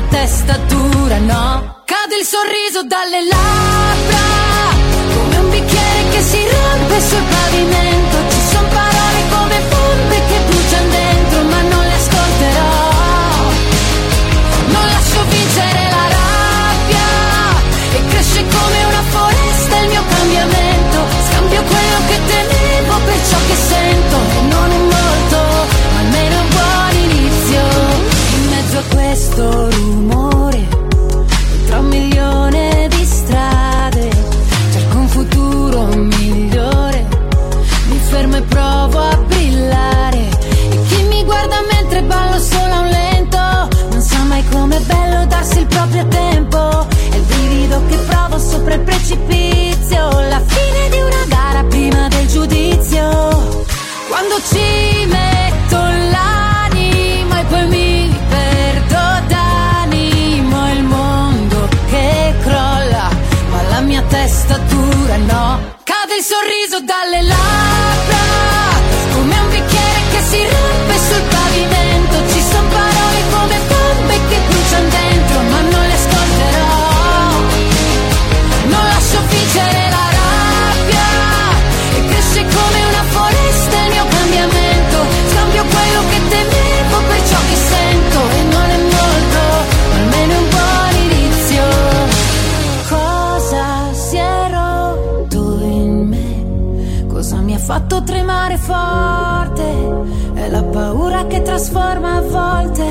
mia 0.00 0.08
testa 0.08 0.56
dura 0.68 1.18
no. 1.18 1.82
Cade 1.84 2.16
il 2.18 2.24
sorriso 2.24 2.82
dalle 2.84 3.24
labbra, 3.24 4.74
come 5.14 5.36
un 5.36 5.50
bicchiere 5.50 6.08
che 6.10 6.22
si 6.22 6.38
rompe 6.48 7.00
sul 7.00 7.22
pavimento. 7.28 8.39
Questo 29.30 29.70
rumore, 29.70 30.68
tra 31.66 31.78
un 31.78 31.86
milione 31.86 32.88
di 32.88 33.04
strade, 33.04 34.10
cerco 34.72 34.98
un 34.98 35.08
futuro 35.08 35.86
migliore. 35.86 37.06
Mi 37.88 37.98
fermo 37.98 38.36
e 38.36 38.42
provo 38.42 38.98
a 38.98 39.16
brillare. 39.16 40.28
E 40.70 40.82
chi 40.88 41.02
mi 41.04 41.24
guarda 41.24 41.56
mentre 41.72 42.02
ballo 42.02 42.38
solo 42.40 42.72
a 42.72 42.80
un 42.80 42.88
lento 42.88 43.68
non 43.90 44.00
sa 44.00 44.22
mai 44.24 44.44
com'è 44.50 44.80
bello 44.80 45.26
darsi 45.26 45.60
il 45.60 45.66
proprio 45.66 46.06
tempo. 46.08 46.86
È 46.88 47.14
il 47.14 47.22
brivido 47.22 47.82
che 47.86 47.96
provo 47.96 48.38
sopra 48.38 48.74
il 48.74 48.80
precipizio. 48.80 50.08
La 50.28 50.42
fine 50.44 50.88
di 50.90 51.00
una 51.00 51.24
gara 51.28 51.64
prima 51.64 52.08
del 52.08 52.26
giudizio. 52.26 53.08
Quando 54.08 54.34
ci 54.50 55.06
metto 55.06 55.99
sorriso 66.30 66.80
dalle 66.82 67.22
labbra, 67.22 67.69
paura 101.10 101.26
che 101.26 101.42
trasforma 101.42 102.16
a 102.16 102.20
volte 102.20 102.84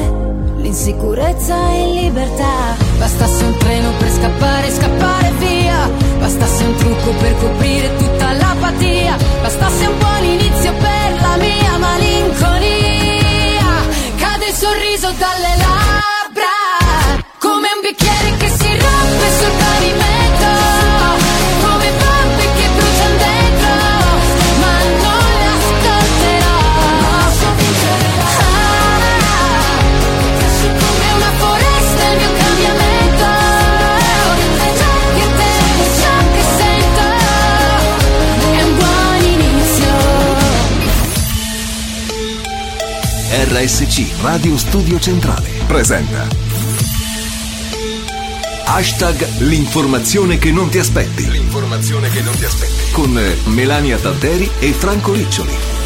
l'insicurezza 0.57 1.55
in 1.71 1.93
libertà. 1.93 2.75
Bastasse 2.97 3.45
un 3.45 3.57
treno 3.57 3.91
per 3.97 4.09
scappare, 4.09 4.69
scappare 4.69 5.31
via. 5.39 5.89
Bastasse 6.19 6.63
un 6.65 6.75
trucco 6.75 7.11
per 7.19 7.37
coprire 7.37 7.68
RSC 43.59 44.21
Radio 44.21 44.57
Studio 44.57 44.97
Centrale 45.01 45.49
presenta 45.67 46.25
Hashtag 48.63 49.39
l'informazione 49.39 50.37
che 50.37 50.49
non 50.49 50.69
ti 50.69 50.77
aspetti. 50.77 51.29
L'informazione 51.29 52.09
che 52.09 52.21
non 52.21 52.33
ti 52.37 52.45
aspetti. 52.45 52.91
Con 52.93 53.19
Melania 53.47 53.97
Tanteri 53.97 54.49
e 54.59 54.71
Franco 54.71 55.11
Riccioli. 55.11 55.78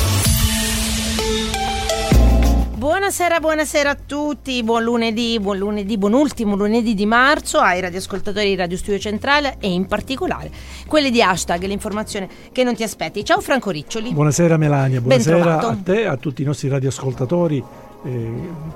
Buonasera, 3.15 3.39
buonasera 3.41 3.89
a 3.91 3.97
tutti, 4.07 4.63
buon 4.63 4.81
lunedì, 4.81 5.39
buon 5.39 5.59
lunedì, 5.59 5.99
buon 5.99 6.13
ultimo 6.13 6.55
lunedì 6.55 6.95
di 6.95 7.05
marzo 7.05 7.59
ai 7.59 7.79
radioascoltatori 7.79 8.47
di 8.47 8.55
Radio 8.55 8.75
Studio 8.75 8.97
Centrale 8.97 9.57
e 9.59 9.71
in 9.71 9.85
particolare 9.85 10.49
quelli 10.87 11.11
di 11.11 11.21
hashtag 11.21 11.63
l'informazione 11.65 12.27
che 12.51 12.63
non 12.63 12.73
ti 12.73 12.81
aspetti. 12.81 13.23
Ciao 13.23 13.39
Franco 13.39 13.69
Riccioli. 13.69 14.13
Buonasera 14.13 14.57
Melania, 14.57 14.99
buonasera 14.99 15.59
a 15.59 15.77
te, 15.83 16.07
a 16.07 16.17
tutti 16.17 16.41
i 16.41 16.45
nostri 16.45 16.69
radioascoltatori 16.69 17.63
eh, 18.05 18.31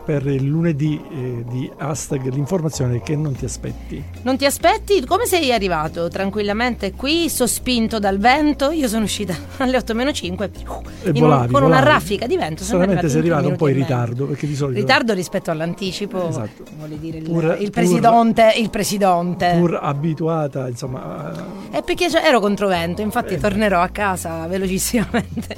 per 0.05 0.25
il 0.27 0.45
lunedì 0.45 1.01
eh, 1.11 1.43
di 1.47 1.69
hashtag 1.77 2.31
l'informazione 2.33 3.01
che 3.01 3.15
non 3.15 3.33
ti 3.35 3.45
aspetti. 3.45 4.01
Non 4.21 4.37
ti 4.37 4.45
aspetti? 4.45 5.03
Come 5.05 5.25
sei 5.25 5.51
arrivato? 5.51 6.07
Tranquillamente 6.07 6.93
qui, 6.93 7.29
sospinto 7.29 7.99
dal 7.99 8.17
vento? 8.17 8.71
Io 8.71 8.87
sono 8.87 9.03
uscita 9.03 9.35
alle 9.57 9.77
8 9.77 9.93
meno 9.93 10.11
5 10.11 10.45
E 10.45 11.09
in 11.09 11.15
un- 11.15 11.19
volavi, 11.19 11.51
con 11.53 11.63
una 11.63 11.75
volavi. 11.79 11.85
raffica 11.93 12.27
di 12.27 12.37
vento. 12.37 12.63
Solamente 12.63 13.09
sei 13.09 13.19
arrivato 13.19 13.47
un 13.49 13.55
po' 13.55 13.67
in 13.67 13.75
ritardo 13.75 14.25
perché 14.25 14.47
di 14.47 14.55
solito 14.55 14.79
Ritardo 14.79 15.13
rispetto 15.13 15.51
all'anticipo, 15.51 16.29
Esatto. 16.29 16.63
vuole 16.77 16.99
dire 16.99 17.17
il, 17.17 17.23
Pur- 17.23 17.43
il 17.43 17.57
pur- 17.57 17.69
presidente, 17.71 18.53
il 18.57 18.69
presidente. 18.69 19.55
pur 19.59 19.79
abituata 19.81 20.67
insomma 20.67 21.31
È 21.71 21.81
perché 21.83 22.05
ero 22.23 22.39
controvento, 22.39 23.01
infatti 23.01 23.33
Eh. 23.35 23.37
tornerò 23.39 23.81
a 23.81 23.89
casa 23.89 24.45
velocissimamente. 24.47 25.55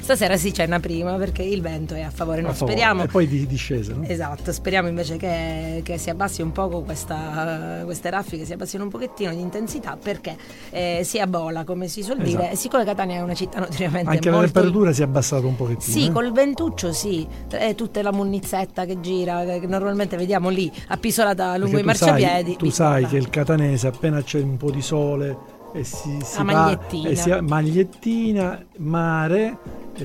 Stasera 0.00 0.36
si 0.36 0.52
cena 0.52 0.78
prima 0.80 1.14
perché 1.16 1.42
il 1.42 1.60
vento 1.60 1.94
è 1.94 2.02
a 2.02 2.10
favore, 2.10 2.40
non 2.40 2.50
a 2.50 2.54
favore. 2.54 2.72
speriamo. 2.72 2.99
E 3.02 3.06
poi 3.08 3.26
di 3.26 3.46
discesa 3.46 3.94
no? 3.94 4.04
Esatto, 4.06 4.52
speriamo 4.52 4.88
invece 4.88 5.16
che, 5.16 5.80
che 5.84 5.98
si 5.98 6.10
abbassi 6.10 6.42
un 6.42 6.52
poco 6.52 6.82
questa, 6.82 7.82
queste 7.84 8.10
raffiche, 8.10 8.44
si 8.44 8.52
abbassino 8.52 8.82
un 8.84 8.90
pochettino 8.90 9.30
di 9.32 9.40
intensità 9.40 9.96
perché 10.00 10.36
eh, 10.70 11.00
si 11.04 11.18
abola, 11.18 11.64
come 11.64 11.88
si 11.88 12.02
suol 12.02 12.18
dire. 12.18 12.38
Esatto. 12.40 12.52
E 12.52 12.56
siccome 12.56 12.84
Catania 12.84 13.16
è 13.16 13.20
una 13.22 13.34
città 13.34 13.60
notoriamente 13.60 14.10
anche 14.10 14.30
la 14.30 14.36
molto... 14.36 14.52
temperatura 14.52 14.92
si 14.92 15.00
è 15.02 15.04
abbassata 15.04 15.46
un 15.46 15.56
pochettino 15.56 15.80
Sì, 15.98 16.06
eh? 16.06 16.12
col 16.12 16.32
ventuccio 16.32 16.92
sì, 16.92 17.26
è 17.48 17.74
tutta 17.74 18.02
la 18.02 18.12
munnizzetta 18.12 18.84
che 18.84 19.00
gira, 19.00 19.44
che 19.44 19.66
normalmente 19.66 20.16
vediamo 20.16 20.48
lì, 20.48 20.70
appisolata 20.88 21.56
lungo 21.56 21.76
Perché 21.76 21.88
i 21.88 21.92
tu 21.92 21.98
sai- 21.98 22.10
marciapiedi. 22.10 22.56
tu 22.56 22.70
sai 22.70 23.06
che 23.06 23.16
il 23.16 23.30
catanese 23.30 23.86
appena 23.86 24.22
c'è 24.22 24.40
un 24.40 24.56
po' 24.56 24.70
di 24.70 24.82
sole 24.82 25.36
e 25.72 25.84
si, 25.84 26.18
si 26.22 26.38
La 26.38 26.42
va- 26.44 26.52
magliettina. 26.52 27.08
e 27.08 27.14
si 27.16 27.30
magliettina, 27.40 28.64
mare 28.78 29.56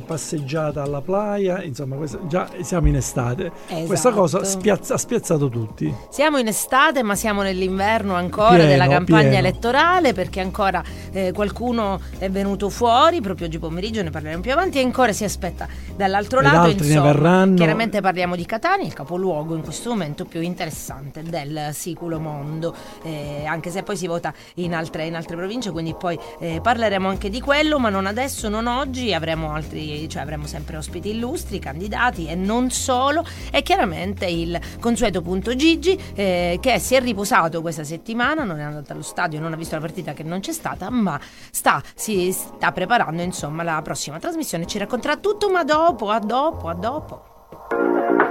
passeggiata 0.06 0.82
alla 0.82 1.02
playa, 1.02 1.64
insomma 1.64 1.96
questa- 1.96 2.20
già 2.28 2.50
siamo 2.62 2.88
in 2.88 2.96
estate. 2.96 3.52
Questa 3.86 4.12
cosa 4.12 4.42
Esatto. 4.42 4.60
spiazza- 4.60 4.94
ha 4.96 4.98
spiazzato 4.98 5.50
tutti. 5.50 5.94
Siamo 6.10 6.38
in 6.38 6.48
estate, 6.48 7.02
ma 7.04 7.16
siamo 7.16 7.42
nell'inverno 7.42 8.16
ancora 8.16 8.56
Pieno, 8.56 8.66
della 8.66 8.88
campagna 8.88 9.22
pieno. 9.30 9.38
elettorale 9.38 10.14
perché 10.14 10.40
ancora 10.42 10.84
eh, 11.12 11.32
qualcuno 11.34 12.00
è 12.18 12.30
venuto 12.30 12.70
fuori 12.70 13.22
proprio 13.22 13.48
oggi 13.48 13.60
pomeriggio, 13.60 14.02
ne 14.04 14.10
parleremo 14.10 14.42
più 14.42 14.52
avanti 14.52 14.80
e 14.80 14.84
ancora 14.84 15.14
si 15.14 15.24
aspetta 15.24 15.68
dall'altro 15.96 16.40
Ed 16.40 16.46
lato. 16.46 16.70
insomma. 16.72 17.54
Chiaramente 17.56 18.02
parliamo 18.02 18.36
di 18.36 18.46
Catania, 18.46 18.86
il 18.86 18.94
capoluogo 18.94 19.56
in 19.56 19.62
questo 19.64 19.90
momento 19.90 20.26
più 20.26 20.42
interessante 20.42 21.22
del 21.24 21.70
siculo 21.74 22.20
mondo, 22.20 22.74
eh, 23.04 23.46
anche 23.46 23.70
se 23.70 23.84
poi 23.84 23.96
si 23.98 24.08
vota 24.08 24.34
in 24.56 24.74
altre, 24.74 25.06
in 25.06 25.16
altre 25.16 25.36
province, 25.36 25.72
quindi 25.72 25.96
poi 25.98 26.18
eh, 26.40 26.60
parleremo 26.62 27.08
anche 27.08 27.30
di 27.30 27.40
quello, 27.42 27.80
ma 27.80 27.90
non 27.90 28.06
adesso, 28.06 28.50
non 28.50 28.68
oggi, 28.68 29.14
avremo 29.14 29.52
altri 29.54 29.75
illustri, 29.76 30.10
cioè 30.10 30.22
avremo 30.22 30.48
sempre 30.48 30.78
ospiti 30.78 31.10
illustri, 31.10 31.60
candidati 31.60 32.28
e 32.28 32.36
non 32.36 32.70
solo, 32.70 33.26
e 33.52 33.62
chiaramente 33.62 34.26
il 34.26 34.60
consueto 34.80 35.22
punto 35.22 35.56
Gigi 35.56 36.00
eh, 36.14 36.58
che 36.62 36.80
si 36.80 36.96
è 36.96 37.02
riposato 37.02 37.62
questa 37.62 37.84
settimana, 37.84 38.44
non 38.44 38.60
è 38.60 38.64
andato 38.64 38.94
allo 38.94 39.02
stadio, 39.02 39.40
non 39.40 39.54
ha 39.54 39.56
visto 39.56 39.76
la 39.76 39.82
partita 39.82 40.14
che 40.14 40.24
non 40.24 40.40
c'è 40.40 40.52
stata, 40.52 40.90
ma 40.90 41.20
sta, 41.52 41.82
si 41.94 42.32
sta 42.32 42.72
preparando 42.72 43.22
insomma 43.22 43.64
la 43.64 43.82
prossima 43.82 44.20
trasmissione, 44.20 44.66
ci 44.66 44.78
racconterà 44.78 45.18
tutto, 45.18 45.50
ma 45.50 45.64
dopo, 45.64 46.10
a 46.10 46.20
dopo, 46.20 46.68
a 46.68 46.74
dopo. 46.74 48.25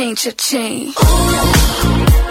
tchim, 0.00 0.32
tchim. 0.32 2.29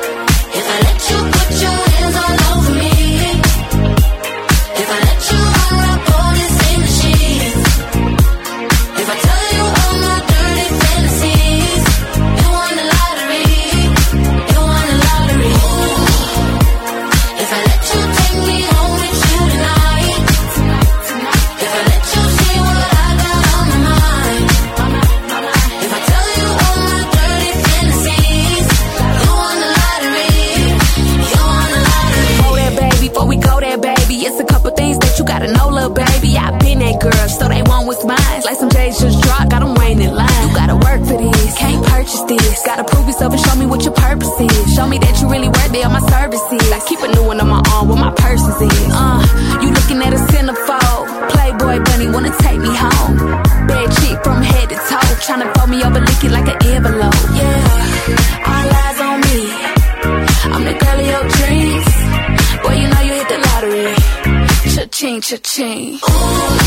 change 65.21 65.31
your 65.31 65.39
chain. 65.39 66.58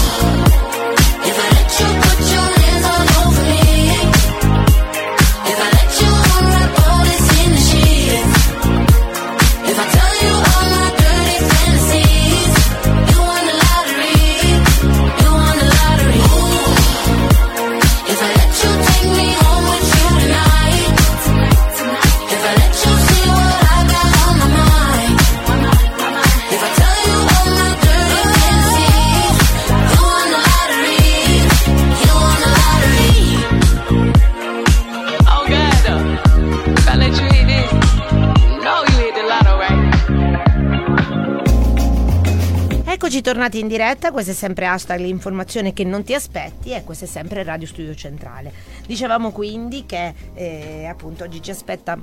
Tornati 43.42 43.58
in 43.58 43.66
diretta, 43.66 44.12
questo 44.12 44.30
è 44.30 44.34
sempre 44.34 44.66
hashtag 44.66 45.00
l'informazione 45.00 45.72
che 45.72 45.82
non 45.82 46.04
ti 46.04 46.14
aspetti 46.14 46.70
e 46.70 46.84
questo 46.84 47.06
è 47.06 47.08
sempre 47.08 47.42
Radio 47.42 47.66
Studio 47.66 47.92
Centrale. 47.92 48.52
Dicevamo 48.86 49.32
quindi 49.32 49.84
che 49.84 50.14
eh, 50.34 50.86
appunto 50.86 51.24
oggi 51.24 51.42
ci 51.42 51.50
aspetta 51.50 51.98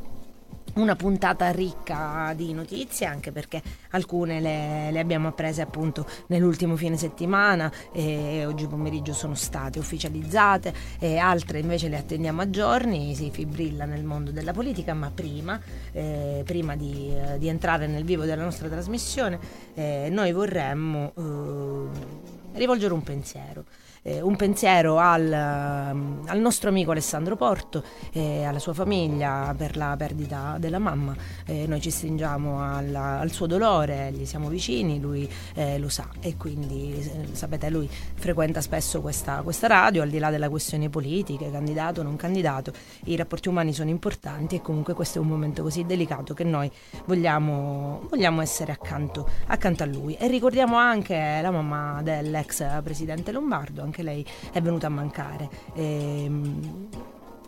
una 0.80 0.96
puntata 0.96 1.52
ricca 1.52 2.34
di 2.36 2.54
notizie 2.54 3.06
anche 3.06 3.32
perché 3.32 3.62
alcune 3.92 4.40
le, 4.40 4.92
le, 4.92 5.00
abbiamo 5.00 5.28
apprese 5.28 5.62
appunto 5.62 6.06
nell'ultimo 6.28 6.76
fine 6.76 6.98
settimana 6.98 7.72
e 7.92 8.46
oggi 8.46 8.66
pomeriggio 8.68 9.14
sono 9.14 9.36
state 9.36 9.78
ufficializzate 9.78 10.74
e 11.00 11.18
altre 11.18 11.60
invece 11.60 11.90
le 11.90 11.98
attendiamo 11.98 12.42
a 12.42 12.50
giorni, 12.50 13.14
si 13.16 13.30
fibrilla 13.30 13.86
nel 13.86 14.04
mondo 14.04 14.32
della 14.32 14.54
politica 14.54 14.94
ma 14.94 15.12
prima, 15.14 15.60
eh, 15.92 16.44
prima 16.46 16.76
di, 16.76 17.14
eh, 17.14 17.38
di, 17.38 17.48
entrare 17.48 17.88
nel 17.88 18.04
vivo 18.04 18.24
della 18.24 18.44
nostra 18.44 18.68
trasmissione 18.68 19.40
eh, 19.74 20.08
noi 20.10 20.32
vorremmo 20.32 21.14
eh, 21.16 22.58
rivolgere 22.58 22.94
un 22.94 23.04
pensiero 23.04 23.66
eh, 24.04 24.22
un 24.22 24.36
pensiero 24.36 24.98
al, 24.98 25.32
ehm, 25.32 26.24
al, 26.26 26.40
nostro 26.40 26.70
amico 26.70 26.92
Alessandro 26.92 27.36
Porto 27.36 27.84
e 28.12 28.44
alla 28.44 28.60
sua 28.60 28.74
famiglia 28.74 29.54
per 29.58 29.78
la 29.78 29.96
perdita 29.98 30.58
della 30.60 30.80
mamma. 30.80 31.16
Eh, 31.46 31.66
noi 31.68 31.82
ci 31.82 31.92
stringiamo 31.92 32.64
alla, 32.64 33.20
al 33.20 33.32
suo 33.32 33.48
dolore, 33.48 34.12
gli 34.12 34.26
siamo 34.26 34.50
vicini, 34.50 35.00
lui 35.00 35.30
eh, 35.56 35.78
lo 35.78 35.90
sa 35.90 36.08
e 36.20 36.38
quindi 36.38 36.94
eh, 36.94 37.36
sapete 37.36 37.70
lui 37.70 37.90
frequenta 38.16 38.62
spesso 38.62 39.02
questa, 39.02 39.42
questa 39.42 39.68
radio, 39.68 40.02
al 40.02 40.10
di 40.10 40.20
là 40.20 40.30
della 40.30 40.50
questione 40.50 40.90
politiche, 40.90 41.52
candidato 41.52 42.02
o 42.02 42.04
non 42.04 42.16
candidato, 42.16 42.72
i 43.06 43.16
rapporti 43.16 43.50
umani 43.50 43.74
sono 43.74 43.90
importanti 43.90 44.56
e 44.56 44.62
comunque 44.62 44.94
questo 44.94 45.20
è 45.20 45.22
un 45.22 45.28
momento 45.28 45.64
così 45.64 45.86
delicato 45.86 46.34
che 46.34 46.44
noi 46.44 46.72
vogliamo, 47.06 48.06
vogliamo 48.10 48.42
essere 48.42 48.72
accanto, 48.72 49.30
accanto 49.48 49.84
a 49.84 49.86
lui. 49.86 50.16
E 50.16 50.28
ricordiamo 50.28 50.78
anche 50.78 51.40
la 51.42 51.52
mamma 51.52 52.02
dell'ex 52.02 52.82
presidente 52.82 53.32
Lombardo, 53.32 53.82
anche 53.82 53.99
lei 54.04 54.26
è 54.52 54.62
venuta 54.62 54.88
a 54.88 54.90
mancare. 54.90 55.50
E, 55.74 56.24
ehm, 56.24 56.90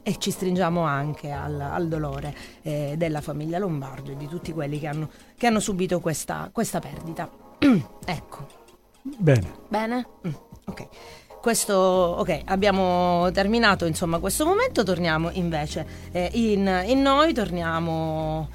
e 0.03 0.15
ci 0.17 0.31
stringiamo 0.31 0.81
anche 0.81 1.31
al, 1.31 1.59
al 1.59 1.87
dolore 1.87 2.35
eh, 2.63 2.95
della 2.97 3.21
famiglia 3.21 3.59
Lombardo 3.59 4.11
e 4.11 4.17
di 4.17 4.27
tutti 4.27 4.51
quelli 4.51 4.79
che 4.79 4.87
hanno, 4.87 5.09
che 5.37 5.47
hanno 5.47 5.59
subito 5.59 5.99
questa, 5.99 6.49
questa 6.51 6.79
perdita. 6.79 7.29
ecco. 8.05 8.47
Bene. 9.01 9.51
Bene? 9.67 10.07
Mm, 10.27 10.31
ok. 10.65 10.87
Questo, 11.41 11.73
ok, 11.73 12.41
abbiamo 12.45 13.31
terminato 13.31 13.85
insomma 13.85 14.19
questo 14.19 14.45
momento, 14.45 14.83
torniamo 14.83 15.31
invece 15.31 15.87
eh, 16.11 16.29
in, 16.33 16.83
in, 16.85 17.01
noi, 17.01 17.33
torniamo 17.33 18.47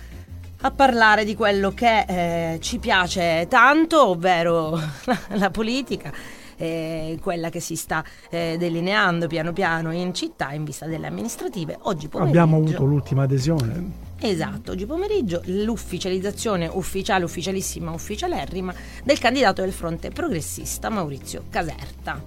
a 0.61 0.71
parlare 0.71 1.25
di 1.25 1.35
quello 1.35 1.71
che 1.71 2.05
eh, 2.07 2.61
ci 2.61 2.79
piace 2.79 3.47
tanto, 3.49 4.11
ovvero 4.11 4.79
la 5.35 5.50
politica 5.50 6.12
eh, 6.56 7.18
quella 7.20 7.48
che 7.48 7.60
si 7.60 7.76
sta 7.76 8.04
eh, 8.30 8.56
delineando 8.58 9.26
piano 9.26 9.52
piano 9.52 9.92
in 9.92 10.14
città 10.14 10.52
in 10.52 10.64
vista 10.64 10.86
delle 10.86 11.06
amministrative. 11.06 11.78
Oggi 11.82 12.08
pomeriggio... 12.08 12.38
Abbiamo 12.38 12.56
avuto 12.62 12.84
l'ultima 12.84 13.22
adesione. 13.25 14.04
Esatto, 14.18 14.72
oggi 14.72 14.86
pomeriggio 14.86 15.42
l'ufficializzazione 15.44 16.66
ufficiale, 16.72 17.25
ufficialissima, 17.25 17.92
ufficialerrima 17.92 18.75
del 19.04 19.18
candidato 19.18 19.60
del 19.60 19.72
fronte 19.72 20.10
progressista 20.10 20.88
Maurizio 20.88 21.44
Caserta. 21.50 22.22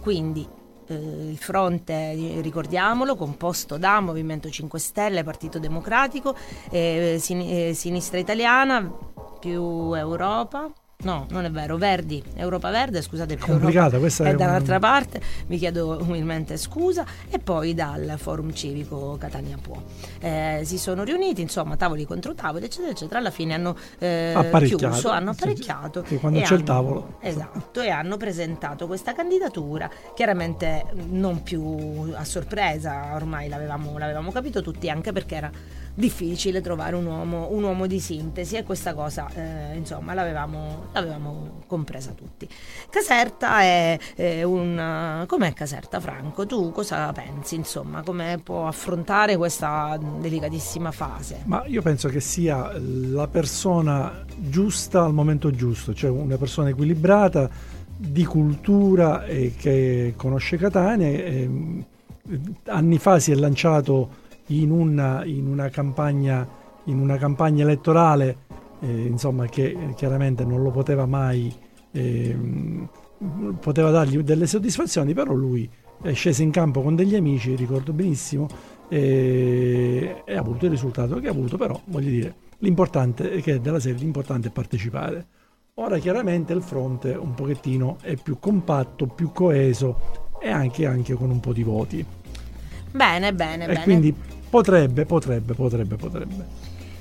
Quindi 0.00 0.46
eh, 0.86 0.94
il 0.94 1.36
fronte, 1.36 2.40
ricordiamolo, 2.40 3.16
composto 3.16 3.76
da 3.76 4.00
Movimento 4.00 4.48
5 4.48 4.78
Stelle, 4.78 5.24
Partito 5.24 5.58
Democratico, 5.58 6.36
eh, 6.70 7.20
eh, 7.20 7.74
Sinistra 7.74 8.18
Italiana, 8.18 8.90
più 9.40 9.92
Europa, 9.94 10.70
No, 11.04 11.28
non 11.30 11.44
è 11.44 11.50
vero, 11.52 11.76
Verdi, 11.76 12.20
Europa 12.34 12.70
Verde, 12.70 13.02
scusate, 13.02 13.36
più 13.36 13.46
complicata, 13.46 13.82
Europa 13.82 13.98
questa 14.00 14.24
è 14.24 14.30
è 14.30 14.34
dall'altra 14.34 14.74
un... 14.74 14.80
parte, 14.80 15.20
vi 15.46 15.56
chiedo 15.56 15.96
umilmente 16.00 16.56
scusa, 16.56 17.06
e 17.30 17.38
poi 17.38 17.72
dal 17.72 18.14
Forum 18.16 18.52
Civico 18.52 19.16
Catania 19.16 19.56
Può. 19.62 19.80
Eh, 20.18 20.62
si 20.64 20.76
sono 20.76 21.04
riuniti, 21.04 21.40
insomma, 21.40 21.76
tavoli 21.76 22.04
contro 22.04 22.34
tavoli, 22.34 22.64
eccetera, 22.64 22.90
eccetera, 22.90 23.20
alla 23.20 23.30
fine 23.30 23.54
hanno 23.54 23.76
eh, 24.00 24.50
chiuso, 24.64 25.10
hanno 25.10 25.30
apparecchiato. 25.30 26.02
Sì, 26.04 26.16
quando 26.16 26.40
c'è 26.40 26.46
hanno, 26.46 26.56
il 26.56 26.62
tavolo. 26.64 27.18
Esatto, 27.20 27.80
e 27.80 27.90
hanno 27.90 28.16
presentato 28.16 28.88
questa 28.88 29.12
candidatura, 29.12 29.88
chiaramente 30.16 30.84
non 31.10 31.44
più 31.44 32.12
a 32.12 32.24
sorpresa, 32.24 33.14
ormai 33.14 33.48
l'avevamo, 33.48 33.98
l'avevamo 33.98 34.32
capito 34.32 34.62
tutti, 34.62 34.90
anche 34.90 35.12
perché 35.12 35.36
era 35.36 35.50
difficile 35.98 36.60
trovare 36.60 36.94
un 36.94 37.06
uomo, 37.06 37.48
un 37.50 37.64
uomo 37.64 37.88
di 37.88 37.98
sintesi 37.98 38.54
e 38.54 38.62
questa 38.62 38.94
cosa 38.94 39.28
eh, 39.34 39.76
insomma 39.76 40.14
l'avevamo, 40.14 40.90
l'avevamo, 40.92 41.62
compresa 41.66 42.12
tutti. 42.12 42.48
Caserta 42.88 43.62
è, 43.62 43.98
è 44.14 44.44
un... 44.44 45.24
com'è 45.26 45.52
Caserta 45.52 45.98
Franco? 45.98 46.46
Tu 46.46 46.70
cosa 46.70 47.12
pensi 47.12 47.56
insomma? 47.56 48.02
Come 48.02 48.38
può 48.42 48.68
affrontare 48.68 49.36
questa 49.36 49.98
delicatissima 50.20 50.92
fase? 50.92 51.40
Ma 51.46 51.64
io 51.66 51.82
penso 51.82 52.08
che 52.08 52.20
sia 52.20 52.72
la 52.78 53.26
persona 53.26 54.24
giusta 54.36 55.02
al 55.02 55.12
momento 55.12 55.50
giusto, 55.50 55.92
cioè 55.94 56.10
una 56.10 56.36
persona 56.36 56.68
equilibrata 56.68 57.50
di 57.96 58.24
cultura 58.24 59.24
e 59.26 59.54
che 59.58 60.14
conosce 60.16 60.58
Catania. 60.58 61.08
E, 61.08 61.50
anni 62.66 62.98
fa 62.98 63.18
si 63.18 63.32
è 63.32 63.34
lanciato 63.34 64.26
in 64.48 64.70
una, 64.70 65.24
in 65.24 65.46
una, 65.46 65.68
campagna, 65.68 66.46
in 66.84 66.98
una 66.98 67.16
campagna, 67.16 67.64
elettorale 67.64 68.46
eh, 68.80 69.06
insomma, 69.06 69.46
che 69.46 69.76
chiaramente 69.96 70.44
non 70.44 70.62
lo 70.62 70.70
poteva 70.70 71.06
mai, 71.06 71.52
eh, 71.90 72.36
poteva 73.60 73.90
dargli 73.90 74.18
delle 74.18 74.46
soddisfazioni, 74.46 75.14
però 75.14 75.32
lui 75.32 75.68
è 76.02 76.12
sceso 76.12 76.42
in 76.42 76.50
campo 76.50 76.82
con 76.82 76.94
degli 76.94 77.16
amici, 77.16 77.54
ricordo 77.56 77.92
benissimo, 77.92 78.46
e, 78.88 80.22
e 80.24 80.36
ha 80.36 80.40
avuto 80.40 80.64
il 80.66 80.70
risultato 80.70 81.18
che 81.18 81.28
ha 81.28 81.30
avuto, 81.30 81.56
però 81.56 81.78
voglio 81.86 82.10
dire, 82.10 82.34
l'importante 82.58 83.32
è 83.32 83.42
che 83.42 83.60
della 83.60 83.80
serie 83.80 83.98
l'importante 83.98 84.48
è 84.48 84.50
partecipare. 84.50 85.26
Ora 85.74 85.98
chiaramente 85.98 86.52
il 86.52 86.62
fronte 86.62 87.12
un 87.12 87.34
pochettino 87.34 87.98
è 88.02 88.16
più 88.16 88.38
compatto, 88.40 89.06
più 89.06 89.30
coeso 89.30 90.26
e 90.40 90.50
anche, 90.50 90.86
anche 90.86 91.14
con 91.14 91.30
un 91.30 91.38
po' 91.38 91.52
di 91.52 91.62
voti. 91.62 92.04
Bene, 92.90 93.32
bene, 93.32 93.64
e 93.64 93.66
bene. 93.68 93.82
Quindi 93.82 94.14
Potrebbe, 94.50 95.04
potrebbe, 95.04 95.54
potrebbe, 95.54 95.96
potrebbe. 95.96 96.46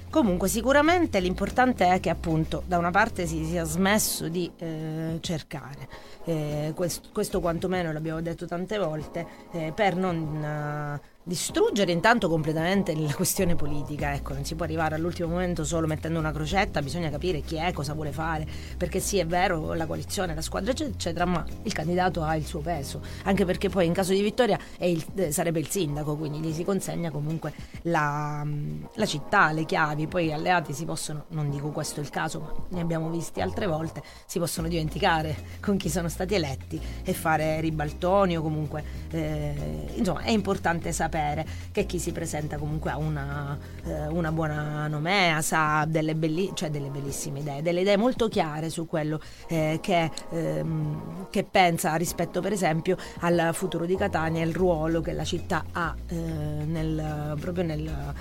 Comunque 0.10 0.48
sicuramente 0.48 1.20
l'importante 1.20 1.92
è 1.92 2.00
che 2.00 2.10
appunto 2.10 2.64
da 2.66 2.78
una 2.78 2.92
parte 2.92 3.28
si 3.28 3.44
sia 3.46 3.64
smesso 3.66 4.30
di 4.30 4.50
eh, 4.58 5.18
cercare, 5.20 5.88
eh, 6.24 6.72
questo, 6.76 7.10
questo, 7.12 7.40
quantomeno 7.40 7.92
l'abbiamo 7.92 8.22
detto 8.22 8.46
tante 8.46 8.78
volte, 8.78 9.26
eh, 9.52 9.72
per 9.76 9.96
non 9.96 11.00
distruggere 11.28 11.92
intanto 11.92 12.30
completamente 12.30 12.96
la 12.96 13.14
questione 13.14 13.56
politica, 13.56 14.14
ecco, 14.14 14.34
non 14.34 14.46
si 14.46 14.56
può 14.56 14.64
arrivare 14.64 14.96
all'ultimo 14.96 15.28
momento 15.28 15.66
solo 15.66 15.86
mettendo 15.86 16.20
una 16.20 16.32
crocetta, 16.32 16.82
bisogna 16.82 17.10
capire 17.10 17.42
chi 17.42 17.58
è, 17.58 17.74
cosa 17.74 17.94
vuole 17.94 18.14
fare, 18.14 18.48
perché 18.78 19.02
sì 19.02 19.18
è 19.18 19.26
vero 19.26 19.74
la 19.74 19.86
coalizione, 19.86 20.34
la 20.34 20.42
squadra 20.42 20.72
eccetera, 20.72 21.26
ma 21.26 21.46
il 21.64 21.74
candidato 21.74 22.24
ha 22.24 22.38
il 22.38 22.46
suo 22.46 22.62
peso, 22.62 23.02
anche 23.24 23.44
perché 23.44 23.68
poi 23.68 23.86
in 23.86 23.92
caso 23.92 24.14
di 24.14 24.22
vittoria 24.22 24.58
il, 24.80 25.06
eh, 25.16 25.34
sarebbe 25.34 25.60
il 25.60 25.68
sindaco, 25.68 26.16
quindi 26.16 26.40
gli 26.40 26.54
si 26.54 26.64
consegna 26.64 27.12
comunque 27.12 27.54
la, 27.84 28.48
la 28.94 29.06
città, 29.06 29.52
le 29.52 29.66
chiavi, 29.66 30.08
poi 30.08 30.28
gli 30.28 30.32
alleati 30.32 30.72
si 30.72 30.86
possono, 30.86 31.26
non 31.30 31.50
dico 31.50 31.72
questo 31.72 32.00
è 32.00 32.04
il 32.04 32.10
caso, 32.10 32.40
ma 32.40 32.54
ne 32.70 32.80
abbiamo 32.80 33.10
visti 33.10 33.42
altre 33.42 33.66
volte, 33.66 34.02
si 34.26 34.40
possono 34.40 34.70
dimenticare 34.70 35.36
con 35.60 35.76
chi 35.76 35.90
sono 35.90 36.08
stati 36.08 36.36
eletti 36.36 36.80
e 37.04 37.12
fare 37.12 37.60
ribaltoni 37.60 38.38
o 38.38 38.42
comunque, 38.42 38.82
eh, 39.10 39.92
insomma 39.94 40.22
è 40.22 40.32
importante 40.32 40.94
sapere 40.94 41.16
sapere 41.18 41.46
che 41.72 41.86
chi 41.86 42.00
si 42.00 42.12
presenta 42.12 42.58
comunque 42.58 42.92
ha 42.92 42.98
una, 42.98 43.58
eh, 43.86 44.08
una 44.08 44.32
buona 44.32 44.88
nomea, 44.88 45.42
sa 45.42 45.86
delle, 45.88 46.16
belli- 46.16 46.52
cioè 46.54 46.70
delle, 46.70 46.90
bellissime 46.90 47.40
idee, 47.40 47.62
delle 47.62 47.82
idee 47.82 47.98
molto 47.98 48.28
chiare 48.28 48.70
su 48.70 48.86
quello 48.86 49.20
eh, 49.48 49.80
che, 49.82 50.10
ehm, 50.32 51.28
che, 51.30 51.44
pensa 51.44 51.96
rispetto 51.96 52.42
per 52.42 52.52
esempio 52.52 52.98
al 53.22 53.50
futuro 53.54 53.86
di 53.86 53.96
Catania 53.96 54.44
e 54.44 54.46
il 54.46 54.54
ruolo 54.54 55.02
che 55.02 55.14
la 55.14 55.24
città 55.24 55.66
ha 55.72 55.96
eh, 56.08 56.16
nel, 56.16 57.36
proprio 57.40 57.64
nel, 57.64 58.14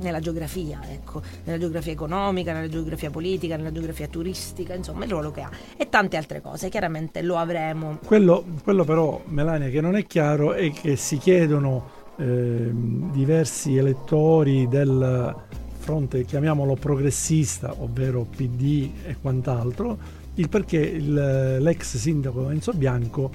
nella 0.00 0.20
geografia, 0.20 0.80
ecco, 0.88 1.22
nella 1.44 1.58
geografia 1.58 1.92
economica, 1.92 2.52
nella 2.52 2.68
geografia 2.68 3.10
politica, 3.10 3.56
nella 3.56 3.72
geografia 3.72 4.08
turistica, 4.08 4.74
insomma 4.74 5.04
il 5.04 5.10
ruolo 5.10 5.30
che 5.30 5.40
ha 5.40 5.50
e 5.76 5.88
tante 5.88 6.16
altre 6.16 6.40
cose, 6.40 6.68
chiaramente 6.68 7.22
lo 7.22 7.36
avremo. 7.36 7.98
Quello, 8.04 8.44
quello 8.64 8.84
però, 8.84 9.20
Melania, 9.26 9.68
che 9.68 9.80
non 9.80 9.96
è 9.96 10.06
chiaro 10.06 10.52
è 10.52 10.70
che 10.72 10.96
si 10.96 11.18
chiedono 11.18 12.00
eh, 12.22 12.70
diversi 13.10 13.76
elettori 13.76 14.68
del 14.68 15.34
fronte, 15.78 16.24
chiamiamolo 16.24 16.76
progressista, 16.76 17.74
ovvero 17.78 18.24
PD 18.24 18.88
e 19.04 19.16
quant'altro, 19.20 19.98
il 20.34 20.48
perché 20.48 20.78
il, 20.78 21.56
l'ex 21.58 21.96
sindaco 21.96 22.50
Enzo 22.50 22.72
Bianco 22.72 23.30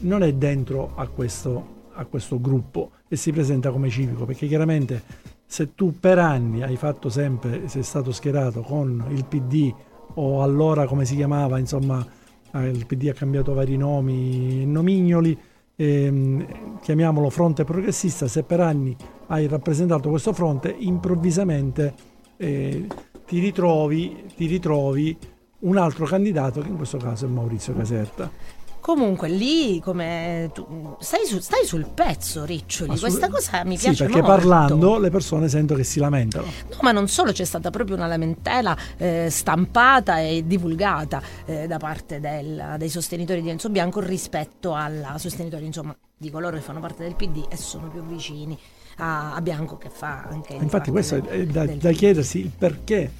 non 0.00 0.22
è 0.22 0.32
dentro 0.34 0.92
a 0.94 1.06
questo, 1.08 1.88
a 1.94 2.04
questo 2.04 2.40
gruppo 2.40 2.90
e 3.08 3.16
si 3.16 3.32
presenta 3.32 3.70
come 3.70 3.88
civico, 3.88 4.26
perché 4.26 4.46
chiaramente 4.46 5.02
se 5.46 5.74
tu 5.74 5.98
per 5.98 6.18
anni 6.18 6.62
hai 6.62 6.76
fatto 6.76 7.08
sempre, 7.08 7.68
sei 7.68 7.82
stato 7.82 8.12
schierato 8.12 8.60
con 8.60 9.06
il 9.10 9.24
PD 9.24 9.72
o 10.14 10.42
allora 10.42 10.86
come 10.86 11.06
si 11.06 11.16
chiamava, 11.16 11.58
insomma, 11.58 12.06
eh, 12.52 12.68
il 12.68 12.84
PD 12.84 13.08
ha 13.08 13.14
cambiato 13.14 13.54
vari 13.54 13.76
nomi, 13.76 14.66
nomignoli, 14.66 15.36
ehm, 15.80 16.78
chiamiamolo 16.80 17.30
fronte 17.30 17.64
progressista, 17.64 18.28
se 18.28 18.42
per 18.42 18.60
anni 18.60 18.94
hai 19.28 19.46
rappresentato 19.46 20.10
questo 20.10 20.32
fronte, 20.32 20.74
improvvisamente 20.78 21.94
eh, 22.36 22.86
ti, 23.26 23.38
ritrovi, 23.38 24.24
ti 24.36 24.46
ritrovi 24.46 25.16
un 25.60 25.76
altro 25.76 26.04
candidato 26.04 26.60
che 26.60 26.68
in 26.68 26.76
questo 26.76 26.98
caso 26.98 27.24
è 27.26 27.28
Maurizio 27.28 27.74
Caserta. 27.74 28.30
Comunque 28.80 29.28
lì 29.28 29.78
come 29.80 30.50
tu, 30.54 30.96
stai, 31.00 31.26
su, 31.26 31.38
stai, 31.38 31.64
sul 31.66 31.86
pezzo, 31.86 32.44
Riccioli. 32.44 32.96
Sul, 32.96 33.08
Questa 33.08 33.28
cosa 33.28 33.62
mi 33.64 33.76
piace 33.76 33.94
sì, 33.94 34.02
perché 34.04 34.22
molto. 34.22 34.34
parlando 34.34 34.98
le 34.98 35.10
persone 35.10 35.48
sento 35.48 35.74
che 35.74 35.84
si 35.84 36.00
lamentano. 36.00 36.46
No, 36.46 36.76
ma 36.80 36.92
non 36.92 37.06
solo, 37.08 37.32
c'è 37.32 37.44
stata 37.44 37.70
proprio 37.70 37.96
una 37.96 38.06
lamentela 38.06 38.76
eh, 38.96 39.28
stampata 39.30 40.20
e 40.20 40.44
divulgata 40.46 41.22
eh, 41.44 41.66
da 41.66 41.76
parte 41.78 42.20
del, 42.20 42.76
dei 42.78 42.88
sostenitori 42.88 43.42
di 43.42 43.50
Enzo 43.50 43.68
Bianco 43.68 44.00
rispetto 44.00 44.74
alla 44.74 45.18
sostenitori, 45.18 45.66
insomma, 45.66 45.94
di 46.16 46.30
coloro 46.30 46.56
che 46.56 46.62
fanno 46.62 46.80
parte 46.80 47.02
del 47.02 47.14
PD 47.14 47.46
e 47.48 47.56
sono 47.56 47.88
più 47.88 48.02
vicini 48.04 48.58
a, 48.96 49.34
a 49.34 49.40
Bianco 49.40 49.76
che 49.76 49.90
fa 49.90 50.26
anche 50.28 50.54
Infatti 50.54 50.90
questo 50.90 51.16
è 51.16 51.46
da, 51.46 51.66
da 51.66 51.90
chiedersi 51.92 52.40
il 52.40 52.50
perché 52.56 53.10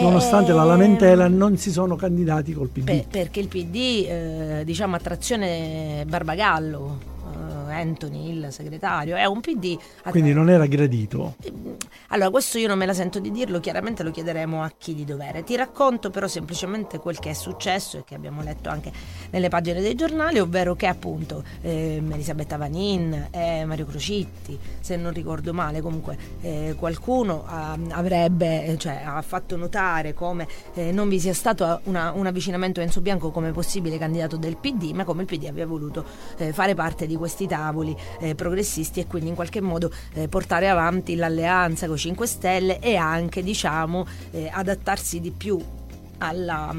nonostante 0.00 0.52
la 0.52 0.64
lamentela 0.64 1.26
ehm, 1.26 1.36
non 1.36 1.56
si 1.56 1.70
sono 1.70 1.96
candidati 1.96 2.52
col 2.52 2.68
PD. 2.68 2.84
Per, 2.84 3.06
perché 3.08 3.40
il 3.40 3.48
PD, 3.48 4.06
eh, 4.08 4.62
diciamo, 4.64 4.96
attrazione 4.96 6.04
Barbagallo, 6.06 6.98
Anthony, 7.70 8.30
il 8.30 8.48
segretario, 8.50 9.16
è 9.16 9.24
un 9.24 9.40
PD. 9.40 9.78
Quindi 10.10 10.32
non 10.32 10.50
era 10.50 10.66
gradito? 10.66 11.36
Allora, 12.08 12.30
questo 12.30 12.58
io 12.58 12.68
non 12.68 12.78
me 12.78 12.86
la 12.86 12.94
sento 12.94 13.18
di 13.18 13.30
dirlo, 13.30 13.60
chiaramente 13.60 14.02
lo 14.02 14.10
chiederemo 14.10 14.62
a 14.62 14.72
chi 14.76 14.94
di 14.94 15.04
dovere. 15.04 15.44
Ti 15.44 15.56
racconto 15.56 16.10
però 16.10 16.26
semplicemente 16.26 16.98
quel 16.98 17.18
che 17.18 17.30
è 17.30 17.34
successo 17.34 17.98
e 17.98 18.04
che 18.04 18.14
abbiamo 18.14 18.42
letto 18.42 18.68
anche 18.68 18.92
nelle 19.30 19.48
pagine 19.48 19.80
dei 19.80 19.94
giornali, 19.94 20.38
ovvero 20.38 20.74
che 20.74 20.86
appunto 20.86 21.42
eh, 21.62 22.02
Elisabetta 22.10 22.56
Vanin 22.56 23.28
e 23.30 23.64
Mario 23.64 23.86
Crocitti, 23.86 24.58
se 24.80 24.96
non 24.96 25.12
ricordo 25.12 25.52
male, 25.52 25.80
comunque 25.80 26.18
eh, 26.40 26.74
qualcuno 26.76 27.44
ah, 27.46 27.76
avrebbe, 27.90 28.76
cioè, 28.78 29.02
ha 29.04 29.22
fatto 29.22 29.56
notare 29.56 30.14
come 30.14 30.46
eh, 30.74 30.92
non 30.92 31.08
vi 31.08 31.20
sia 31.20 31.34
stato 31.34 31.80
una, 31.84 32.12
un 32.12 32.26
avvicinamento 32.26 32.80
a 32.80 32.82
Enzo 32.82 33.00
Bianco 33.00 33.30
come 33.30 33.52
possibile 33.52 33.98
candidato 33.98 34.36
del 34.36 34.56
PD, 34.56 34.92
ma 34.92 35.04
come 35.04 35.22
il 35.22 35.28
PD 35.28 35.46
abbia 35.46 35.66
voluto 35.66 36.04
eh, 36.36 36.52
fare 36.52 36.74
parte 36.74 37.06
di 37.06 37.16
questi 37.16 37.46
tavoli 37.60 37.94
eh, 38.20 38.34
progressisti 38.34 39.00
e 39.00 39.06
quindi 39.06 39.28
in 39.28 39.34
qualche 39.34 39.60
modo 39.60 39.92
eh, 40.14 40.28
portare 40.28 40.68
avanti 40.68 41.14
l'alleanza 41.14 41.86
con 41.86 41.96
i 41.96 41.98
5 41.98 42.26
Stelle 42.26 42.80
e 42.80 42.96
anche 42.96 43.42
diciamo 43.42 44.06
eh, 44.30 44.50
adattarsi 44.52 45.20
di 45.20 45.30
più 45.30 45.62
alla, 46.18 46.74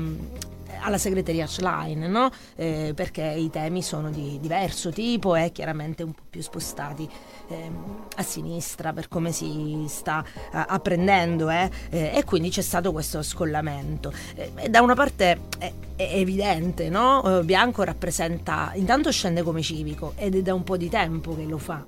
alla 0.81 0.97
segreteria 0.97 1.47
Schlein, 1.47 1.99
no? 1.99 2.29
eh, 2.55 2.93
perché 2.95 3.23
i 3.23 3.49
temi 3.49 3.81
sono 3.81 4.09
di 4.09 4.39
diverso 4.39 4.91
tipo 4.91 5.35
e 5.35 5.51
chiaramente 5.51 6.03
un 6.03 6.13
po' 6.13 6.23
più 6.29 6.41
spostati 6.41 7.07
eh, 7.49 7.71
a 8.15 8.23
sinistra 8.23 8.93
per 8.93 9.07
come 9.07 9.31
si 9.31 9.85
sta 9.87 10.23
eh, 10.25 10.65
apprendendo 10.67 11.49
eh, 11.49 11.69
e 11.89 12.23
quindi 12.25 12.49
c'è 12.49 12.61
stato 12.61 12.91
questo 12.91 13.21
scollamento. 13.21 14.11
Eh, 14.35 14.69
da 14.69 14.81
una 14.81 14.95
parte 14.95 15.39
è, 15.57 15.71
è 15.95 16.09
evidente, 16.13 16.89
no? 16.89 17.39
Eh, 17.39 17.43
Bianco 17.43 17.83
rappresenta, 17.83 18.71
intanto 18.75 19.11
scende 19.11 19.43
come 19.43 19.61
civico 19.61 20.13
ed 20.15 20.35
è 20.35 20.41
da 20.41 20.53
un 20.53 20.63
po' 20.63 20.77
di 20.77 20.89
tempo 20.89 21.35
che 21.35 21.43
lo 21.43 21.57
fa. 21.57 21.85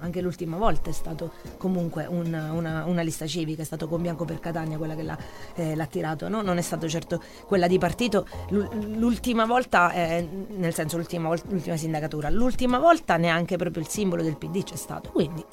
Anche 0.00 0.20
l'ultima 0.20 0.56
volta 0.56 0.90
è 0.90 0.92
stato 0.92 1.32
comunque 1.56 2.06
una, 2.06 2.52
una, 2.52 2.84
una 2.84 3.02
lista 3.02 3.26
civica, 3.26 3.62
è 3.62 3.64
stato 3.64 3.88
con 3.88 4.02
Bianco 4.02 4.24
per 4.24 4.38
Catania 4.38 4.76
quella 4.76 4.94
che 4.94 5.02
l'ha, 5.02 5.18
eh, 5.54 5.74
l'ha 5.74 5.86
tirato, 5.86 6.28
no? 6.28 6.42
non 6.42 6.58
è 6.58 6.62
stato 6.62 6.88
certo 6.88 7.22
quella 7.46 7.66
di 7.66 7.78
partito. 7.78 8.26
L'ultima 8.50 9.46
volta, 9.46 9.92
eh, 9.92 10.28
nel 10.48 10.74
senso 10.74 10.96
l'ultima, 10.96 11.28
l'ultima 11.28 11.76
sindacatura, 11.76 12.28
l'ultima 12.28 12.78
volta 12.78 13.16
neanche 13.16 13.56
proprio 13.56 13.82
il 13.82 13.88
simbolo 13.88 14.22
del 14.22 14.36
PD 14.36 14.62
c'è 14.62 14.76
stato. 14.76 15.10
Quindi 15.10 15.44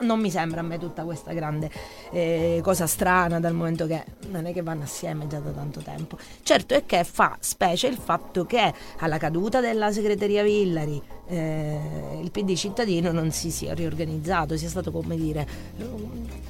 non 0.00 0.20
mi 0.20 0.30
sembra 0.30 0.60
a 0.60 0.62
me 0.62 0.78
tutta 0.78 1.04
questa 1.04 1.32
grande 1.32 1.70
eh, 2.10 2.60
cosa 2.62 2.86
strana 2.86 3.40
dal 3.40 3.54
momento 3.54 3.86
che 3.86 4.04
non 4.28 4.46
è 4.46 4.52
che 4.52 4.62
vanno 4.62 4.84
assieme 4.84 5.26
già 5.26 5.38
da 5.38 5.50
tanto 5.50 5.80
tempo. 5.80 6.16
Certo 6.42 6.74
è 6.74 6.84
che 6.86 7.04
fa 7.04 7.36
specie 7.40 7.86
il 7.86 7.96
fatto 7.96 8.44
che 8.44 8.72
alla 8.98 9.18
caduta 9.18 9.60
della 9.60 9.92
segreteria 9.92 10.42
Villari 10.42 11.00
eh, 11.28 12.18
il 12.20 12.30
PD 12.30 12.54
cittadino 12.54 13.12
non 13.12 13.30
si 13.30 13.50
sia 13.50 13.74
riorganizzato, 13.74 14.56
sia 14.56 14.68
stato 14.68 14.90
come 14.90 15.16
dire 15.16 15.46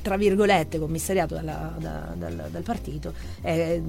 tra 0.02 0.16
virgolette 0.16 0.78
commissariato 0.78 1.34
dalla, 1.34 1.74
da, 1.78 2.14
dal, 2.16 2.48
dal, 2.50 2.62
partito. 2.62 3.12
Eh, 3.42 3.82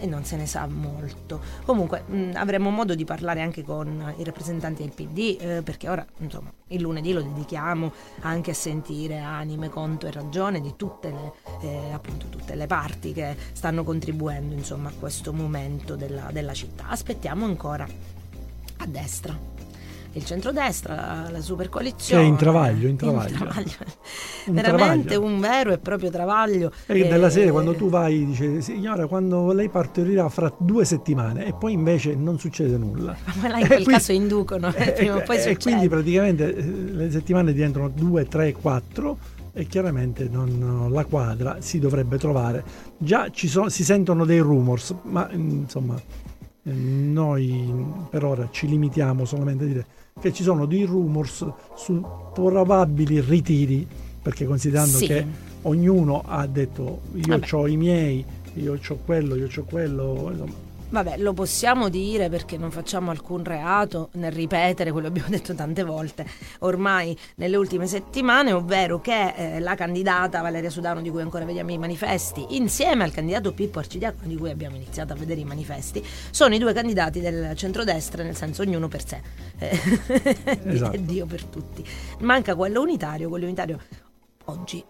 e 0.00 0.06
non 0.06 0.24
se 0.24 0.36
ne 0.36 0.46
sa 0.46 0.66
molto. 0.66 1.40
Comunque 1.64 2.02
mh, 2.06 2.32
avremo 2.34 2.70
modo 2.70 2.94
di 2.94 3.04
parlare 3.04 3.42
anche 3.42 3.62
con 3.62 4.14
i 4.16 4.24
rappresentanti 4.24 4.82
del 4.82 4.92
PD 4.92 5.36
eh, 5.40 5.62
perché 5.62 5.88
ora 5.88 6.04
insomma 6.18 6.52
il 6.68 6.80
lunedì 6.80 7.12
lo 7.12 7.22
dedichiamo 7.22 7.92
anche 8.20 8.50
a 8.50 8.54
sentire 8.54 9.18
anime, 9.18 9.68
conto 9.68 10.06
e 10.06 10.12
ragione 10.12 10.60
di 10.60 10.74
tutte 10.76 11.10
le, 11.10 11.32
eh, 11.62 11.92
appunto, 11.92 12.26
tutte 12.28 12.54
le 12.54 12.66
parti 12.66 13.12
che 13.12 13.36
stanno 13.52 13.84
contribuendo 13.84 14.54
insomma, 14.54 14.88
a 14.88 14.92
questo 14.98 15.32
momento 15.32 15.96
della, 15.96 16.30
della 16.32 16.52
città. 16.52 16.88
Aspettiamo 16.88 17.44
ancora 17.44 17.86
a 18.80 18.86
destra 18.86 19.57
il 20.18 20.24
centrodestra, 20.24 20.94
la, 20.94 21.30
la 21.30 21.40
super 21.40 21.68
coalizione. 21.68 22.22
Che 22.22 22.28
è 22.28 22.30
in 22.30 22.36
travaglio, 22.36 22.88
in 22.88 22.96
travaglio. 22.96 23.32
In 23.32 23.38
travaglio. 23.38 23.72
Un 24.46 24.54
Veramente 24.54 25.08
travaglio. 25.08 25.34
un 25.34 25.40
vero 25.40 25.72
e 25.72 25.78
proprio 25.78 26.10
travaglio. 26.10 26.72
E 26.86 27.00
eh, 27.00 27.08
della 27.08 27.30
serie 27.30 27.50
quando 27.50 27.74
tu 27.74 27.88
vai 27.88 28.26
dice 28.26 28.60
signora 28.60 29.06
quando 29.06 29.52
lei 29.52 29.68
partorirà 29.68 30.28
fra 30.28 30.52
due 30.58 30.84
settimane 30.84 31.46
e 31.46 31.54
poi 31.54 31.72
invece 31.72 32.14
non 32.14 32.38
succede 32.38 32.76
nulla. 32.76 33.16
Ma 33.40 33.48
là 33.48 33.58
in 33.60 33.66
quel 33.66 33.82
quindi, 33.82 33.92
caso 33.92 34.12
inducono, 34.12 34.72
eh, 34.74 34.92
prima 34.92 35.16
o 35.16 35.22
poi 35.22 35.36
E 35.36 35.40
succede. 35.40 35.58
quindi 35.62 35.88
praticamente 35.88 36.54
eh, 36.54 36.62
le 36.62 37.10
settimane 37.10 37.52
diventano 37.52 37.88
due, 37.88 38.26
tre, 38.26 38.52
quattro 38.52 39.36
e 39.52 39.66
chiaramente 39.66 40.28
non, 40.30 40.88
la 40.90 41.04
quadra 41.04 41.56
si 41.60 41.78
dovrebbe 41.78 42.18
trovare. 42.18 42.64
Già 42.96 43.28
sono, 43.32 43.68
si 43.68 43.82
sentono 43.84 44.24
dei 44.24 44.38
rumors, 44.38 44.94
ma 45.02 45.28
insomma 45.32 45.96
eh, 45.96 46.27
noi 46.62 47.72
per 48.10 48.24
ora 48.24 48.48
ci 48.50 48.66
limitiamo 48.66 49.24
solamente 49.24 49.64
a 49.64 49.66
dire 49.66 49.86
che 50.20 50.32
ci 50.32 50.42
sono 50.42 50.66
dei 50.66 50.84
rumors 50.84 51.46
su 51.76 52.04
probabili 52.32 53.20
ritiri, 53.20 53.86
perché 54.20 54.44
considerando 54.44 54.96
sì. 54.96 55.06
che 55.06 55.26
ognuno 55.62 56.22
ha 56.26 56.46
detto 56.46 57.02
io 57.14 57.40
ho 57.50 57.66
i 57.66 57.76
miei, 57.76 58.24
io 58.54 58.78
ho 58.86 58.98
quello, 59.04 59.36
io 59.36 59.48
ho 59.54 59.64
quello, 59.64 60.28
insomma, 60.30 60.66
Vabbè, 60.90 61.18
lo 61.18 61.34
possiamo 61.34 61.90
dire 61.90 62.30
perché 62.30 62.56
non 62.56 62.70
facciamo 62.70 63.10
alcun 63.10 63.44
reato 63.44 64.08
nel 64.12 64.32
ripetere 64.32 64.90
quello 64.90 65.08
che 65.08 65.18
abbiamo 65.18 65.28
detto 65.36 65.54
tante 65.54 65.82
volte 65.82 66.26
ormai 66.60 67.16
nelle 67.36 67.56
ultime 67.56 67.86
settimane, 67.86 68.52
ovvero 68.52 68.98
che 69.00 69.34
eh, 69.36 69.60
la 69.60 69.74
candidata 69.74 70.40
Valeria 70.40 70.70
Sudano, 70.70 71.02
di 71.02 71.10
cui 71.10 71.20
ancora 71.20 71.44
vediamo 71.44 71.72
i 71.72 71.78
manifesti, 71.78 72.56
insieme 72.56 73.04
al 73.04 73.12
candidato 73.12 73.52
Pippo 73.52 73.80
Arcidiacono, 73.80 74.26
di 74.28 74.36
cui 74.36 74.50
abbiamo 74.50 74.76
iniziato 74.76 75.12
a 75.12 75.16
vedere 75.16 75.40
i 75.40 75.44
manifesti, 75.44 76.02
sono 76.30 76.54
i 76.54 76.58
due 76.58 76.72
candidati 76.72 77.20
del 77.20 77.54
centrodestra, 77.54 78.22
nel 78.22 78.34
senso 78.34 78.62
ognuno 78.62 78.88
per 78.88 79.06
sé, 79.06 79.20
esatto. 80.64 80.96
Dio 80.96 81.26
per 81.26 81.44
tutti. 81.44 81.84
Manca 82.20 82.54
quello 82.54 82.80
unitario, 82.80 83.28
quello 83.28 83.44
unitario 83.44 83.78
oggi 84.46 84.82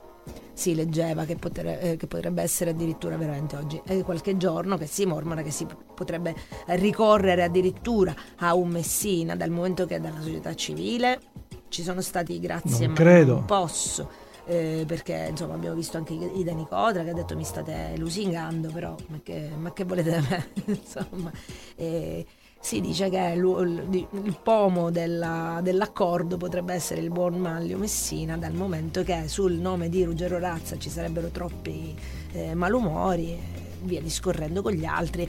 si 0.53 0.75
leggeva 0.75 1.25
che, 1.25 1.37
potere, 1.37 1.81
eh, 1.81 1.97
che, 1.97 2.07
potrebbe 2.07 2.43
essere 2.43 2.71
addirittura 2.71 3.17
veramente 3.17 3.57
oggi. 3.57 3.81
È 3.85 4.03
qualche 4.03 4.37
giorno 4.37 4.77
che 4.77 4.87
si 4.87 5.07
mormora 5.07 5.43
che 5.43 5.51
si 5.51 5.67
potrebbe 5.95 6.35
ricorrere 6.67 7.45
addirittura 7.45 8.15
a 8.39 8.55
un 8.55 8.69
Messina 8.69 9.37
dal 9.37 9.51
momento 9.51 9.87
che 9.87 10.01
dalla 10.01 10.21
società 10.21 10.55
civile. 10.55 11.21
Ci 11.69 11.83
sono 11.83 12.01
stati 12.01 12.41
grazie 12.41 12.87
non 12.87 12.95
ma 12.95 13.03
credo. 13.03 13.35
non 13.35 13.45
posso 13.45 14.27
eh, 14.49 14.85
perché 14.87 15.27
insomma 15.29 15.55
abbiamo 15.55 15.77
visto 15.77 15.99
anche 15.99 16.15
Ida 16.15 16.53
Nicotra 16.53 17.05
che 17.05 17.11
ha 17.11 17.15
detto 17.15 17.37
mi 17.37 17.45
state 17.45 17.93
lusingando 17.99 18.71
però 18.73 18.97
ma 19.09 19.21
che, 19.23 19.51
ma 19.55 19.75
che 19.75 19.85
volete 19.85 20.11
da 20.11 20.23
me? 20.27 20.49
Insomma 20.65 21.31
eh, 21.77 22.27
si 22.61 22.81
dice 22.81 23.09
che 23.09 23.33
il, 23.35 24.39
pomo 24.43 24.91
della, 24.91 25.61
dell'accordo 25.63 26.37
potrebbe 26.37 26.75
essere 26.75 27.01
il 27.01 27.11
buon 27.11 27.37
Maglio 27.39 27.79
Messina, 27.79 28.37
dal 28.37 28.53
momento 28.53 29.03
che 29.03 29.29
sul 29.29 29.53
nome 29.53 29.89
di 29.89 30.05
Ruggero 30.05 30.39
Razza 30.39 30.77
ci 30.77 30.91
sarebbero 30.91 31.29
troppi 31.29 31.97
eh, 32.33 32.55
malumori 32.55 33.67
via 33.83 34.01
discorrendo 34.01 34.63
con 34.63 34.73
gli 34.73 34.85
altri. 34.85 35.29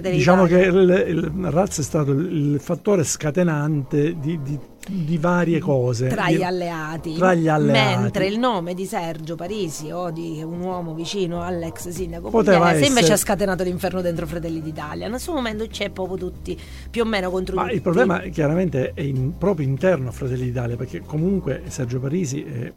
Diciamo 0.00 0.44
che 0.46 0.58
il, 0.58 1.04
il 1.08 1.50
Razza 1.50 1.80
è 1.80 1.84
stato 1.84 2.12
il 2.12 2.58
fattore 2.60 3.04
scatenante 3.04 4.18
di, 4.18 4.40
di 4.42 4.58
di 4.88 5.18
varie 5.18 5.58
cose. 5.58 6.08
Tra 6.08 6.30
gli, 6.30 6.42
alleati, 6.42 7.14
tra 7.14 7.34
gli 7.34 7.48
alleati. 7.48 8.00
Mentre 8.00 8.26
il 8.26 8.38
nome 8.38 8.74
di 8.74 8.86
Sergio 8.86 9.34
Parisi 9.34 9.90
o 9.90 10.10
di 10.10 10.42
un 10.42 10.60
uomo 10.60 10.94
vicino 10.94 11.42
all'ex 11.42 11.88
sindaco 11.88 12.30
Poteva 12.30 12.70
Pugliese 12.70 12.86
invece 12.86 13.12
ha 13.12 13.16
scatenato 13.16 13.62
l'inferno 13.62 14.00
dentro 14.00 14.26
Fratelli 14.26 14.62
d'Italia. 14.62 15.04
In 15.04 15.10
questo 15.10 15.32
momento 15.32 15.66
c'è 15.66 15.90
proprio 15.90 16.16
tutti 16.16 16.58
più 16.90 17.02
o 17.02 17.04
meno 17.04 17.30
contro 17.30 17.54
ma 17.54 17.62
tutti. 17.62 17.74
il 17.74 17.82
problema 17.82 18.20
chiaramente 18.20 18.92
è 18.94 19.02
in, 19.02 19.36
proprio 19.36 19.66
interno 19.66 20.08
a 20.08 20.12
Fratelli 20.12 20.44
d'Italia 20.44 20.76
perché 20.76 21.00
comunque 21.00 21.62
Sergio 21.66 22.00
Parisi 22.00 22.42
è, 22.42 22.72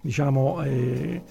diciamo 0.00 0.60
è 0.62 1.22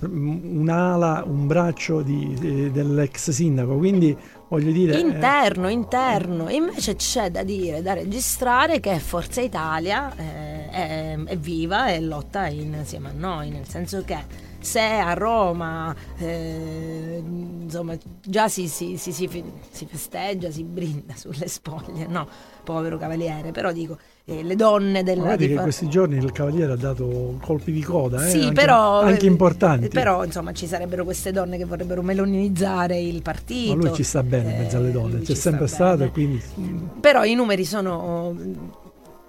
un'ala, 0.00 1.22
un 1.26 1.46
braccio 1.46 2.02
di, 2.02 2.34
di, 2.38 2.70
dell'ex 2.70 3.30
sindaco 3.30 3.76
quindi 3.76 4.16
voglio 4.48 4.70
dire... 4.70 4.94
Eh, 4.94 5.00
interno, 5.00 5.68
eh, 5.68 5.72
interno. 5.72 6.48
Invece 6.48 6.96
c'è 6.96 7.30
da 7.30 7.42
dire, 7.42 7.82
da 7.82 7.94
registrare 7.94 8.80
che 8.80 8.98
Forza 8.98 9.40
Italia 9.40 10.14
eh, 10.16 10.70
è, 10.70 11.16
è, 11.24 11.36
viva 11.36 11.88
e 11.88 12.00
lotta 12.00 12.46
insieme 12.46 13.08
a 13.08 13.12
noi, 13.14 13.50
nel 13.50 13.68
senso 13.68 14.02
che 14.04 14.52
se 14.64 14.80
a 14.80 15.12
Roma 15.12 15.94
eh, 16.16 17.22
insomma 17.24 17.96
già 18.24 18.48
si, 18.48 18.66
si, 18.66 18.96
si, 18.96 19.12
si, 19.12 19.86
festeggia, 19.86 20.50
si 20.50 20.64
brinda 20.64 21.14
sulle 21.14 21.48
spoglie, 21.48 22.06
no, 22.06 22.26
povero 22.64 22.96
cavaliere, 22.96 23.50
però 23.50 23.72
dico 23.72 23.98
eh, 24.24 24.42
le 24.42 24.56
donne 24.56 25.02
del... 25.02 25.18
Guardi 25.18 25.48
che 25.48 25.54
questi 25.54 25.88
giorni 25.88 26.16
il 26.16 26.32
cavaliere 26.32 26.72
ha 26.72 26.76
dato 26.76 27.38
colpi 27.42 27.72
di 27.72 27.82
coda, 27.82 28.24
eh, 28.24 28.30
sì, 28.30 28.40
anche, 28.40 28.52
però, 28.52 29.00
anche 29.00 29.26
importanti. 29.26 29.88
Però 29.88 30.24
insomma 30.24 30.52
ci 30.52 30.66
sarebbero 30.66 31.04
queste 31.04 31.30
donne 31.30 31.58
che 31.58 31.64
vorrebbero 31.64 32.02
melonizzare 32.02 32.98
il 32.98 33.20
partito. 33.20 33.76
Ma 33.76 33.82
lui 33.82 33.94
ci 33.94 34.02
sta 34.02 34.22
bene 34.22 34.52
in 34.52 34.58
mezzo 34.58 34.76
alle 34.78 34.92
donne, 34.92 35.20
c'è 35.20 35.34
sempre 35.34 35.66
stato 35.66 36.04
e 36.04 36.10
quindi... 36.10 36.42
Però 37.00 37.22
i 37.24 37.34
numeri 37.34 37.64
sono 37.64 38.82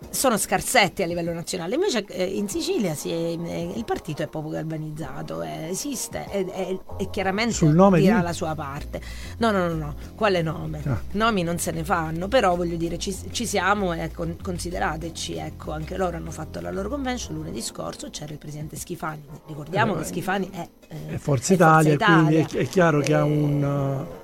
sono 0.09 0.37
scarsetti 0.37 1.03
a 1.03 1.05
livello 1.05 1.33
nazionale, 1.33 1.75
invece 1.75 2.05
eh, 2.05 2.23
in 2.23 2.47
Sicilia 2.47 2.93
è, 2.93 3.07
eh, 3.07 3.73
il 3.75 3.83
partito 3.85 4.23
è 4.23 4.27
proprio 4.27 4.53
galvanizzato, 4.53 5.41
eh, 5.41 5.69
esiste 5.69 6.25
e, 6.31 6.79
chiaramente 7.09 7.53
Sul 7.53 7.73
nome 7.73 7.99
dirà 7.99 8.17
di... 8.17 8.23
la 8.23 8.33
sua 8.33 8.55
parte. 8.55 9.01
No, 9.37 9.51
no, 9.51 9.67
no, 9.67 9.75
no, 9.75 9.95
quale 10.15 10.41
nome? 10.41 10.81
Ah. 10.85 11.01
Nomi 11.11 11.43
non 11.43 11.57
se 11.57 11.71
ne 11.71 11.83
fanno, 11.83 12.27
però 12.27 12.55
voglio 12.55 12.77
dire 12.77 12.97
ci, 12.97 13.15
ci 13.31 13.45
siamo 13.45 13.93
e 13.93 14.11
con, 14.11 14.37
considerateci, 14.41 15.35
ecco, 15.35 15.71
anche 15.71 15.97
loro 15.97 16.17
hanno 16.17 16.31
fatto 16.31 16.61
la 16.61 16.71
loro 16.71 16.89
convention 16.89 17.35
lunedì 17.35 17.61
scorso, 17.61 18.09
c'era 18.09 18.31
il 18.31 18.39
presidente 18.39 18.75
Schifani, 18.75 19.23
ricordiamo 19.47 19.95
eh, 19.95 19.99
che 19.99 20.03
Schifani 20.05 20.49
è, 20.51 20.67
eh, 20.87 21.15
è 21.15 21.17
Forza 21.17 21.53
Italia, 21.53 21.97
Forza 21.97 22.05
Italia, 22.05 22.45
quindi 22.45 22.57
è, 22.57 22.61
è 22.61 22.67
chiaro 22.67 22.99
che 23.01 23.13
ha 23.13 23.23
un... 23.23 24.23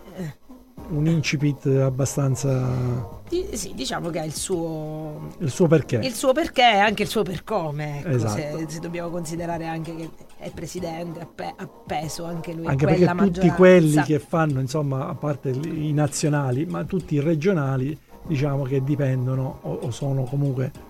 Un 0.91 1.07
incipit 1.07 1.65
abbastanza... 1.65 3.19
sì, 3.53 3.73
diciamo 3.73 4.09
che 4.09 4.19
ha 4.19 4.23
il 4.25 4.33
suo... 4.33 5.29
Il 5.39 5.49
suo 5.49 5.67
perché. 5.67 5.97
Il 5.97 6.13
suo 6.13 6.33
perché 6.33 6.61
e 6.61 6.77
anche 6.79 7.03
il 7.03 7.07
suo 7.07 7.23
per 7.23 7.43
come, 7.43 7.99
ecco, 7.99 8.09
esatto. 8.09 8.33
se, 8.33 8.65
se, 8.67 8.79
dobbiamo 8.79 9.09
considerare 9.09 9.67
anche 9.67 9.95
che 9.95 10.09
è 10.37 10.51
presidente, 10.51 11.21
ha, 11.21 11.27
pe- 11.33 11.53
ha 11.55 11.67
peso 11.67 12.25
anche 12.25 12.53
lui. 12.53 12.65
Anche 12.65 12.85
perché 12.85 13.05
tutti 13.05 13.49
quelli 13.49 14.01
che 14.03 14.19
fanno, 14.19 14.59
insomma, 14.59 15.07
a 15.07 15.15
parte 15.15 15.49
i 15.49 15.93
nazionali, 15.93 16.65
ma 16.65 16.83
tutti 16.83 17.15
i 17.15 17.19
regionali, 17.19 17.97
diciamo 18.27 18.63
che 18.63 18.83
dipendono 18.83 19.59
o, 19.61 19.79
o 19.81 19.91
sono 19.91 20.23
comunque 20.23 20.89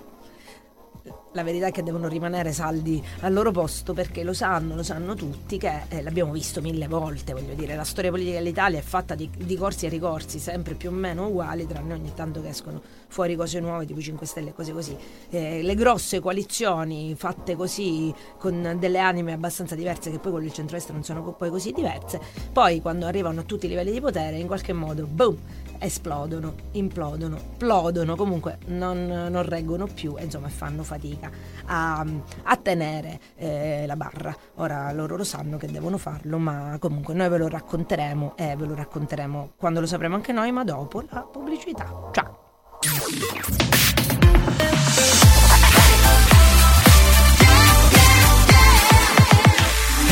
la 1.33 1.43
verità 1.43 1.67
è 1.67 1.71
che 1.71 1.83
devono 1.83 2.07
rimanere 2.07 2.51
saldi 2.51 3.01
al 3.21 3.31
loro 3.31 3.51
posto 3.51 3.93
perché 3.93 4.23
lo 4.23 4.33
sanno, 4.33 4.75
lo 4.75 4.83
sanno 4.83 5.15
tutti 5.15 5.57
che 5.57 5.83
eh, 5.87 6.01
l'abbiamo 6.01 6.31
visto 6.33 6.61
mille 6.61 6.87
volte, 6.87 7.33
voglio 7.33 7.53
dire, 7.53 7.75
la 7.75 7.85
storia 7.85 8.09
politica 8.09 8.37
dell'Italia 8.37 8.79
è 8.79 8.81
fatta 8.81 9.15
di, 9.15 9.29
di, 9.37 9.55
corsi 9.55 9.85
e 9.85 9.89
ricorsi, 9.89 10.39
sempre 10.39 10.73
più 10.73 10.89
o 10.89 10.91
meno 10.91 11.27
uguali, 11.27 11.65
tranne 11.65 11.93
ogni 11.93 12.11
tanto 12.13 12.41
che 12.41 12.49
escono 12.49 12.81
fuori 13.07 13.35
cose 13.35 13.59
nuove, 13.59 13.85
tipo 13.85 14.01
5 14.01 14.25
Stelle 14.25 14.49
e 14.49 14.53
cose 14.53 14.73
così. 14.73 14.95
Eh, 15.29 15.61
le 15.61 15.75
grosse 15.75 16.19
coalizioni 16.19 17.15
fatte 17.15 17.55
così, 17.55 18.13
con 18.37 18.75
delle 18.77 18.99
anime 18.99 19.31
abbastanza 19.33 19.75
diverse, 19.75 20.11
che 20.11 20.19
poi 20.19 20.31
con 20.33 20.43
il 20.43 20.51
centro-est 20.51 20.91
non 20.91 21.03
sono 21.03 21.21
poi 21.31 21.49
così 21.49 21.71
diverse, 21.71 22.19
poi 22.51 22.81
quando 22.81 23.05
arrivano 23.05 23.41
a 23.41 23.43
tutti 23.43 23.67
i 23.67 23.69
livelli 23.69 23.91
di 23.91 24.01
potere, 24.01 24.37
in 24.37 24.47
qualche 24.47 24.73
modo, 24.73 25.05
boom, 25.05 25.37
esplodono, 25.81 26.53
implodono, 26.73 27.37
plodono, 27.57 28.15
comunque 28.15 28.59
non, 28.67 29.05
non 29.05 29.43
reggono 29.43 29.87
più 29.87 30.15
e 30.17 30.23
insomma 30.23 30.47
fanno 30.47 30.83
fatica 30.83 31.29
a, 31.65 32.05
a 32.43 32.57
tenere 32.57 33.19
eh, 33.35 33.85
la 33.87 33.95
barra. 33.95 34.35
Ora 34.55 34.91
loro 34.91 35.17
lo 35.17 35.23
sanno 35.23 35.57
che 35.57 35.67
devono 35.67 35.97
farlo, 35.97 36.37
ma 36.37 36.77
comunque 36.79 37.13
noi 37.15 37.29
ve 37.29 37.37
lo 37.37 37.47
racconteremo 37.47 38.35
e 38.37 38.55
ve 38.55 38.65
lo 38.65 38.75
racconteremo 38.75 39.53
quando 39.57 39.79
lo 39.79 39.87
sapremo 39.87 40.15
anche 40.15 40.31
noi, 40.31 40.51
ma 40.51 40.63
dopo 40.63 41.03
la 41.09 41.21
pubblicità. 41.21 42.09
Ciao! 42.11 42.39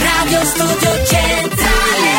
Radio 0.02 0.46
Studio 0.46 1.06
Centrale 1.06 2.19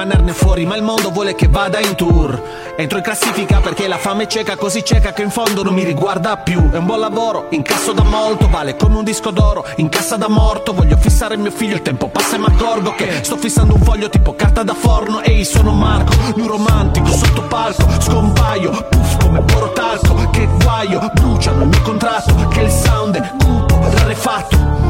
rimanerne 0.00 0.32
fuori, 0.32 0.64
ma 0.64 0.76
il 0.76 0.82
mondo 0.82 1.10
vuole 1.10 1.34
che 1.34 1.46
vada 1.48 1.78
in 1.78 1.94
tour. 1.94 2.42
Entro 2.76 2.96
in 2.96 3.04
classifica 3.04 3.60
perché 3.60 3.86
la 3.86 3.98
fame 3.98 4.22
è 4.22 4.26
cieca, 4.26 4.56
così 4.56 4.82
cieca 4.82 5.12
che 5.12 5.20
in 5.20 5.30
fondo 5.30 5.62
non 5.62 5.74
mi 5.74 5.84
riguarda 5.84 6.38
più. 6.38 6.70
È 6.70 6.78
un 6.78 6.86
buon 6.86 7.00
lavoro, 7.00 7.48
incasso 7.50 7.92
da 7.92 8.02
molto, 8.02 8.48
vale 8.48 8.76
come 8.76 8.96
un 8.96 9.04
disco 9.04 9.30
d'oro, 9.30 9.66
in 9.76 9.90
cassa 9.90 10.16
da 10.16 10.28
morto. 10.28 10.72
Voglio 10.72 10.96
fissare 10.96 11.36
mio 11.36 11.50
figlio, 11.50 11.74
il 11.74 11.82
tempo 11.82 12.08
passa 12.08 12.36
e 12.36 12.38
mi 12.38 12.46
accorgo 12.46 12.94
che 12.94 13.22
sto 13.22 13.36
fissando 13.36 13.74
un 13.74 13.82
foglio 13.82 14.08
tipo 14.08 14.34
carta 14.34 14.62
da 14.62 14.74
forno. 14.74 15.20
Ehi, 15.20 15.44
sono 15.44 15.72
Marco, 15.72 16.14
un 16.36 16.46
romantico, 16.46 17.08
sotto 17.08 17.42
palco, 17.42 17.84
scompaio, 18.00 18.70
puff 18.88 19.16
come 19.22 19.40
borotalco. 19.40 20.30
Che 20.30 20.48
guaio, 20.62 21.10
bruciano 21.12 21.62
il 21.62 21.68
mio 21.68 21.82
contratto, 21.82 22.48
che 22.48 22.60
il 22.62 22.70
sound 22.70 23.16
è 23.16 23.30
cupo, 23.44 23.78
rarefatto. 23.96 24.89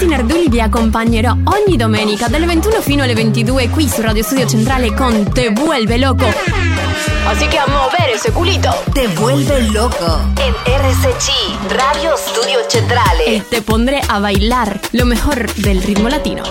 Patti 0.00 0.12
Nardulli, 0.12 0.48
vi 0.48 0.62
accompagnerò 0.62 1.36
ogni 1.44 1.76
domenica 1.76 2.26
dalle 2.26 2.46
21 2.46 2.80
fino 2.80 3.02
alle 3.02 3.12
22 3.12 3.68
qui 3.68 3.86
su 3.86 4.00
Radio 4.00 4.22
Studio 4.22 4.46
Centrale 4.46 4.94
con 4.94 5.30
Te 5.30 5.50
Vuelve 5.50 5.98
Loco. 5.98 6.24
Así 7.26 7.46
que 7.48 7.58
a 7.58 7.66
mover 7.66 8.08
ese 8.14 8.32
culito. 8.32 8.70
Te 8.94 9.08
vuelve 9.08 9.60
loco 9.70 10.18
en 10.38 10.54
RSC, 10.64 11.28
Radio 11.68 12.16
Studio 12.16 12.60
Centrale. 12.66 13.24
Y 13.26 13.40
te 13.40 13.60
pondré 13.60 14.00
a 14.08 14.18
bailar 14.20 14.80
lo 14.92 15.04
mejor 15.04 15.52
del 15.56 15.82
ritmo 15.82 16.08
latino. 16.08 16.44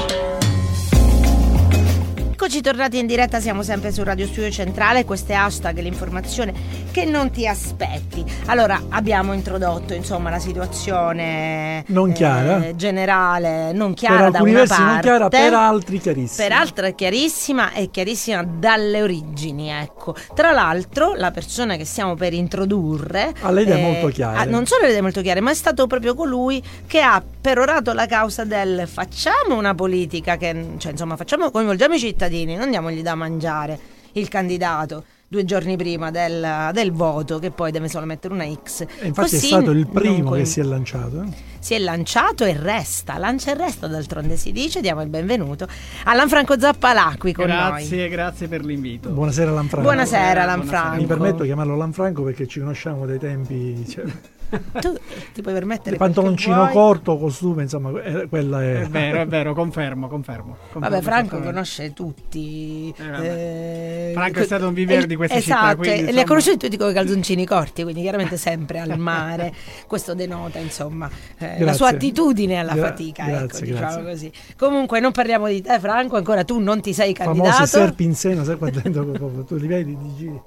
Eccoci 2.31 2.62
tornati 2.62 2.99
in 2.99 3.07
diretta, 3.07 3.39
siamo 3.39 3.63
sempre 3.63 3.91
su 3.91 4.03
Radio 4.03 4.25
Studio 4.25 4.51
Centrale, 4.51 5.05
questo 5.05 5.31
è 5.31 5.35
hashtag 5.35 5.79
l'informazione 5.79 6.53
che 6.99 7.05
non 7.05 7.31
ti 7.31 7.47
aspetti. 7.47 8.25
Allora, 8.47 8.81
abbiamo 8.89 9.33
introdotto 9.33 9.93
insomma 9.93 10.29
la 10.29 10.39
situazione 10.39 11.83
Non 11.88 12.12
chiara. 12.12 12.65
eh, 12.65 12.75
generale, 12.75 13.71
non 13.71 13.93
chiara 13.93 14.23
per 14.23 14.31
da 14.31 14.38
alcuni 14.39 14.49
una 14.51 14.59
versi 14.59 14.75
parte, 14.75 14.91
non 14.91 15.01
chiara, 15.01 15.27
per 15.29 15.53
altri 15.53 15.99
chiarissima. 15.99 16.47
per 16.47 16.57
altri 16.57 16.88
è 16.89 16.95
chiarissima 16.95 17.71
e 17.73 17.89
chiarissima 17.89 18.43
dalle 18.43 19.01
origini, 19.01 19.69
ecco. 19.69 20.15
Tra 20.33 20.51
l'altro, 20.51 21.13
la 21.15 21.31
persona 21.31 21.75
che 21.77 21.85
stiamo 21.85 22.15
per 22.15 22.33
introdurre 22.33 23.33
Ha 23.41 23.51
le 23.51 23.62
idee 23.62 23.81
molto 23.81 24.07
chiare. 24.07 24.38
ha- 24.39 24.43
non 24.45 24.65
solo 24.65 24.83
le 24.83 24.89
idee 24.89 25.01
molto 25.01 25.21
chiare, 25.21 25.39
ma 25.39 25.51
è 25.51 25.55
stato 25.55 25.88
proprio 25.88 26.15
colui 26.15 26.62
che 26.85 26.99
ha 27.01 27.21
perorato 27.41 27.93
la 27.93 28.05
causa 28.07 28.43
del 28.43 28.88
facciamo 28.88 29.55
una 29.57 29.73
politica 29.73 30.35
che, 30.38 30.73
cioè, 30.77 30.91
insomma, 30.91 31.15
facciamo, 31.15 31.49
coinvolgiamo 31.51 31.93
i 31.95 31.99
cittadini, 31.99 32.55
non 32.55 32.69
diamogli 32.69 33.01
da 33.01 33.15
mangiare 33.15 33.79
il 34.13 34.27
candidato 34.27 35.03
due 35.31 35.45
giorni 35.45 35.77
prima 35.77 36.09
del, 36.09 36.71
del 36.73 36.91
voto, 36.91 37.37
che 37.37 37.51
poi 37.51 37.71
deve 37.71 37.87
solo 37.87 38.05
mettere 38.07 38.33
una 38.33 38.45
X. 38.51 38.81
E 38.81 39.05
infatti 39.07 39.29
Così 39.31 39.35
è 39.35 39.39
stato 39.39 39.71
il 39.71 39.87
primo 39.87 40.31
che 40.31 40.43
si 40.45 40.59
è 40.59 40.63
lanciato. 40.63 41.21
eh. 41.21 41.27
si 41.59 41.75
è 41.75 41.79
lanciato 41.79 42.45
e 42.45 42.57
resta, 42.57 43.17
lancia 43.19 43.51
e 43.51 43.53
resta 43.55 43.85
d'altronde 43.87 44.35
si 44.37 44.51
dice, 44.51 44.81
diamo 44.81 45.01
il 45.03 45.09
benvenuto 45.09 45.67
a 46.05 46.13
Lanfranco 46.15 46.59
Zappalà 46.59 47.13
qui 47.19 47.31
con 47.33 47.45
Grazie, 47.45 47.97
noi. 47.99 48.09
grazie 48.09 48.47
per 48.47 48.65
l'invito. 48.65 49.09
Buonasera 49.09 49.51
Lanfranco. 49.51 49.87
Buonasera 49.87 50.23
Buonasera. 50.23 50.45
Lanfranco. 50.45 50.95
Mi 51.01 51.05
permetto 51.05 51.41
di 51.41 51.45
chiamarlo 51.47 51.77
Lanfranco 51.77 52.23
perché 52.23 52.47
ci 52.47 52.59
conosciamo 52.59 53.05
dai 53.05 53.19
tempi. 53.19 53.85
Cioè, 53.87 54.05
Tu 54.49 54.97
ti 55.33 55.41
puoi 55.41 55.53
permettere 55.53 55.95
pantaloncino 55.95 56.69
corto, 56.69 57.17
costume, 57.17 57.63
insomma, 57.63 58.01
eh, 58.01 58.27
quella 58.27 58.63
è. 58.63 58.81
È 58.81 58.88
vero, 58.88 59.21
è 59.21 59.27
vero, 59.27 59.53
confermo, 59.53 60.07
confermo. 60.07 60.57
confermo 60.71 60.89
Vabbè, 60.89 61.01
Franco 61.03 61.35
esattamente. 61.38 61.51
conosce 61.51 61.93
tutti. 61.93 62.93
Eh, 62.97 63.27
eh, 63.27 64.12
Franco 64.13 64.39
è 64.39 64.43
stato 64.43 64.67
un 64.67 64.73
viver 64.73 65.03
eh, 65.03 65.07
di 65.07 65.15
questa 65.15 65.39
città, 65.39 65.59
esatto, 65.59 65.77
quindi, 65.77 65.91
e 65.91 65.95
li 65.97 66.01
ha 66.01 66.09
insomma- 66.09 66.27
conosciuti 66.27 66.57
tutti 66.57 66.77
con 66.77 66.89
i 66.89 66.93
calzoncini 66.93 67.45
corti, 67.45 67.83
quindi 67.83 68.01
chiaramente 68.01 68.38
sempre 68.38 68.79
al 68.79 68.97
mare. 68.97 69.53
Questo 69.85 70.15
denota, 70.15 70.57
insomma, 70.59 71.09
eh, 71.38 71.47
la 71.47 71.55
Grazie. 71.55 71.73
sua 71.73 71.88
attitudine 71.89 72.57
alla 72.57 72.73
Gra- 72.73 72.88
fatica, 72.88 73.27
ecco, 73.27 73.38
grazie, 73.45 73.65
diciamo 73.65 74.01
grazie. 74.01 74.03
così. 74.03 74.31
Comunque 74.57 74.99
non 74.99 75.12
parliamo 75.12 75.47
di 75.47 75.62
te, 75.62 75.79
Franco, 75.79 76.15
ancora 76.17 76.43
tu 76.43 76.59
non 76.59 76.81
ti 76.81 76.93
sei 76.93 77.13
famosi 77.13 77.39
candidato. 77.39 77.65
serpi 77.67 78.03
in 78.03 78.15
seno, 78.15 78.43
sai 78.43 78.57
qua 78.57 78.69
dentro 78.71 79.43
tu 79.45 79.55
li 79.55 79.67
vedi, 79.67 79.95
ti 79.97 80.15
giri. 80.17 80.41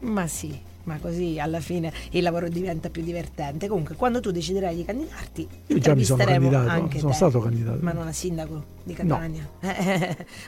Ma 0.00 0.26
sì, 0.26 0.56
ma 0.88 0.98
così 0.98 1.38
alla 1.38 1.60
fine 1.60 1.92
il 2.12 2.22
lavoro 2.22 2.48
diventa 2.48 2.88
più 2.88 3.02
divertente. 3.02 3.68
Comunque, 3.68 3.94
quando 3.94 4.20
tu 4.20 4.30
deciderai 4.30 4.74
di 4.74 4.84
candidarti, 4.84 5.48
Io 5.66 5.78
già 5.78 5.94
mi 5.94 6.02
sono 6.02 6.24
candidato, 6.24 6.68
anche 6.68 6.98
sono 6.98 7.10
te. 7.10 7.16
stato 7.16 7.40
candidato. 7.40 7.78
Ma 7.82 7.92
non 7.92 8.06
a 8.08 8.12
sindaco 8.12 8.64
di 8.82 8.94
Catania. 8.94 9.46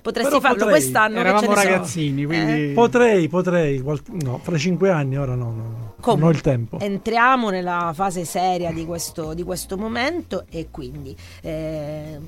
Potresti 0.03 0.31
Però 0.31 0.41
farlo 0.41 0.65
potrei. 0.65 0.71
quest'anno. 0.71 1.19
Eravamo 1.19 1.49
ne 1.49 1.55
so. 1.55 1.63
ragazzini, 1.63 2.25
quindi... 2.25 2.71
Eh? 2.71 2.73
Potrei, 2.73 3.29
potrei, 3.29 3.85
no, 4.23 4.39
fra 4.43 4.57
cinque 4.57 4.91
anni, 4.91 5.19
ora 5.19 5.35
no, 5.35 5.45
no, 5.45 5.51
no. 5.51 5.63
non 5.63 5.93
Comunque, 6.01 6.29
ho 6.29 6.31
il 6.31 6.41
tempo. 6.41 6.79
Entriamo 6.81 7.51
nella 7.51 7.93
fase 7.95 8.25
seria 8.25 8.73
di 8.73 8.87
questo, 8.87 9.35
di 9.35 9.43
questo 9.43 9.77
momento 9.77 10.47
e 10.49 10.69
quindi 10.71 11.15
eh, 11.43 12.19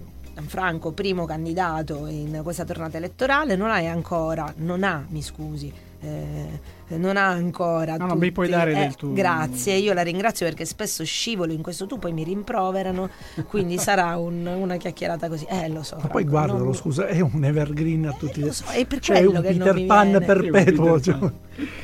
Franco, 0.47 0.93
primo 0.93 1.25
candidato 1.25 2.07
in 2.07 2.41
questa 2.43 2.65
tornata 2.65 2.97
elettorale, 2.97 3.57
non 3.57 3.71
hai 3.71 3.87
ancora, 3.87 4.53
non 4.59 4.83
ha, 4.83 5.05
mi 5.09 5.23
scusi, 5.23 5.73
eh, 6.01 6.81
non 6.97 7.17
ha 7.17 7.27
ancora. 7.29 7.97
No, 7.97 8.07
no, 8.07 8.15
mi 8.17 8.33
puoi 8.33 8.47
tutti- 8.47 8.59
dare 8.59 8.73
eh, 8.73 8.79
del 8.79 8.95
tu. 8.97 9.13
Grazie, 9.13 9.75
io 9.75 9.93
la 9.93 10.03
ringrazio 10.03 10.45
perché 10.47 10.65
spesso 10.65 11.05
scivolo 11.05 11.53
in 11.53 11.63
questo 11.63 11.87
tu, 11.87 11.99
poi 11.99 12.13
mi 12.13 12.25
rimproverano, 12.25 13.09
quindi 13.47 13.77
sarà 13.79 14.17
un- 14.17 14.47
una 14.47 14.77
chiacchierata 14.77 15.29
così. 15.29 15.47
Eh, 15.49 15.69
lo 15.69 15.83
so. 15.83 15.99
Ma 16.01 16.09
poi 16.09 16.25
guardalo, 16.25 16.65
non- 16.65 16.75
scusa, 16.75 17.07
è 17.07 17.21
un 17.21 17.45
evergreen 17.45 18.07
a 18.09 18.13
tutti 18.13 18.41
Eh, 18.41 18.45
lo 18.47 18.53
so, 18.53 18.65
è 18.71 18.85
per 18.87 18.99
Cioè, 19.01 19.23
quello 19.23 19.39
un 19.39 19.45
che 19.45 19.51
non 19.53 19.59
Peter 19.59 19.75
mi 19.75 19.87
Pan 19.87 20.09
viene. 20.11 20.25
perpetuo. 20.27 20.95
Peter 20.95 21.01
cioè. 21.19 21.31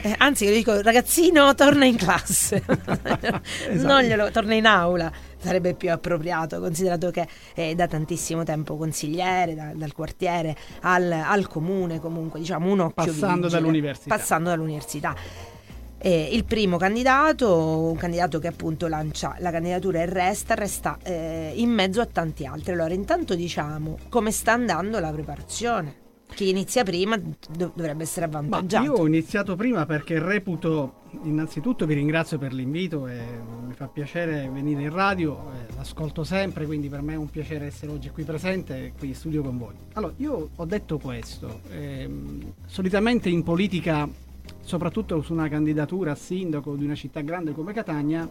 Eh, 0.03 0.15
anzi, 0.19 0.45
io 0.47 0.53
dico 0.53 0.81
ragazzino, 0.81 1.55
torna 1.55 1.85
in 1.85 1.97
classe, 1.97 2.63
Esatto. 3.71 3.87
non 3.87 4.03
glielo 4.03 4.31
torna 4.31 4.55
in 4.55 4.67
aula, 4.67 5.13
sarebbe 5.39 5.75
più 5.75 5.91
appropriato, 5.91 6.61
considerato 6.61 7.11
che 7.11 7.27
è 7.55 7.75
da 7.75 7.87
tantissimo 7.87 8.45
tempo 8.45 8.77
consigliere, 8.77 9.55
da- 9.55 9.73
dal 9.75 9.93
quartiere 9.93 10.57
al, 10.83 11.11
al 11.11 11.47
comune, 11.49 12.01
comunque, 12.01 12.41
diciamo 12.41 12.71
un 12.71 12.81
occhio 12.81 13.13
Passando 13.13 13.47
vigile, 13.47 13.61
dall'università. 13.61 14.17
Passando 14.17 14.49
dall'università. 14.51 15.15
Eh, 16.01 16.29
il 16.31 16.45
primo 16.45 16.77
candidato, 16.77 17.81
un 17.81 17.97
candidato 17.97 18.39
che 18.39 18.47
appunto 18.47 18.87
lancia 18.87 19.35
la 19.41 19.51
candidatura 19.51 20.01
e 20.01 20.07
resta, 20.07 20.55
resta 20.55 20.97
eh, 21.03 21.53
in 21.57 21.71
mezzo 21.71 22.01
a 22.01 22.07
tanti 22.07 22.47
altri. 22.47 22.73
Allora, 22.73 22.95
intanto 22.95 23.35
diciamo 23.35 23.99
come 24.09 24.31
sta 24.31 24.53
andando 24.53 25.01
la 25.01 25.11
preparazione. 25.11 26.07
Chi 26.35 26.51
inizia 26.51 26.85
prima 26.85 27.17
dov- 27.17 27.73
dovrebbe 27.75 28.03
essere 28.05 28.27
Ma 28.29 28.39
avvantaggiato. 28.39 28.85
io 28.85 28.93
ho 28.93 29.07
iniziato 29.07 29.57
prima 29.57 29.87
perché 29.87 30.21
reputo, 30.21 31.01
innanzitutto 31.25 31.85
vi 31.85 31.95
ringrazio 31.95 32.39
per 32.39 32.53
l'invito 32.53 33.09
e 33.09 33.21
mi 33.67 33.73
fa 33.73 33.89
piacere 33.89 34.49
venire 34.53 34.83
in 34.83 34.93
radio, 34.93 35.51
eh, 35.53 35.75
l'ascolto 35.75 36.23
sempre, 36.25 36.65
quindi 36.67 36.89
per 36.89 37.03
me 37.03 37.15
è 37.15 37.17
un 37.17 37.29
piacere 37.29 37.67
essere 37.67 37.91
oggi 37.91 38.11
qui 38.11 38.23
presente 38.25 38.77
e 38.85 38.93
qui 38.97 39.09
in 39.09 39.15
studio 39.15 39.43
con 39.43 39.59
voi. 39.59 39.75
Allora, 39.95 40.13
io 40.19 40.51
ho 40.55 40.65
detto 40.65 40.99
questo, 40.99 41.61
ehm, 41.73 42.53
solitamente 42.67 43.29
in 43.29 43.43
politica, 43.43 44.09
soprattutto 44.61 45.21
su 45.23 45.33
una 45.33 45.49
candidatura 45.49 46.13
a 46.13 46.15
sindaco 46.15 46.77
di 46.77 46.85
una 46.85 46.95
città 46.95 47.21
grande 47.21 47.53
come 47.53 47.73
Catania, 47.73 48.31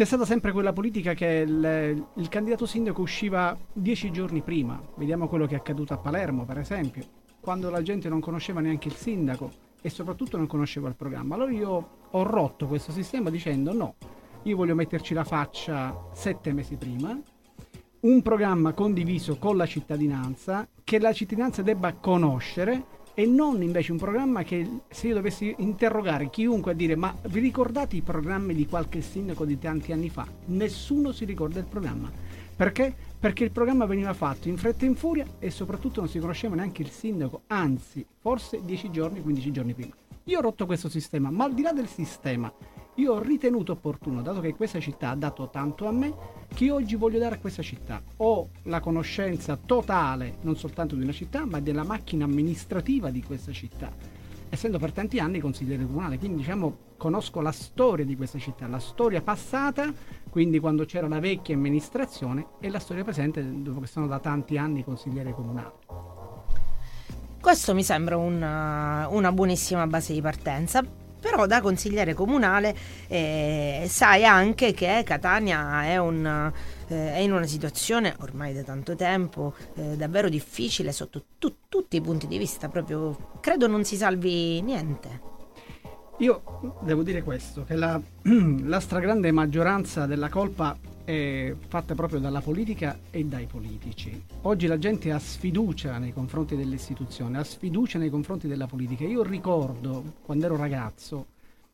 c'è 0.00 0.06
stata 0.06 0.24
sempre 0.24 0.52
quella 0.52 0.72
politica 0.72 1.12
che 1.12 1.44
il, 1.46 2.06
il 2.14 2.28
candidato 2.30 2.64
sindaco 2.64 3.02
usciva 3.02 3.54
dieci 3.70 4.10
giorni 4.10 4.40
prima. 4.40 4.80
Vediamo 4.96 5.28
quello 5.28 5.44
che 5.44 5.52
è 5.52 5.58
accaduto 5.58 5.92
a 5.92 5.98
Palermo, 5.98 6.46
per 6.46 6.56
esempio, 6.56 7.04
quando 7.38 7.68
la 7.68 7.82
gente 7.82 8.08
non 8.08 8.18
conosceva 8.18 8.62
neanche 8.62 8.88
il 8.88 8.94
sindaco 8.94 9.50
e 9.82 9.90
soprattutto 9.90 10.38
non 10.38 10.46
conosceva 10.46 10.88
il 10.88 10.94
programma. 10.94 11.34
Allora 11.34 11.50
io 11.50 11.88
ho 12.12 12.22
rotto 12.22 12.66
questo 12.66 12.92
sistema 12.92 13.28
dicendo 13.28 13.74
no, 13.74 13.96
io 14.44 14.56
voglio 14.56 14.74
metterci 14.74 15.12
la 15.12 15.24
faccia 15.24 15.94
sette 16.14 16.54
mesi 16.54 16.76
prima, 16.76 17.20
un 18.00 18.22
programma 18.22 18.72
condiviso 18.72 19.36
con 19.36 19.58
la 19.58 19.66
cittadinanza, 19.66 20.66
che 20.82 20.98
la 20.98 21.12
cittadinanza 21.12 21.60
debba 21.60 21.92
conoscere 21.92 22.86
e 23.20 23.26
non 23.26 23.60
invece 23.60 23.92
un 23.92 23.98
programma 23.98 24.44
che 24.44 24.66
se 24.88 25.08
io 25.08 25.14
dovessi 25.14 25.54
interrogare 25.58 26.30
chiunque 26.30 26.72
a 26.72 26.74
dire 26.74 26.96
ma 26.96 27.14
vi 27.28 27.40
ricordate 27.40 27.96
i 27.96 28.00
programmi 28.00 28.54
di 28.54 28.64
qualche 28.66 29.02
sindaco 29.02 29.44
di 29.44 29.58
tanti 29.58 29.92
anni 29.92 30.08
fa? 30.08 30.26
Nessuno 30.46 31.12
si 31.12 31.26
ricorda 31.26 31.58
il 31.58 31.66
programma. 31.66 32.10
Perché? 32.56 32.94
Perché 33.18 33.44
il 33.44 33.50
programma 33.50 33.84
veniva 33.84 34.14
fatto 34.14 34.48
in 34.48 34.56
fretta 34.56 34.86
e 34.86 34.88
in 34.88 34.94
furia 34.94 35.26
e 35.38 35.50
soprattutto 35.50 36.00
non 36.00 36.08
si 36.08 36.18
conosceva 36.18 36.54
neanche 36.54 36.80
il 36.80 36.88
sindaco, 36.88 37.42
anzi 37.48 38.06
forse 38.20 38.64
10 38.64 38.90
giorni, 38.90 39.20
15 39.20 39.52
giorni 39.52 39.74
prima. 39.74 39.94
Io 40.24 40.38
ho 40.38 40.40
rotto 40.42 40.64
questo 40.64 40.88
sistema, 40.88 41.30
ma 41.30 41.44
al 41.44 41.52
di 41.52 41.60
là 41.60 41.72
del 41.72 41.88
sistema, 41.88 42.50
io 43.00 43.14
ho 43.14 43.18
ritenuto 43.18 43.72
opportuno, 43.72 44.20
dato 44.20 44.40
che 44.40 44.54
questa 44.54 44.78
città 44.78 45.08
ha 45.08 45.14
dato 45.14 45.48
tanto 45.48 45.86
a 45.86 45.90
me, 45.92 46.14
che 46.52 46.70
oggi 46.70 46.96
voglio 46.96 47.18
dare 47.18 47.36
a 47.36 47.38
questa 47.38 47.62
città. 47.62 48.02
Ho 48.18 48.50
la 48.64 48.80
conoscenza 48.80 49.56
totale 49.56 50.36
non 50.42 50.56
soltanto 50.56 50.94
di 50.94 51.02
una 51.02 51.12
città, 51.12 51.46
ma 51.46 51.60
della 51.60 51.82
macchina 51.82 52.24
amministrativa 52.24 53.10
di 53.10 53.22
questa 53.22 53.52
città. 53.52 53.90
Essendo 54.50 54.78
per 54.78 54.92
tanti 54.92 55.18
anni 55.18 55.40
consigliere 55.40 55.86
comunale, 55.86 56.18
quindi 56.18 56.38
diciamo 56.38 56.88
conosco 56.98 57.40
la 57.40 57.52
storia 57.52 58.04
di 58.04 58.16
questa 58.16 58.38
città, 58.38 58.66
la 58.66 58.80
storia 58.80 59.22
passata, 59.22 59.90
quindi 60.28 60.58
quando 60.58 60.84
c'era 60.84 61.08
la 61.08 61.20
vecchia 61.20 61.54
amministrazione, 61.54 62.48
e 62.60 62.68
la 62.68 62.80
storia 62.80 63.02
presente 63.02 63.62
dopo 63.62 63.80
che 63.80 63.86
sono 63.86 64.06
da 64.06 64.18
tanti 64.18 64.58
anni 64.58 64.84
consigliere 64.84 65.32
comunale. 65.32 65.72
Questo 67.40 67.72
mi 67.74 67.82
sembra 67.82 68.18
una, 68.18 69.08
una 69.08 69.32
buonissima 69.32 69.86
base 69.86 70.12
di 70.12 70.20
partenza. 70.20 70.99
Però 71.20 71.46
da 71.46 71.60
consigliere 71.60 72.14
comunale 72.14 72.74
eh, 73.08 73.86
sai 73.88 74.24
anche 74.24 74.72
che 74.72 75.02
Catania 75.04 75.84
è, 75.84 75.98
un, 75.98 76.52
eh, 76.88 77.12
è 77.14 77.18
in 77.18 77.32
una 77.32 77.46
situazione 77.46 78.14
ormai 78.20 78.54
da 78.54 78.62
tanto 78.62 78.96
tempo 78.96 79.54
eh, 79.74 79.96
davvero 79.96 80.28
difficile 80.28 80.92
sotto 80.92 81.24
tu- 81.38 81.54
tutti 81.68 81.96
i 81.96 82.00
punti 82.00 82.26
di 82.26 82.38
vista, 82.38 82.68
proprio 82.68 83.38
credo 83.40 83.66
non 83.66 83.84
si 83.84 83.96
salvi 83.96 84.60
niente. 84.62 85.39
Io 86.20 86.42
devo 86.80 87.02
dire 87.02 87.22
questo, 87.22 87.64
che 87.64 87.74
la, 87.76 87.98
la 88.62 88.80
stragrande 88.80 89.32
maggioranza 89.32 90.04
della 90.04 90.28
colpa 90.28 90.76
è 91.02 91.54
fatta 91.66 91.94
proprio 91.94 92.20
dalla 92.20 92.42
politica 92.42 92.98
e 93.10 93.24
dai 93.24 93.46
politici. 93.46 94.22
Oggi 94.42 94.66
la 94.66 94.78
gente 94.78 95.12
ha 95.12 95.18
sfiducia 95.18 95.96
nei 95.96 96.12
confronti 96.12 96.56
delle 96.56 96.74
istituzioni, 96.74 97.38
ha 97.38 97.42
sfiducia 97.42 97.98
nei 97.98 98.10
confronti 98.10 98.48
della 98.48 98.66
politica. 98.66 99.04
Io 99.04 99.22
ricordo, 99.22 100.16
quando 100.20 100.44
ero 100.44 100.56
ragazzo, 100.56 101.26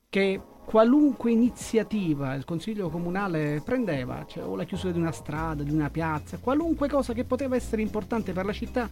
che 0.08 0.40
qualunque 0.64 1.32
iniziativa 1.32 2.34
il 2.34 2.44
Consiglio 2.44 2.88
Comunale 2.88 3.60
prendeva, 3.64 4.24
cioè 4.28 4.44
o 4.44 4.54
la 4.54 4.62
chiusura 4.64 4.92
di 4.92 5.00
una 5.00 5.10
strada, 5.10 5.64
di 5.64 5.72
una 5.72 5.90
piazza, 5.90 6.38
qualunque 6.38 6.88
cosa 6.88 7.12
che 7.14 7.24
poteva 7.24 7.56
essere 7.56 7.82
importante 7.82 8.32
per 8.32 8.44
la 8.44 8.52
città, 8.52 8.88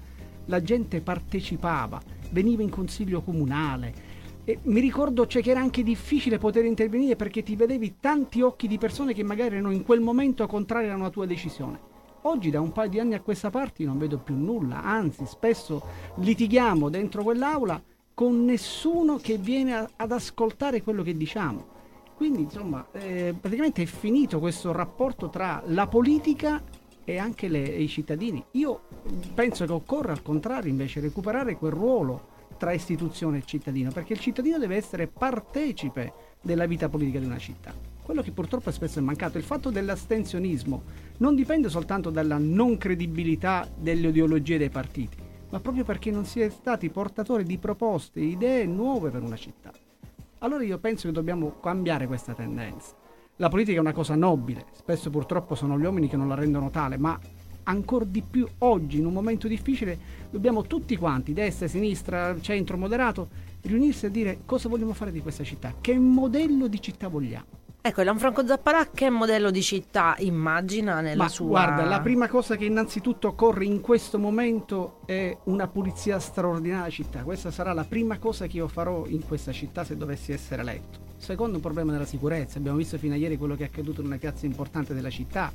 la 0.47 0.61
gente 0.61 1.01
partecipava, 1.01 2.03
veniva 2.31 2.63
in 2.63 2.71
Consiglio 2.71 3.23
Comunale. 3.23 4.14
E 4.47 4.59
mi 4.65 4.81
ricordo 4.81 5.27
cioè, 5.27 5.41
che 5.41 5.53
era 5.53 5.61
anche 5.61 5.83
difficile 5.83 6.37
poter 6.37 6.67
intervenire 6.67 7.17
perché 7.17 7.43
ti 7.43 7.57
vedevi 7.57 7.97
tanti 7.99 8.43
occhi 8.43 8.69
di 8.69 8.77
persone 8.77 9.15
che 9.15 9.23
magari 9.23 9.55
erano 9.55 9.71
in 9.71 9.83
quel 9.83 10.01
momento 10.01 10.47
contrarie 10.47 10.91
alla 10.91 11.09
tua 11.09 11.25
decisione. 11.25 11.93
Oggi 12.23 12.51
da 12.51 12.61
un 12.61 12.71
paio 12.73 12.91
di 12.91 13.01
anni 13.01 13.15
a 13.15 13.21
questa 13.21 13.49
parte 13.49 13.85
non 13.85 13.97
vedo 13.97 14.19
più 14.19 14.35
nulla, 14.35 14.83
anzi 14.83 15.25
spesso 15.27 15.83
litighiamo 16.17 16.91
dentro 16.91 17.23
quell'aula 17.23 17.83
con 18.13 18.45
nessuno 18.45 19.17
che 19.17 19.39
viene 19.39 19.75
a, 19.75 19.89
ad 19.97 20.13
ascoltare 20.13 20.83
quello 20.83 21.03
che 21.03 21.17
diciamo. 21.17 21.73
Quindi 22.15 22.43
insomma 22.43 22.87
eh, 22.93 23.35
praticamente 23.39 23.83
è 23.83 23.87
finito 23.87 24.41
questo 24.41 24.73
rapporto 24.73 25.31
tra 25.31 25.63
la 25.67 25.87
politica 25.87 26.63
e 27.03 27.19
anche 27.19 27.49
le, 27.49 27.61
i 27.61 27.89
cittadini. 27.89 28.45
Io 28.53 28.83
penso 29.33 29.65
che 29.65 29.73
occorra 29.73 30.13
al 30.13 30.23
contrario 30.23 30.71
invece 30.71 31.01
recuperare 31.01 31.57
quel 31.57 31.73
ruolo 31.73 32.33
tra 32.57 32.73
istituzione 32.73 33.39
e 33.39 33.43
cittadino, 33.45 33.91
perché 33.91 34.13
il 34.13 34.21
cittadino 34.21 34.59
deve 34.59 34.77
essere 34.77 35.07
partecipe 35.07 36.13
della 36.41 36.67
vita 36.67 36.89
politica 36.89 37.19
di 37.19 37.27
una 37.27 37.39
città. 37.39 37.73
Quello 38.03 38.21
che 38.21 38.33
purtroppo 38.33 38.71
spesso 38.71 38.99
è 38.99 39.03
mancato, 39.03 39.39
il 39.39 39.45
fatto 39.45 39.71
dell'astensionismo, 39.71 40.83
non 41.19 41.35
dipende 41.35 41.69
soltanto 41.69 42.11
dalla 42.11 42.37
non 42.39 42.77
credibilità 42.77 43.67
delle 43.75 44.09
ideologie 44.09 44.59
dei 44.59 44.69
partiti, 44.69 45.17
ma 45.51 45.61
proprio 45.61 45.85
perché 45.85 46.11
non 46.11 46.27
si 46.27 46.41
è 46.41 46.51
stati 46.51 46.91
portatori 46.91 47.45
di 47.45 47.59
proposte, 47.59 48.21
idee 48.21 48.67
nuove 48.67 49.11
per 49.11 49.23
una 49.23 49.37
città. 49.37 49.73
Allora 50.39 50.65
io 50.65 50.79
penso 50.79 51.07
che 51.07 51.15
dobbiamo 51.15 51.59
cambiare 51.61 52.07
questa 52.07 52.35
tendenza. 52.35 52.95
La 53.37 53.49
politica 53.49 53.79
è 53.79 53.81
una 53.81 53.93
cosa 53.93 54.15
nobile, 54.15 54.67
spesso 54.73 55.11
purtroppo 55.11 55.55
sono 55.55 55.79
gli 55.79 55.85
uomini 55.85 56.09
che 56.09 56.17
non 56.17 56.29
la 56.29 56.35
rendono 56.35 56.71
tale, 56.71 56.99
ma 56.99 57.19
ancora 57.65 58.05
di 58.05 58.23
più 58.23 58.47
oggi, 58.59 58.99
in 58.99 59.07
un 59.07 59.13
momento 59.13 59.49
difficile, 59.49 59.99
dobbiamo 60.31 60.63
tutti 60.63 60.97
quanti, 60.97 61.33
destra, 61.33 61.69
sinistra, 61.69 62.41
centro, 62.41 62.77
moderato, 62.77 63.29
riunirsi 63.63 64.07
a 64.07 64.11
dire 64.11 64.41
cosa 64.47 64.69
vogliamo 64.69 64.95
fare 64.95 65.13
di 65.13 65.21
questa 65.21 65.45
città, 65.45 65.75
che 65.81 65.99
modello 65.99 66.67
di 66.67 66.81
città 66.81 67.09
vogliamo. 67.09 67.63
Ecco, 67.87 68.01
Lanfranco 68.01 68.47
Zapparà 68.47 68.89
che 68.89 69.11
modello 69.11 69.51
di 69.51 69.61
città 69.61 70.15
immagina 70.21 71.03
nella 71.03 71.25
Ma 71.25 71.29
sua... 71.29 71.49
guarda, 71.49 71.85
la 71.85 72.01
prima 72.01 72.29
cosa 72.29 72.57
che 72.57 72.65
innanzitutto 72.65 73.29
occorre 73.29 73.67
in 73.67 73.83
questo 73.83 74.19
momento 74.19 75.01
è 75.05 75.37
una 75.45 75.69
pulizia 75.69 76.19
straordinaria 76.19 76.85
della 76.85 76.91
città. 76.91 77.23
Questa 77.23 77.51
sarà 77.51 77.75
la 77.75 77.85
prima 77.85 78.17
cosa 78.19 78.47
che 78.47 78.57
io 78.57 78.69
farò 78.69 79.05
in 79.07 79.23
questa 79.27 79.53
città 79.53 79.85
se 79.85 79.99
dovessi 79.99 80.33
essere 80.33 80.63
eletto. 80.63 80.99
Secondo 81.19 81.57
un 81.57 81.63
problema 81.63 81.93
della 81.93 82.07
sicurezza, 82.07 82.57
abbiamo 82.57 82.79
visto 82.79 82.97
fino 82.97 83.13
a 83.13 83.17
ieri 83.19 83.37
quello 83.37 83.55
che 83.55 83.65
è 83.65 83.67
accaduto 83.67 84.01
in 84.01 84.07
una 84.07 84.17
piazza 84.17 84.47
importante 84.47 84.95
della 84.95 85.11
città. 85.11 85.53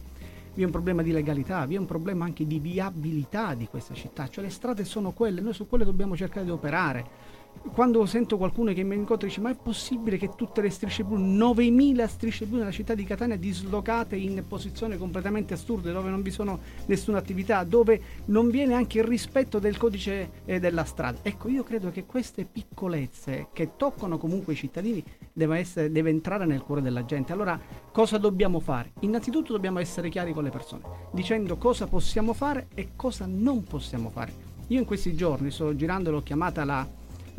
Vi 0.53 0.61
è 0.61 0.65
un 0.65 0.71
problema 0.71 1.01
di 1.01 1.11
legalità, 1.11 1.65
vi 1.65 1.75
è 1.75 1.77
un 1.79 1.85
problema 1.85 2.25
anche 2.25 2.45
di 2.45 2.59
viabilità 2.59 3.53
di 3.53 3.67
questa 3.67 3.93
città, 3.93 4.27
cioè 4.27 4.43
le 4.43 4.49
strade 4.49 4.83
sono 4.83 5.11
quelle, 5.11 5.41
noi 5.41 5.53
su 5.53 5.67
quelle 5.67 5.85
dobbiamo 5.85 6.15
cercare 6.15 6.45
di 6.45 6.51
operare 6.51 7.29
quando 7.73 8.05
sento 8.05 8.37
qualcuno 8.37 8.73
che 8.73 8.83
mi 8.83 8.95
incontra 8.95 9.27
e 9.27 9.29
dice 9.29 9.41
ma 9.41 9.51
è 9.51 9.55
possibile 9.55 10.17
che 10.17 10.29
tutte 10.35 10.61
le 10.61 10.69
strisce 10.69 11.03
blu, 11.03 11.17
9000 11.17 12.07
strisce 12.07 12.45
blu 12.45 12.57
nella 12.57 12.71
città 12.71 12.93
di 12.95 13.03
Catania 13.03 13.35
dislocate 13.35 14.15
in 14.15 14.43
posizioni 14.47 14.97
completamente 14.97 15.53
assurde 15.53 15.91
dove 15.91 16.09
non 16.09 16.21
vi 16.21 16.31
sono 16.31 16.59
nessuna 16.85 17.17
attività, 17.17 17.63
dove 17.63 18.01
non 18.25 18.49
viene 18.49 18.73
anche 18.73 18.99
il 18.99 19.03
rispetto 19.03 19.59
del 19.59 19.77
codice 19.77 20.29
eh, 20.45 20.59
della 20.59 20.85
strada. 20.85 21.19
Ecco, 21.21 21.49
io 21.49 21.63
credo 21.63 21.91
che 21.91 22.05
queste 22.05 22.45
piccolezze 22.45 23.47
che 23.51 23.71
toccano 23.75 24.17
comunque 24.17 24.53
i 24.53 24.57
cittadini 24.57 25.03
deve, 25.33 25.59
essere, 25.59 25.91
deve 25.91 26.09
entrare 26.09 26.45
nel 26.45 26.61
cuore 26.61 26.81
della 26.81 27.05
gente. 27.05 27.33
Allora, 27.33 27.59
cosa 27.91 28.17
dobbiamo 28.17 28.59
fare? 28.59 28.93
Innanzitutto 29.01 29.53
dobbiamo 29.53 29.79
essere 29.79 30.09
chiari 30.09 30.33
con 30.33 30.43
le 30.43 30.49
persone, 30.49 30.83
dicendo 31.11 31.57
cosa 31.57 31.87
possiamo 31.87 32.33
fare 32.33 32.67
e 32.73 32.89
cosa 32.95 33.25
non 33.27 33.63
possiamo 33.63 34.09
fare. 34.09 34.47
Io 34.67 34.79
in 34.79 34.85
questi 34.85 35.15
giorni 35.15 35.51
sto 35.51 35.75
girando, 35.75 36.11
l'ho 36.11 36.21
chiamata 36.21 36.63
la 36.63 36.87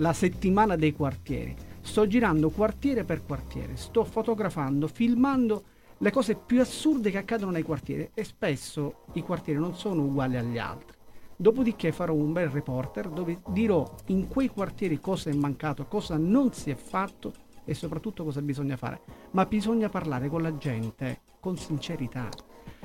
la 0.00 0.12
settimana 0.12 0.76
dei 0.76 0.92
quartieri. 0.92 1.54
Sto 1.82 2.06
girando 2.06 2.50
quartiere 2.50 3.04
per 3.04 3.24
quartiere, 3.24 3.76
sto 3.76 4.04
fotografando, 4.04 4.86
filmando 4.86 5.64
le 5.98 6.10
cose 6.10 6.34
più 6.34 6.60
assurde 6.60 7.10
che 7.10 7.18
accadono 7.18 7.50
nei 7.50 7.62
quartieri 7.62 8.10
e 8.14 8.24
spesso 8.24 9.04
i 9.14 9.22
quartieri 9.22 9.60
non 9.60 9.74
sono 9.74 10.02
uguali 10.02 10.36
agli 10.36 10.58
altri. 10.58 10.96
Dopodiché 11.36 11.92
farò 11.92 12.14
un 12.14 12.32
bel 12.32 12.48
reporter 12.48 13.08
dove 13.08 13.40
dirò 13.48 13.94
in 14.06 14.28
quei 14.28 14.48
quartieri 14.48 15.00
cosa 15.00 15.30
è 15.30 15.34
mancato, 15.34 15.86
cosa 15.86 16.16
non 16.16 16.52
si 16.52 16.70
è 16.70 16.74
fatto 16.74 17.32
e 17.64 17.74
soprattutto 17.74 18.24
cosa 18.24 18.42
bisogna 18.42 18.76
fare. 18.76 19.00
Ma 19.32 19.44
bisogna 19.46 19.88
parlare 19.88 20.28
con 20.28 20.42
la 20.42 20.56
gente 20.56 21.20
con 21.40 21.56
sincerità. 21.56 22.28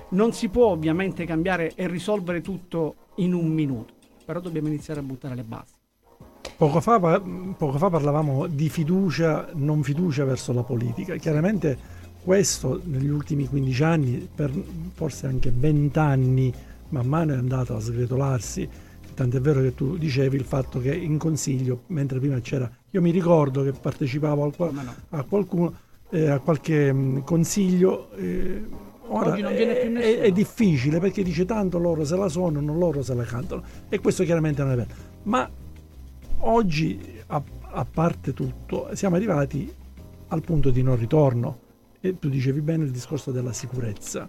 Non 0.09 0.33
si 0.33 0.49
può 0.49 0.67
ovviamente 0.67 1.25
cambiare 1.25 1.73
e 1.75 1.87
risolvere 1.87 2.41
tutto 2.41 2.95
in 3.15 3.33
un 3.33 3.47
minuto, 3.47 3.93
però 4.25 4.39
dobbiamo 4.39 4.67
iniziare 4.67 4.99
a 4.99 5.03
buttare 5.03 5.35
le 5.35 5.43
basi. 5.43 5.73
Poco 6.57 6.79
fa, 6.79 6.99
poco 6.99 7.77
fa, 7.77 7.89
parlavamo 7.89 8.47
di 8.47 8.69
fiducia, 8.69 9.49
non 9.55 9.83
fiducia 9.83 10.23
verso 10.23 10.53
la 10.53 10.63
politica. 10.63 11.15
Chiaramente 11.15 11.77
questo 12.23 12.79
negli 12.85 13.09
ultimi 13.09 13.45
15 13.47 13.83
anni, 13.83 14.29
per 14.33 14.51
forse 14.93 15.27
anche 15.27 15.51
20 15.51 15.99
anni, 15.99 16.53
man 16.89 17.07
mano 17.07 17.33
è 17.33 17.37
andato 17.37 17.75
a 17.75 17.79
sgretolarsi. 17.79 18.69
Tant'è 19.13 19.39
vero 19.39 19.61
che 19.61 19.75
tu 19.75 19.97
dicevi 19.97 20.35
il 20.35 20.43
fatto 20.43 20.79
che 20.79 20.95
in 20.95 21.17
consiglio, 21.17 21.83
mentre 21.87 22.19
prima 22.19 22.39
c'era, 22.39 22.71
io 22.95 23.01
mi 23.01 23.11
ricordo 23.11 23.61
che 23.61 23.73
partecipavo 23.73 24.53
a, 24.57 24.95
a 25.09 25.23
qualcuno, 25.23 25.73
eh, 26.11 26.29
a 26.29 26.39
qualche 26.39 26.93
mh, 26.93 27.23
consiglio. 27.23 28.09
Eh, 28.15 28.83
Ora 29.07 29.35
è, 29.35 29.91
è, 29.91 30.19
è, 30.21 30.31
difficile 30.31 30.99
perché 30.99 31.21
dice 31.21 31.45
tanto 31.45 31.77
loro 31.77 32.03
se 32.05 32.15
la 32.15 32.27
suonano, 32.27 32.73
loro 32.73 33.03
se 33.03 33.13
la 33.13 33.23
cantano 33.23 33.63
e 33.87 33.99
questo 33.99 34.23
chiaramente 34.23 34.63
non 34.63 34.71
è 34.71 34.75
vero. 34.77 34.89
Ma 35.23 35.47
oggi, 36.39 37.21
a, 37.27 37.43
a 37.59 37.85
parte 37.85 38.33
tutto, 38.33 38.89
siamo 38.93 39.15
arrivati 39.17 39.71
al 40.29 40.41
punto 40.41 40.71
di 40.71 40.81
non 40.81 40.95
ritorno. 40.95 41.59
E 41.99 42.17
tu 42.17 42.29
dicevi 42.29 42.61
bene 42.61 42.85
il 42.85 42.91
discorso 42.91 43.31
della 43.31 43.53
sicurezza. 43.53 44.27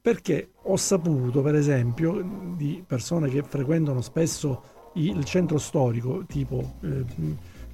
Perché 0.00 0.50
ho 0.62 0.76
saputo, 0.76 1.42
per 1.42 1.54
esempio, 1.54 2.54
di 2.56 2.82
persone 2.86 3.28
che 3.28 3.42
frequentano 3.42 4.00
spesso 4.00 4.62
il 4.94 5.24
centro 5.24 5.58
storico, 5.58 6.24
tipo 6.26 6.74
eh, 6.82 7.04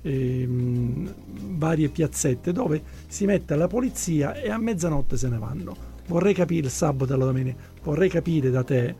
eh, 0.02 0.48
varie 0.48 1.88
piazzette, 1.88 2.52
dove 2.52 2.82
si 3.06 3.26
mette 3.26 3.56
la 3.56 3.66
polizia 3.66 4.34
e 4.34 4.50
a 4.50 4.58
mezzanotte 4.58 5.16
se 5.16 5.28
ne 5.28 5.38
vanno. 5.38 5.88
Vorrei 6.06 6.34
capire 6.34 6.66
il 6.66 6.72
sabato 6.72 7.14
e 7.14 7.16
la 7.16 7.24
domenica, 7.24 7.62
vorrei 7.82 8.08
capire 8.08 8.50
da 8.50 8.64
te 8.64 8.94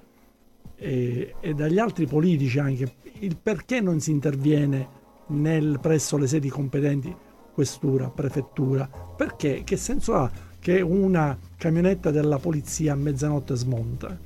e, 0.77 1.35
e 1.41 1.55
dagli 1.55 1.79
altri 1.79 2.07
politici 2.07 2.59
anche 2.59 2.95
il 3.21 3.37
perché 3.37 3.81
non 3.81 4.01
si 4.01 4.11
interviene 4.11 4.99
nel, 5.29 5.79
presso 5.81 6.17
le 6.17 6.27
sedi 6.27 6.49
competenti, 6.49 7.15
questura, 7.53 8.09
prefettura, 8.09 8.89
perché 9.17 9.63
che 9.65 9.77
senso 9.77 10.15
ha 10.15 10.31
che 10.59 10.81
una 10.81 11.37
camionetta 11.57 12.11
della 12.11 12.39
polizia 12.39 12.93
a 12.93 12.97
mezzanotte 12.97 13.57
smonta? 13.57 14.17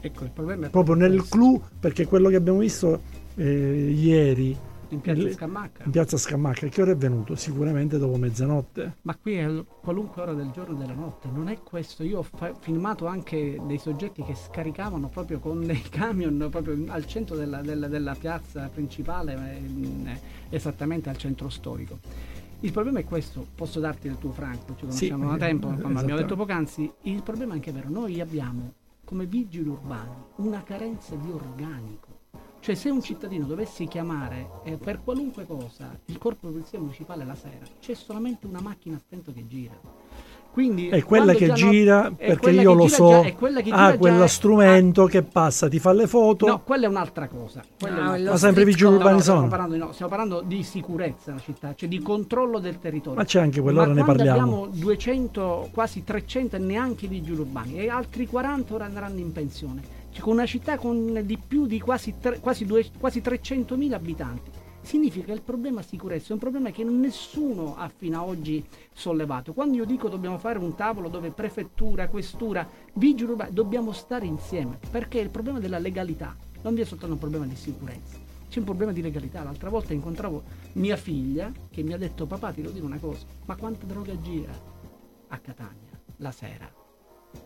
Ecco, 0.00 0.24
il 0.24 0.30
problema 0.30 0.66
è 0.66 0.70
proprio 0.70 0.94
nel 0.94 1.26
clou, 1.28 1.60
perché 1.80 2.06
quello 2.06 2.28
che 2.28 2.36
abbiamo 2.36 2.58
visto 2.58 3.00
eh, 3.38 3.90
ieri 3.90 4.56
in 4.90 5.00
piazza 5.00 5.30
Scamacca. 5.30 5.84
In 5.84 5.90
piazza 5.90 6.16
Scamacca. 6.16 6.66
Che 6.68 6.82
ora 6.82 6.92
è 6.92 6.96
venuto? 6.96 7.34
Sicuramente 7.36 7.98
dopo 7.98 8.16
mezzanotte. 8.16 8.96
Ma 9.02 9.16
qui 9.16 9.34
è 9.34 9.64
qualunque 9.82 10.22
ora 10.22 10.32
del 10.32 10.50
giorno 10.50 10.76
e 10.76 10.78
della 10.78 10.94
notte. 10.94 11.28
Non 11.30 11.48
è 11.48 11.58
questo. 11.62 12.02
Io 12.02 12.18
ho 12.18 12.22
fa- 12.22 12.54
filmato 12.58 13.06
anche 13.06 13.60
dei 13.66 13.78
soggetti 13.78 14.22
che 14.22 14.34
scaricavano 14.34 15.08
proprio 15.08 15.40
con 15.40 15.66
dei 15.66 15.82
camion 15.90 16.48
proprio 16.50 16.76
al 16.88 17.06
centro 17.06 17.36
della, 17.36 17.60
della, 17.60 17.88
della 17.88 18.14
piazza 18.14 18.68
principale, 18.72 19.34
eh, 19.34 20.20
esattamente 20.48 21.10
al 21.10 21.18
centro 21.18 21.50
storico. 21.50 21.98
Il 22.60 22.72
problema 22.72 22.98
è 22.98 23.04
questo, 23.04 23.46
posso 23.54 23.78
darti 23.78 24.08
il 24.08 24.18
tuo 24.18 24.32
Franco, 24.32 24.74
ci 24.74 24.84
conosciamo 24.84 25.32
sì, 25.32 25.38
da 25.38 25.46
tempo, 25.46 25.68
come 25.80 26.00
abbiamo 26.00 26.20
detto 26.20 26.34
poc'anzi, 26.34 26.92
il 27.02 27.22
problema 27.22 27.52
è 27.52 27.56
anche 27.56 27.70
vero, 27.70 27.88
noi 27.88 28.20
abbiamo 28.20 28.72
come 29.04 29.26
vigili 29.26 29.68
urbani 29.68 30.10
una 30.36 30.64
carenza 30.64 31.14
di 31.14 31.30
organico 31.30 32.07
cioè 32.60 32.74
se 32.74 32.90
un 32.90 33.02
cittadino 33.02 33.46
dovesse 33.46 33.86
chiamare 33.86 34.50
eh, 34.64 34.76
per 34.76 35.00
qualunque 35.02 35.46
cosa 35.46 35.98
il 36.06 36.18
corpo 36.18 36.48
di 36.48 36.54
polizia 36.54 36.78
municipale 36.78 37.24
la 37.24 37.34
sera, 37.34 37.64
c'è 37.80 37.94
solamente 37.94 38.46
una 38.46 38.60
macchina 38.60 38.96
a 38.96 39.00
stento 39.00 39.32
che 39.32 39.46
gira. 39.46 39.78
Quindi, 40.50 40.88
è 40.88 41.04
quella 41.04 41.34
che 41.34 41.52
gira 41.52 42.08
no, 42.08 42.16
perché 42.16 42.50
io 42.50 42.72
lo 42.72 42.88
so 42.88 43.24
ha 43.70 43.96
quello 43.96 44.26
strumento 44.26 45.04
ah, 45.04 45.08
che 45.08 45.22
passa 45.22 45.68
ti 45.68 45.78
fa 45.78 45.92
le 45.92 46.08
foto. 46.08 46.46
No 46.46 46.62
quella 46.62 46.86
è 46.86 46.88
un'altra 46.88 47.28
cosa 47.28 47.62
no, 47.80 48.18
ma 48.18 48.36
sempre 48.36 48.64
vigili 48.64 48.90
urbani 48.92 49.20
sono? 49.20 49.46
stiamo 49.46 49.48
parlando, 49.48 49.76
no, 49.76 49.92
stiamo 49.92 50.10
parlando 50.10 50.40
di 50.40 50.64
sicurezza 50.64 51.30
nella 51.30 51.42
città 51.42 51.74
cioè 51.76 51.88
di 51.88 52.00
controllo 52.00 52.58
del 52.58 52.80
territorio. 52.80 53.18
Ma 53.18 53.24
c'è 53.24 53.40
anche 53.40 53.60
quell'ora 53.60 53.92
ne 53.92 54.02
parliamo. 54.02 54.40
abbiamo 54.40 54.66
200 54.66 55.70
quasi 55.72 56.02
300 56.02 56.58
neanche 56.58 57.06
vigili 57.06 57.38
urbani 57.38 57.78
e 57.78 57.88
altri 57.88 58.26
40 58.26 58.74
ora 58.74 58.84
andranno 58.86 59.20
in 59.20 59.30
pensione 59.30 59.97
cioè, 60.18 60.20
con 60.20 60.32
una 60.32 60.46
città 60.46 60.76
con 60.76 61.20
di 61.24 61.38
più 61.38 61.66
di 61.66 61.80
quasi, 61.80 62.14
tre, 62.18 62.40
quasi, 62.40 62.64
due, 62.64 62.84
quasi 62.98 63.20
300.000 63.20 63.92
abitanti 63.92 64.50
significa 64.80 65.26
che 65.26 65.32
il 65.32 65.42
problema 65.42 65.82
sicurezza 65.82 66.30
è 66.30 66.32
un 66.32 66.38
problema 66.38 66.70
che 66.70 66.82
nessuno 66.82 67.76
ha 67.76 67.90
fino 67.94 68.22
ad 68.22 68.28
oggi 68.28 68.64
sollevato. 68.92 69.52
Quando 69.52 69.76
io 69.76 69.84
dico 69.84 70.08
dobbiamo 70.08 70.38
fare 70.38 70.58
un 70.58 70.74
tavolo 70.74 71.08
dove 71.08 71.30
prefettura, 71.30 72.08
questura, 72.08 72.66
vigili 72.94 73.30
urbani, 73.30 73.52
dobbiamo 73.52 73.92
stare 73.92 74.26
insieme, 74.26 74.78
perché 74.90 75.18
il 75.18 75.30
problema 75.30 75.60
della 75.60 75.78
legalità 75.78 76.34
non 76.62 76.78
è 76.78 76.84
soltanto 76.84 77.14
un 77.14 77.20
problema 77.20 77.46
di 77.46 77.56
sicurezza, 77.56 78.18
c'è 78.48 78.58
un 78.58 78.64
problema 78.64 78.92
di 78.92 79.02
legalità. 79.02 79.42
L'altra 79.42 79.68
volta 79.68 79.92
incontravo 79.92 80.42
mia 80.74 80.96
figlia 80.96 81.52
che 81.70 81.82
mi 81.82 81.92
ha 81.92 81.98
detto 81.98 82.26
papà 82.26 82.52
ti 82.52 82.62
devo 82.62 82.72
dire 82.72 82.86
una 82.86 82.98
cosa, 82.98 83.26
ma 83.44 83.56
quanta 83.56 83.84
droga 83.84 84.18
gira 84.20 84.52
a 85.28 85.38
Catania 85.38 86.00
la 86.16 86.32
sera? 86.32 86.77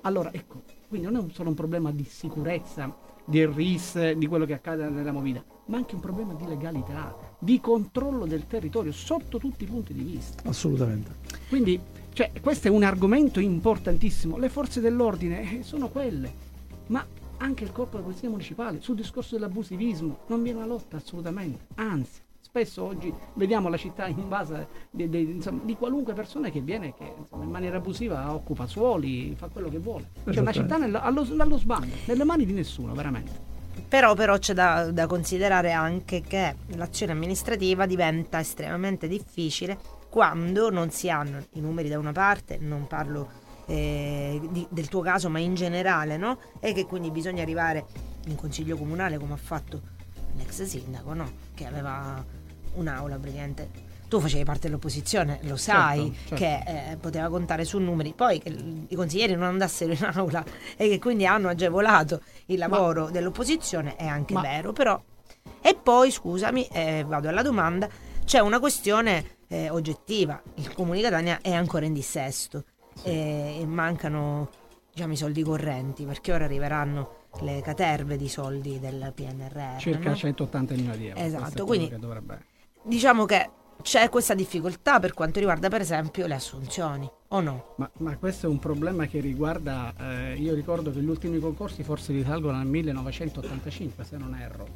Allora 0.02 0.32
ecco, 0.32 0.62
quindi 0.88 1.08
non 1.10 1.24
è 1.24 1.32
solo 1.32 1.50
un 1.50 1.54
problema 1.54 1.90
di 1.90 2.04
sicurezza, 2.04 2.94
del 3.24 3.48
RIS, 3.48 4.12
di 4.12 4.26
quello 4.26 4.44
che 4.44 4.54
accade 4.54 4.88
nella 4.88 5.12
movida, 5.12 5.44
ma 5.66 5.76
anche 5.76 5.94
un 5.94 6.00
problema 6.00 6.34
di 6.34 6.46
legalità, 6.46 7.16
di 7.38 7.60
controllo 7.60 8.26
del 8.26 8.46
territorio 8.46 8.92
sotto 8.92 9.38
tutti 9.38 9.64
i 9.64 9.66
punti 9.66 9.92
di 9.92 10.02
vista. 10.02 10.48
Assolutamente. 10.48 11.14
Quindi 11.48 11.80
cioè, 12.12 12.30
questo 12.40 12.68
è 12.68 12.70
un 12.70 12.82
argomento 12.82 13.40
importantissimo. 13.40 14.36
Le 14.36 14.48
forze 14.48 14.80
dell'ordine 14.80 15.60
eh, 15.60 15.62
sono 15.62 15.88
quelle, 15.88 16.32
ma 16.88 17.04
anche 17.38 17.64
il 17.64 17.72
corpo 17.72 17.92
della 17.92 18.04
polizia 18.04 18.28
municipale 18.28 18.80
sul 18.80 18.96
discorso 18.96 19.34
dell'abusivismo 19.34 20.20
non 20.28 20.42
viene 20.42 20.58
una 20.58 20.66
lotta 20.66 20.98
assolutamente, 20.98 21.66
anzi 21.76 22.20
spesso 22.52 22.84
oggi 22.84 23.10
vediamo 23.32 23.70
la 23.70 23.78
città 23.78 24.06
invasa 24.08 24.68
di, 24.90 25.08
di, 25.08 25.22
insomma, 25.22 25.62
di 25.64 25.74
qualunque 25.74 26.12
persona 26.12 26.50
che 26.50 26.60
viene 26.60 26.92
che 26.92 27.14
insomma, 27.16 27.44
in 27.44 27.50
maniera 27.50 27.78
abusiva 27.78 28.30
occupa 28.34 28.66
suoli, 28.66 29.34
fa 29.34 29.48
quello 29.48 29.70
che 29.70 29.78
vuole. 29.78 30.10
C'è 30.28 30.40
una 30.40 30.52
città 30.52 30.76
nel, 30.76 30.94
allo, 30.94 31.26
allo 31.38 31.56
sbando, 31.56 31.94
nelle 32.04 32.24
mani 32.24 32.44
di 32.44 32.52
nessuno, 32.52 32.92
veramente. 32.92 33.50
Però, 33.88 34.12
però 34.12 34.36
c'è 34.36 34.52
da, 34.52 34.90
da, 34.90 35.06
considerare 35.06 35.72
anche 35.72 36.20
che 36.20 36.56
l'azione 36.76 37.12
amministrativa 37.12 37.86
diventa 37.86 38.38
estremamente 38.38 39.08
difficile 39.08 39.78
quando 40.10 40.68
non 40.68 40.90
si 40.90 41.08
hanno 41.08 41.42
i 41.52 41.60
numeri 41.60 41.88
da 41.88 41.98
una 41.98 42.12
parte, 42.12 42.58
non 42.58 42.86
parlo 42.86 43.30
eh, 43.64 44.38
di, 44.50 44.66
del 44.68 44.88
tuo 44.88 45.00
caso 45.00 45.30
ma 45.30 45.38
in 45.38 45.54
generale, 45.54 46.18
no? 46.18 46.38
E 46.60 46.74
che 46.74 46.84
quindi 46.84 47.10
bisogna 47.10 47.40
arrivare 47.40 47.86
in 48.26 48.36
consiglio 48.36 48.76
comunale 48.76 49.16
come 49.16 49.32
ha 49.32 49.38
fatto 49.38 49.80
l'ex 50.36 50.62
sindaco, 50.64 51.14
no? 51.14 51.30
Che 51.54 51.66
aveva 51.66 52.40
un'aula 52.74 53.16
praticamente 53.18 53.90
tu 54.08 54.20
facevi 54.20 54.44
parte 54.44 54.66
dell'opposizione, 54.66 55.38
lo 55.44 55.56
sai 55.56 56.12
certo, 56.28 56.28
certo. 56.28 56.34
che 56.34 56.90
eh, 56.90 56.96
poteva 56.96 57.30
contare 57.30 57.64
su 57.64 57.78
numeri, 57.78 58.12
poi 58.12 58.40
che 58.40 58.54
i 58.88 58.94
consiglieri 58.94 59.32
non 59.32 59.44
andassero 59.44 59.92
in 59.92 60.04
aula 60.04 60.44
e 60.76 60.86
che 60.88 60.98
quindi 60.98 61.24
hanno 61.24 61.48
agevolato 61.48 62.20
il 62.46 62.58
lavoro 62.58 63.04
ma, 63.04 63.10
dell'opposizione 63.10 63.96
è 63.96 64.04
anche 64.04 64.34
ma, 64.34 64.42
vero, 64.42 64.72
però 64.72 65.02
e 65.62 65.78
poi 65.80 66.10
scusami, 66.10 66.66
eh, 66.66 67.04
vado 67.06 67.28
alla 67.28 67.42
domanda, 67.42 67.88
c'è 68.24 68.40
una 68.40 68.58
questione 68.58 69.36
eh, 69.48 69.70
oggettiva, 69.70 70.42
il 70.56 70.72
Comune 70.74 70.98
di 70.98 71.02
Catania 71.04 71.38
è 71.40 71.52
ancora 71.52 71.86
in 71.86 71.92
dissesto 71.92 72.64
sì. 72.94 73.08
e 73.08 73.64
mancano 73.66 74.50
diciamo, 74.92 75.12
i 75.12 75.16
soldi 75.16 75.42
correnti 75.42 76.04
perché 76.04 76.32
ora 76.32 76.44
arriveranno 76.44 77.20
le 77.40 77.62
caterve 77.62 78.16
di 78.16 78.28
soldi 78.28 78.78
del 78.78 79.12
PNRR. 79.14 79.78
Circa 79.78 80.10
no? 80.10 80.16
180 80.16 80.74
milioni 80.74 80.98
di 80.98 81.06
euro. 81.08 81.20
Esatto, 81.20 81.64
quindi 81.64 81.88
che 81.88 81.98
dovrebbe... 81.98 82.50
diciamo 82.84 83.24
che 83.24 83.50
c'è 83.82 84.08
questa 84.08 84.34
difficoltà 84.34 85.00
per 85.00 85.12
quanto 85.12 85.38
riguarda 85.38 85.68
per 85.68 85.80
esempio 85.80 86.26
le 86.26 86.34
assunzioni, 86.34 87.10
o 87.28 87.40
no? 87.40 87.74
Ma, 87.76 87.90
ma 87.98 88.16
questo 88.16 88.46
è 88.46 88.48
un 88.48 88.58
problema 88.58 89.06
che 89.06 89.20
riguarda, 89.20 89.92
eh, 89.98 90.36
io 90.36 90.54
ricordo 90.54 90.90
che 90.92 91.00
gli 91.00 91.08
ultimi 91.08 91.38
concorsi 91.38 91.82
forse 91.82 92.12
risalgono 92.12 92.58
al 92.58 92.66
1985 92.66 94.04
se 94.04 94.16
non 94.16 94.34
erro, 94.34 94.66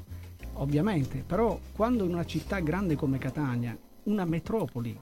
ovviamente, 0.54 1.22
però 1.26 1.59
quando 1.74 2.04
in 2.04 2.12
una 2.12 2.24
città 2.24 2.59
grande 2.59 2.96
come 2.96 3.18
Catania, 3.18 3.76
una 4.04 4.24
metropoli, 4.24 4.98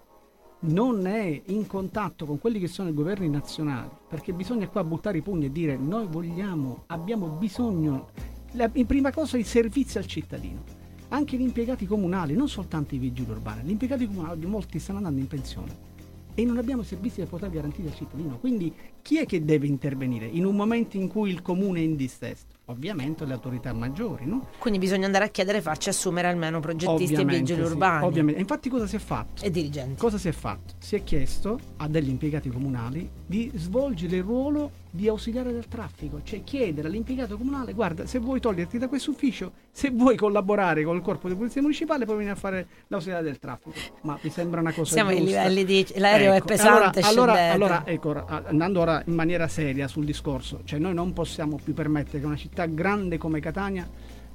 non 0.66 1.06
è 1.06 1.42
in 1.46 1.66
contatto 1.66 2.24
con 2.24 2.38
quelli 2.38 2.58
che 2.58 2.68
sono 2.68 2.88
i 2.90 2.94
governi 2.94 3.28
nazionali, 3.28 3.90
perché 4.08 4.32
bisogna 4.32 4.68
qua 4.68 4.84
buttare 4.84 5.18
i 5.18 5.22
pugni 5.22 5.46
e 5.46 5.52
dire 5.52 5.76
noi 5.76 6.06
vogliamo, 6.06 6.84
abbiamo 6.88 7.28
bisogno, 7.28 8.10
la, 8.52 8.68
in 8.74 8.86
prima 8.86 9.12
cosa 9.12 9.36
il 9.36 9.46
servizio 9.46 10.00
al 10.00 10.06
cittadino 10.06 10.83
anche 11.14 11.36
gli 11.36 11.42
impiegati 11.42 11.86
comunali, 11.86 12.34
non 12.34 12.48
soltanto 12.48 12.94
i 12.94 12.98
vigili 12.98 13.30
urbani, 13.30 13.62
gli 13.62 13.70
impiegati 13.70 14.06
comunali, 14.06 14.44
molti 14.46 14.78
stanno 14.78 14.98
andando 14.98 15.20
in 15.20 15.28
pensione 15.28 15.92
e 16.34 16.44
non 16.44 16.58
abbiamo 16.58 16.82
servizi 16.82 17.20
da 17.20 17.26
poter 17.26 17.50
garantire 17.50 17.88
al 17.88 17.94
cittadino. 17.94 18.38
Quindi 18.38 18.72
chi 19.00 19.18
è 19.18 19.26
che 19.26 19.44
deve 19.44 19.66
intervenire 19.66 20.26
in 20.26 20.44
un 20.44 20.56
momento 20.56 20.96
in 20.96 21.08
cui 21.08 21.30
il 21.30 21.40
comune 21.42 21.78
è 21.78 21.82
in 21.82 21.94
dissesto? 21.94 22.53
Ovviamente 22.66 23.26
le 23.26 23.34
autorità 23.34 23.74
maggiori, 23.74 24.24
no? 24.24 24.48
Quindi 24.58 24.78
bisogna 24.78 25.04
andare 25.04 25.24
a 25.24 25.28
chiedere 25.28 25.60
farci 25.60 25.90
assumere 25.90 26.28
almeno 26.28 26.60
progettisti 26.60 27.12
ovviamente, 27.12 27.34
e 27.34 27.38
vigili 27.40 27.66
sì, 27.66 27.72
urbani. 27.72 28.06
Ovviamente. 28.06 28.40
Infatti 28.40 28.70
cosa 28.70 28.86
si 28.86 28.96
è 28.96 28.98
fatto? 28.98 29.44
E 29.44 29.50
dirigenti. 29.50 30.00
Cosa 30.00 30.16
si 30.16 30.28
è 30.28 30.32
fatto? 30.32 30.74
Si 30.78 30.96
è 30.96 31.04
chiesto 31.04 31.58
a 31.76 31.88
degli 31.88 32.08
impiegati 32.08 32.48
comunali 32.48 33.10
di 33.26 33.50
svolgere 33.54 34.16
il 34.16 34.22
ruolo 34.22 34.82
di 34.94 35.08
ausiliare 35.08 35.52
del 35.52 35.66
traffico, 35.66 36.20
cioè 36.22 36.44
chiedere 36.44 36.86
all'impiegato 36.86 37.36
comunale, 37.36 37.72
guarda, 37.72 38.06
se 38.06 38.20
vuoi 38.20 38.38
toglierti 38.38 38.78
da 38.78 38.86
questo 38.86 39.10
ufficio, 39.10 39.50
se 39.72 39.90
vuoi 39.90 40.14
collaborare 40.14 40.84
con 40.84 40.94
il 40.94 41.02
corpo 41.02 41.28
di 41.28 41.34
polizia 41.34 41.60
municipale, 41.60 42.04
puoi 42.04 42.18
venire 42.18 42.34
a 42.34 42.38
fare 42.38 42.68
l'ausiliare 42.86 43.24
del 43.24 43.40
traffico. 43.40 43.72
Ma 44.02 44.16
mi 44.22 44.30
sembra 44.30 44.60
una 44.60 44.72
cosa 44.72 44.92
Siamo 44.92 45.10
giusta. 45.10 45.24
ai 45.24 45.48
livelli 45.48 45.64
di 45.64 45.86
l'aereo 45.96 46.32
ecco, 46.34 46.44
è 46.44 46.46
pesante, 46.46 47.00
allora, 47.00 47.32
allora, 47.32 47.82
allora, 47.82 47.86
ecco, 47.86 48.24
andando 48.24 48.80
ora 48.80 49.02
in 49.04 49.14
maniera 49.14 49.48
seria 49.48 49.88
sul 49.88 50.04
discorso, 50.04 50.60
cioè 50.62 50.78
noi 50.78 50.94
non 50.94 51.12
possiamo 51.12 51.58
più 51.60 51.74
permettere 51.74 52.20
che 52.20 52.26
una 52.26 52.36
città 52.36 52.53
grande 52.66 53.18
come 53.18 53.40
Catania 53.40 53.88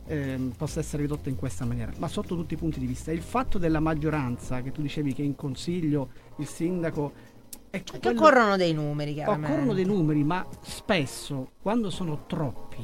eh, 0.05 0.51
possa 0.57 0.80
essere 0.80 1.03
ridotta 1.03 1.30
in 1.30 1.36
questa 1.36 1.65
maniera, 1.65 1.91
ma 1.97 2.07
sotto 2.07 2.36
tutti 2.36 2.55
i 2.55 2.57
punti 2.57 2.80
di 2.80 2.86
vista. 2.86 3.11
Il 3.11 3.22
fatto 3.22 3.57
della 3.57 3.80
maggioranza, 3.80 4.61
che 4.61 4.72
tu 4.72 4.82
dicevi 4.82 5.13
che 5.13 5.22
in 5.22 5.36
consiglio 5.36 6.09
il 6.38 6.47
sindaco 6.47 7.13
Ecco, 7.72 7.93
che 7.93 7.99
quello... 7.99 8.20
occorrono 8.20 8.57
dei 8.57 8.74
numeri, 8.74 9.13
chiaramente. 9.13 9.51
Occorrono 9.51 9.74
dei 9.74 9.86
numeri, 9.86 10.24
ma 10.24 10.45
spesso 10.61 11.51
quando 11.61 11.89
sono 11.91 12.26
troppi 12.26 12.84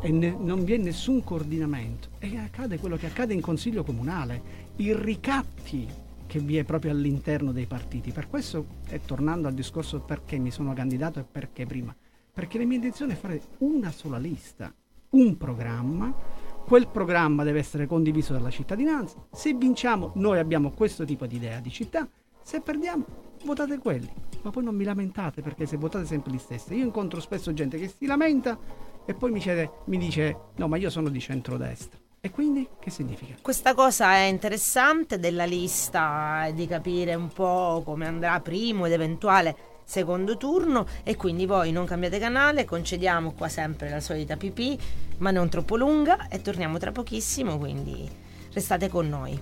e 0.00 0.10
ne, 0.10 0.36
non 0.38 0.64
vi 0.64 0.74
è 0.74 0.76
nessun 0.76 1.22
coordinamento, 1.22 2.08
e 2.18 2.36
accade 2.36 2.78
quello 2.78 2.96
che 2.96 3.06
accade 3.06 3.34
in 3.34 3.40
consiglio 3.40 3.84
comunale, 3.84 4.72
i 4.76 4.94
ricatti 4.94 5.86
che 6.26 6.38
vi 6.40 6.56
è 6.56 6.64
proprio 6.64 6.90
all'interno 6.90 7.52
dei 7.52 7.66
partiti. 7.66 8.10
Per 8.10 8.28
questo, 8.28 8.66
e 8.88 9.00
tornando 9.04 9.48
al 9.48 9.54
discorso 9.54 10.00
perché 10.00 10.38
mi 10.38 10.50
sono 10.50 10.72
candidato 10.72 11.20
e 11.20 11.24
perché 11.30 11.64
prima, 11.66 11.94
perché 12.34 12.58
la 12.58 12.64
mia 12.64 12.76
intenzione 12.76 13.12
è 13.12 13.16
fare 13.16 13.40
una 13.58 13.92
sola 13.92 14.18
lista, 14.18 14.74
un 15.10 15.36
programma, 15.36 16.12
quel 16.66 16.88
programma 16.88 17.44
deve 17.44 17.60
essere 17.60 17.86
condiviso 17.86 18.32
dalla 18.32 18.50
cittadinanza, 18.50 19.24
se 19.30 19.54
vinciamo 19.54 20.10
noi 20.16 20.40
abbiamo 20.40 20.72
questo 20.72 21.04
tipo 21.04 21.26
di 21.26 21.36
idea 21.36 21.60
di 21.60 21.70
città, 21.70 22.08
se 22.42 22.60
perdiamo 22.60 23.04
votate 23.44 23.78
quelli, 23.78 24.10
ma 24.42 24.50
poi 24.50 24.64
non 24.64 24.74
mi 24.74 24.82
lamentate 24.82 25.42
perché 25.42 25.64
se 25.64 25.76
votate 25.76 26.06
sempre 26.06 26.32
gli 26.32 26.38
stessi. 26.38 26.74
Io 26.74 26.84
incontro 26.84 27.20
spesso 27.20 27.52
gente 27.52 27.78
che 27.78 27.88
si 27.88 28.04
lamenta 28.06 28.58
e 29.06 29.14
poi 29.14 29.30
mi, 29.30 29.38
chiede, 29.38 29.70
mi 29.84 29.96
dice 29.96 30.36
no 30.56 30.66
ma 30.66 30.76
io 30.76 30.90
sono 30.90 31.08
di 31.08 31.20
centrodestra. 31.20 31.98
E 32.20 32.30
quindi 32.30 32.66
che 32.80 32.88
significa? 32.88 33.34
Questa 33.40 33.74
cosa 33.74 34.14
è 34.14 34.22
interessante 34.22 35.18
della 35.18 35.44
lista 35.44 36.50
di 36.54 36.66
capire 36.66 37.14
un 37.14 37.28
po' 37.28 37.82
come 37.84 38.06
andrà 38.06 38.40
primo 38.40 38.86
ed 38.86 38.92
eventuale 38.92 39.73
secondo 39.84 40.36
turno 40.36 40.86
e 41.02 41.16
quindi 41.16 41.46
voi 41.46 41.70
non 41.70 41.84
cambiate 41.84 42.18
canale, 42.18 42.64
concediamo 42.64 43.32
qua 43.32 43.48
sempre 43.48 43.90
la 43.90 44.00
solita 44.00 44.36
pipì, 44.36 44.78
ma 45.18 45.30
non 45.30 45.48
troppo 45.48 45.76
lunga 45.76 46.28
e 46.28 46.40
torniamo 46.40 46.78
tra 46.78 46.90
pochissimo, 46.92 47.58
quindi 47.58 48.08
restate 48.52 48.88
con 48.88 49.08
noi. 49.08 49.40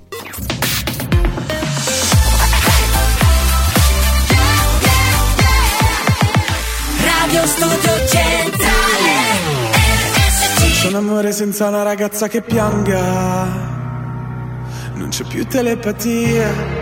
Radio 7.05 7.47
Studio 7.47 8.07
Centrale 8.09 9.31
C'è 10.81 10.89
un 10.89 10.95
amore 10.97 11.33
senza 11.33 11.69
una 11.69 11.83
ragazza 11.83 12.29
che 12.29 12.43
pianga. 12.43 13.71
Non 14.95 15.09
c'è 15.09 15.25
più 15.25 15.47
telepatia 15.47 16.82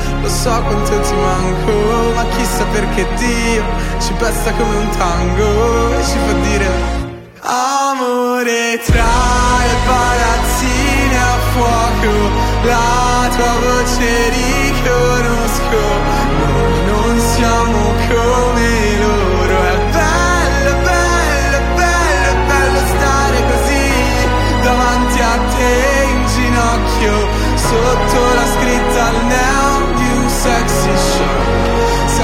Lo 0.21 0.29
so 0.29 0.61
quanto 0.61 0.99
ti 0.99 1.13
manco, 1.15 2.13
ma 2.13 2.25
chissà 2.35 2.63
perché 2.65 3.07
Dio 3.15 3.63
Ci 3.99 4.13
pesta 4.13 4.51
come 4.53 4.75
un 4.75 4.89
tango 4.97 5.97
e 5.97 6.03
ci 6.03 6.17
fa 6.25 6.33
dire 6.33 6.99
Amore 7.41 8.79
tra 8.85 9.03
le 9.65 9.75
palazzine 9.85 10.91
fuoco, 11.51 12.13
la 12.63 13.29
tua 13.35 13.53
voce 13.59 14.29
riconosco, 14.29 14.70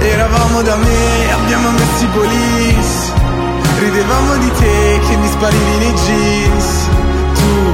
Eravamo 0.00 0.62
da 0.62 0.76
me, 0.76 1.32
abbiamo 1.32 1.70
messo 1.70 2.04
i 2.04 2.08
police. 2.08 3.12
Ridevamo 3.78 4.36
di 4.36 4.52
te 4.52 5.00
che 5.06 5.16
mi 5.16 5.28
sparivi 5.28 5.76
nei 5.78 5.92
jeans. 5.92 6.88
Tu 7.34 7.72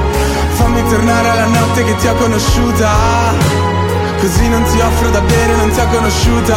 fammi 0.55 0.83
tornare 0.89 1.29
alla 1.29 1.45
notte 1.45 1.83
che 1.83 1.95
ti 1.95 2.07
ho 2.07 2.15
conosciuta. 2.15 3.73
Così 4.19 4.47
non 4.47 4.63
ti 4.63 4.79
offro 4.79 5.09
da 5.09 5.21
bere, 5.21 5.55
non 5.55 5.69
ti 5.69 5.79
ho 5.79 5.87
conosciuta 5.87 6.55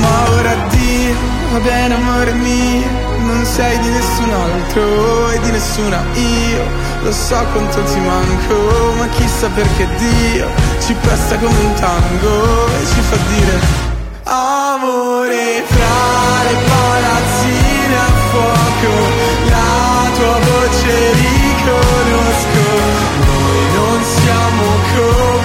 Ma 0.00 0.30
ora 0.30 0.50
addio, 0.52 1.14
va 1.52 1.58
bene 1.58 1.94
amore 1.94 2.32
mio 2.32 2.86
Non 3.18 3.44
sei 3.44 3.78
di 3.80 3.88
nessun 3.88 4.30
altro 4.30 5.30
e 5.30 5.40
di 5.40 5.50
nessuna 5.50 6.02
io 6.14 6.64
Lo 7.02 7.12
so 7.12 7.44
quanto 7.52 7.82
ti 7.82 7.98
manco, 7.98 8.94
ma 8.96 9.08
chissà 9.08 9.48
perché 9.48 9.86
Dio 9.98 10.48
Ci 10.86 10.94
presta 10.94 11.36
come 11.36 11.58
un 11.58 11.74
tango 11.74 12.66
e 12.68 12.86
ci 12.86 13.00
fa 13.00 13.16
dire 13.16 13.87
Amore 14.30 15.64
tra 15.66 16.42
le 16.44 16.56
palazzine 16.68 17.96
a 17.96 18.12
fuoco 18.28 18.94
La 19.48 20.10
tua 20.14 20.38
voce 20.38 21.12
riconosco 21.12 22.66
Noi 23.24 23.72
non 23.72 24.04
siamo 24.04 24.64
come 24.92 25.37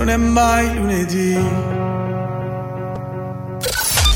non 0.00 0.08
è 0.08 0.16
mai 0.16 0.74
lunedì 0.76 1.36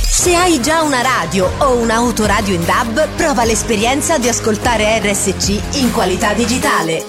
Se 0.01 0.35
hai 0.35 0.59
già 0.63 0.81
una 0.81 1.03
radio 1.03 1.51
o 1.59 1.75
un'autoradio 1.75 2.55
in 2.55 2.65
DAB, 2.65 3.09
prova 3.09 3.45
l'esperienza 3.45 4.17
di 4.17 4.27
ascoltare 4.27 4.99
RSC 5.01 5.77
in 5.83 5.93
qualità 5.93 6.33
digitale. 6.33 7.05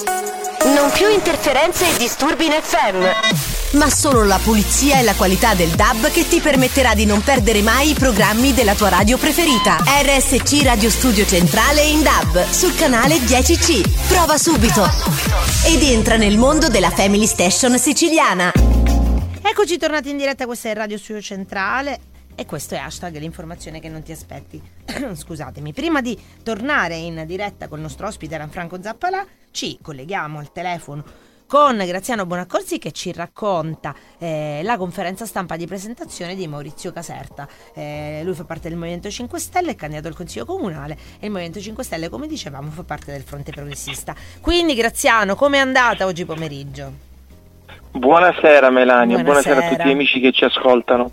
Non 0.66 0.92
più 0.92 1.08
interferenze 1.08 1.88
e 1.88 1.98
disturbi 1.98 2.48
in 2.48 2.52
FM, 2.52 3.78
ma 3.78 3.90
solo 3.90 4.26
la 4.26 4.40
pulizia 4.44 5.00
e 5.00 5.04
la 5.04 5.14
qualità 5.14 5.54
del 5.54 5.70
DAB 5.70 6.12
che 6.12 6.28
ti 6.28 6.42
permetterà 6.42 6.94
di 6.94 7.06
non 7.06 7.22
perdere 7.22 7.62
mai 7.62 7.92
i 7.92 7.94
programmi 7.94 8.54
della 8.54 8.76
tua 8.76 8.90
radio 8.90 9.18
preferita. 9.18 9.78
RSC 9.86 10.64
Radio 10.64 10.90
Studio 10.90 11.26
Centrale 11.26 11.82
in 11.84 12.02
DAB 12.02 12.50
sul 12.50 12.76
canale 12.76 13.18
10C. 13.20 14.08
Prova 14.08 14.38
subito 14.38 14.90
ed 15.66 15.82
entra 15.82 16.18
nel 16.18 16.38
mondo 16.38 16.68
della 16.68 16.90
Family 16.90 17.28
Station 17.28 17.78
siciliana. 17.78 18.65
Eccoci 19.58 19.78
tornati 19.78 20.10
in 20.10 20.18
diretta, 20.18 20.46
questa 20.46 20.68
è 20.68 20.74
Radio 20.74 20.98
Studio 20.98 21.22
Centrale 21.22 21.98
e 22.36 22.46
questo 22.46 22.76
è 22.76 22.78
hashtag 22.78 23.18
l'informazione 23.20 23.80
che 23.80 23.88
non 23.88 24.04
ti 24.04 24.12
aspetti. 24.12 24.62
Scusatemi, 25.16 25.72
prima 25.72 26.02
di 26.02 26.20
tornare 26.44 26.98
in 26.98 27.24
diretta 27.26 27.70
con 27.70 27.78
il 27.78 27.84
nostro 27.84 28.06
ospite 28.06 28.38
Franco 28.50 28.82
Zappalà, 28.82 29.26
ci 29.52 29.80
colleghiamo 29.82 30.40
al 30.40 30.52
telefono 30.52 31.06
con 31.48 31.78
Graziano 31.78 32.26
Bonaccorsi 32.26 32.80
che 32.80 32.92
ci 32.92 33.14
racconta 33.14 33.96
eh, 34.18 34.60
la 34.62 34.76
conferenza 34.76 35.26
stampa 35.26 35.56
di 35.56 35.66
presentazione 35.66 36.36
di 36.36 36.48
Maurizio 36.48 36.92
Caserta. 36.92 37.48
Eh, 37.74 38.24
lui 38.26 38.34
fa 38.34 38.44
parte 38.44 38.68
del 38.68 38.78
Movimento 38.78 39.10
5 39.10 39.40
Stelle, 39.40 39.72
è 39.72 39.76
candidato 39.76 40.10
al 40.10 40.16
Consiglio 40.16 40.44
Comunale 40.44 40.98
e 41.18 41.28
il 41.28 41.32
Movimento 41.32 41.62
5 41.62 41.82
Stelle, 41.82 42.10
come 42.10 42.28
dicevamo, 42.28 42.72
fa 42.72 42.84
parte 42.84 43.14
del 43.14 43.24
Fronte 43.24 43.54
Progressista. 43.54 44.14
Quindi 44.42 44.76
Graziano, 44.76 45.36
com'è 45.36 45.60
andata 45.60 46.06
oggi 46.06 46.26
pomeriggio? 46.26 47.14
Buonasera 47.96 48.70
Melania, 48.72 49.20
Buonasera. 49.20 49.56
buonasera. 49.56 49.66
a 49.66 49.70
tutti 49.70 49.88
gli 49.88 49.94
amici 49.94 50.20
che 50.20 50.34
ci 50.34 50.44
ascoltano. 50.44 51.12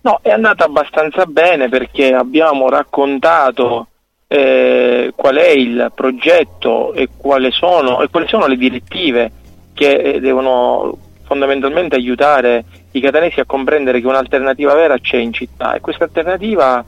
No, 0.00 0.18
è 0.20 0.30
andata 0.30 0.64
abbastanza 0.64 1.26
bene 1.26 1.68
perché 1.68 2.12
abbiamo 2.12 2.68
raccontato 2.68 3.86
eh, 4.26 5.12
qual 5.14 5.36
è 5.36 5.50
il 5.50 5.92
progetto 5.94 6.92
e, 6.92 7.08
quali 7.16 7.52
sono, 7.52 8.02
e 8.02 8.08
quali 8.10 8.26
sono 8.26 8.46
le 8.48 8.56
direttive 8.56 9.30
che 9.74 9.92
eh, 9.92 10.20
devono 10.20 10.98
fondamentalmente 11.22 11.94
aiutare 11.94 12.64
i 12.90 13.00
catanesi 13.00 13.38
a 13.38 13.46
comprendere 13.46 14.00
che 14.00 14.06
un'alternativa 14.08 14.74
vera 14.74 14.98
c'è 14.98 15.18
in 15.18 15.32
città 15.32 15.74
e 15.74 15.80
questa 15.80 16.04
alternativa 16.04 16.84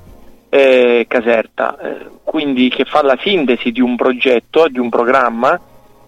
è 0.49 1.05
Caserta, 1.07 1.79
eh, 1.79 2.07
quindi 2.25 2.69
che 2.69 2.85
fa 2.85 3.03
la 3.03 3.17
sintesi 3.21 3.71
di 3.71 3.81
un 3.81 3.95
progetto, 3.95 4.67
di 4.69 4.81
un 4.81 4.89
programma, 4.89 5.59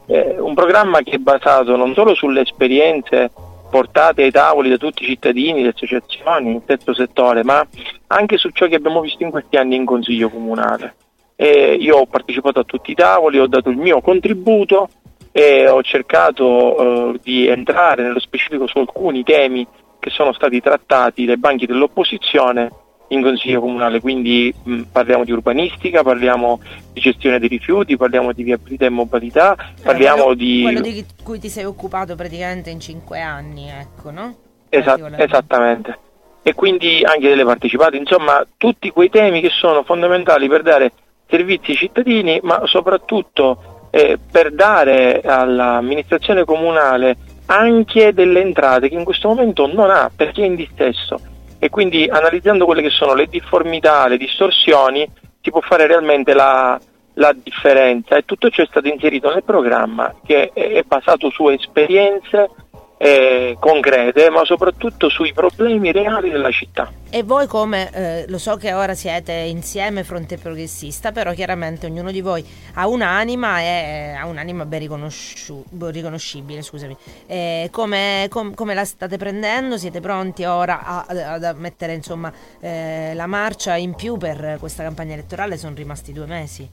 eh, 0.08 0.36
un 0.38 0.54
programma 0.54 1.00
che 1.02 1.12
è 1.12 1.18
basato 1.18 1.76
non 1.76 1.92
solo 1.94 2.14
sulle 2.14 2.40
esperienze 2.40 3.30
portate 3.70 4.22
ai 4.22 4.30
tavoli 4.30 4.70
da 4.70 4.78
tutti 4.78 5.02
i 5.02 5.06
cittadini, 5.06 5.62
le 5.62 5.68
associazioni, 5.74 6.54
il 6.54 6.62
terzo 6.64 6.94
settore, 6.94 7.44
ma 7.44 7.64
anche 8.06 8.38
su 8.38 8.48
ciò 8.50 8.66
che 8.66 8.76
abbiamo 8.76 9.02
visto 9.02 9.22
in 9.22 9.30
questi 9.30 9.56
anni 9.56 9.76
in 9.76 9.84
Consiglio 9.84 10.30
Comunale. 10.30 10.94
E 11.36 11.76
io 11.78 11.98
ho 11.98 12.06
partecipato 12.06 12.60
a 12.60 12.64
tutti 12.64 12.92
i 12.92 12.94
tavoli, 12.94 13.38
ho 13.38 13.46
dato 13.46 13.68
il 13.68 13.76
mio 13.76 14.00
contributo 14.00 14.88
e 15.30 15.68
ho 15.68 15.82
cercato 15.82 17.12
eh, 17.12 17.20
di 17.22 17.46
entrare 17.46 18.02
nello 18.02 18.18
specifico 18.18 18.66
su 18.66 18.78
alcuni 18.78 19.22
temi 19.22 19.66
che 20.00 20.10
sono 20.10 20.32
stati 20.32 20.60
trattati 20.60 21.26
dai 21.26 21.36
banchi 21.36 21.66
dell'opposizione 21.66 22.70
in 23.08 23.22
Consiglio 23.22 23.60
Comunale, 23.60 24.00
quindi 24.00 24.52
mh, 24.62 24.82
parliamo 24.92 25.24
di 25.24 25.32
urbanistica, 25.32 26.02
parliamo 26.02 26.60
di 26.92 27.00
gestione 27.00 27.38
dei 27.38 27.48
rifiuti, 27.48 27.96
parliamo 27.96 28.32
di 28.32 28.42
viabilità 28.42 28.86
e 28.86 28.90
mobilità, 28.90 29.56
parliamo 29.82 30.24
quello, 30.24 30.34
di... 30.34 30.60
quello 30.62 30.80
di 30.80 31.04
cui 31.22 31.38
ti 31.38 31.48
sei 31.48 31.64
occupato 31.64 32.14
praticamente 32.16 32.70
in 32.70 32.80
cinque 32.80 33.20
anni, 33.20 33.68
ecco, 33.68 34.10
no? 34.10 34.34
Esa- 34.68 34.84
Particolarmente. 34.90 35.24
esattamente. 35.24 35.98
E 36.42 36.54
quindi 36.54 37.02
anche 37.04 37.28
delle 37.28 37.44
partecipate, 37.44 37.96
insomma, 37.96 38.46
tutti 38.56 38.90
quei 38.90 39.10
temi 39.10 39.40
che 39.40 39.50
sono 39.50 39.82
fondamentali 39.82 40.48
per 40.48 40.62
dare 40.62 40.92
servizi 41.28 41.72
ai 41.72 41.76
cittadini, 41.76 42.40
ma 42.42 42.62
soprattutto 42.64 43.88
eh, 43.90 44.18
per 44.30 44.52
dare 44.52 45.20
all'amministrazione 45.20 46.44
comunale 46.44 47.16
anche 47.46 48.12
delle 48.12 48.40
entrate 48.40 48.88
che 48.88 48.94
in 48.94 49.04
questo 49.04 49.28
momento 49.28 49.66
non 49.66 49.90
ha 49.90 50.10
perché 50.14 50.42
è 50.42 50.46
in 50.46 50.54
dissesto. 50.54 51.20
E 51.58 51.68
quindi 51.70 52.08
analizzando 52.08 52.64
quelle 52.64 52.82
che 52.82 52.90
sono 52.90 53.14
le 53.14 53.26
difformità, 53.26 54.06
le 54.06 54.16
distorsioni, 54.16 55.10
si 55.40 55.50
può 55.50 55.60
fare 55.60 55.86
realmente 55.86 56.34
la, 56.34 56.78
la 57.14 57.32
differenza. 57.34 58.16
E 58.16 58.24
tutto 58.24 58.48
ciò 58.50 58.62
è 58.62 58.66
stato 58.66 58.88
inserito 58.88 59.32
nel 59.32 59.44
programma 59.44 60.14
che 60.24 60.50
è 60.52 60.82
basato 60.86 61.30
su 61.30 61.48
esperienze 61.48 62.50
eh, 62.98 63.56
concrete, 63.60 64.28
ma 64.28 64.44
soprattutto 64.44 65.08
sui 65.08 65.32
problemi 65.32 65.92
reali 65.92 66.30
della 66.30 66.50
città. 66.50 66.92
E 67.10 67.22
voi 67.22 67.46
come, 67.46 67.90
eh, 67.92 68.24
lo 68.28 68.38
so 68.38 68.56
che 68.56 68.74
ora 68.74 68.94
siete 68.94 69.32
insieme 69.32 70.02
fronte 70.02 70.36
progressista, 70.36 71.12
però 71.12 71.32
chiaramente 71.32 71.86
ognuno 71.86 72.10
di 72.10 72.20
voi 72.20 72.44
ha 72.74 72.88
un'anima 72.88 73.60
e 73.60 74.16
ha 74.20 74.26
un'anima 74.26 74.66
ben 74.66 74.80
riconosciu- 74.80 75.64
riconoscibile, 75.90 76.60
scusami. 76.60 76.96
Eh, 77.26 77.68
come, 77.70 78.26
com- 78.28 78.52
come, 78.54 78.74
la 78.74 78.84
state 78.84 79.16
prendendo? 79.16 79.78
Siete 79.78 80.00
pronti 80.00 80.44
ora 80.44 80.82
a, 80.84 81.06
a, 81.08 81.48
a 81.48 81.52
mettere 81.54 81.94
insomma, 81.94 82.32
eh, 82.60 83.12
la 83.14 83.26
marcia 83.26 83.76
in 83.76 83.94
più 83.94 84.16
per 84.16 84.56
questa 84.58 84.82
campagna 84.82 85.14
elettorale? 85.14 85.56
Sono 85.56 85.74
rimasti 85.74 86.12
due 86.12 86.26
mesi. 86.26 86.68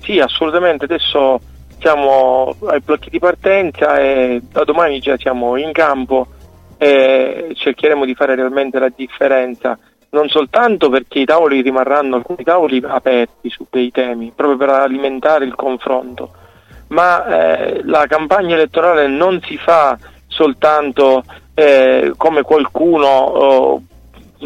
Sì, 0.00 0.18
assolutamente. 0.18 0.86
Adesso 0.86 1.38
siamo 1.82 2.54
ai 2.66 2.80
blocchi 2.80 3.10
di 3.10 3.18
partenza 3.18 3.98
e 3.98 4.40
da 4.50 4.62
domani 4.62 5.00
già 5.00 5.16
siamo 5.16 5.56
in 5.56 5.72
campo 5.72 6.28
e 6.78 7.52
cercheremo 7.54 8.04
di 8.04 8.14
fare 8.14 8.36
realmente 8.36 8.78
la 8.78 8.90
differenza. 8.94 9.76
Non 10.10 10.28
soltanto 10.28 10.88
perché 10.88 11.18
i 11.18 11.24
tavoli 11.24 11.60
rimarranno 11.60 12.16
alcuni 12.16 12.44
tavoli 12.44 12.82
aperti 12.86 13.50
su 13.50 13.66
dei 13.68 13.90
temi 13.90 14.32
proprio 14.34 14.58
per 14.58 14.68
alimentare 14.68 15.44
il 15.44 15.54
confronto 15.54 16.40
ma 16.92 17.24
eh, 17.24 17.80
la 17.84 18.06
campagna 18.06 18.54
elettorale 18.54 19.08
non 19.08 19.40
si 19.42 19.56
fa 19.56 19.98
soltanto 20.26 21.24
eh, 21.54 22.12
come 22.16 22.42
qualcuno 22.42 23.06
oh, 23.06 23.82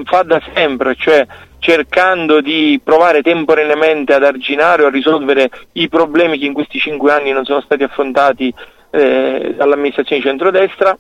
fa 0.05 0.23
da 0.23 0.41
sempre 0.55 0.95
cioè 0.97 1.27
cercando 1.67 2.41
di 2.41 2.81
provare 2.83 3.23
temporaneamente 3.23 4.15
ad 4.15 4.23
arginare 4.23 4.85
o 4.85 4.87
a 4.87 4.91
risolvere 4.91 5.51
i 5.73 5.89
problemi 5.89 6.39
che 6.39 6.47
in 6.47 6.53
questi 6.53 6.79
cinque 6.79 7.11
anni 7.11 7.33
non 7.33 7.45
sono 7.45 7.61
stati 7.61 7.83
affrontati 7.83 8.55
eh, 8.91 9.53
dall'amministrazione 9.57 10.23
di 10.23 10.29
centrodestra, 10.29 10.97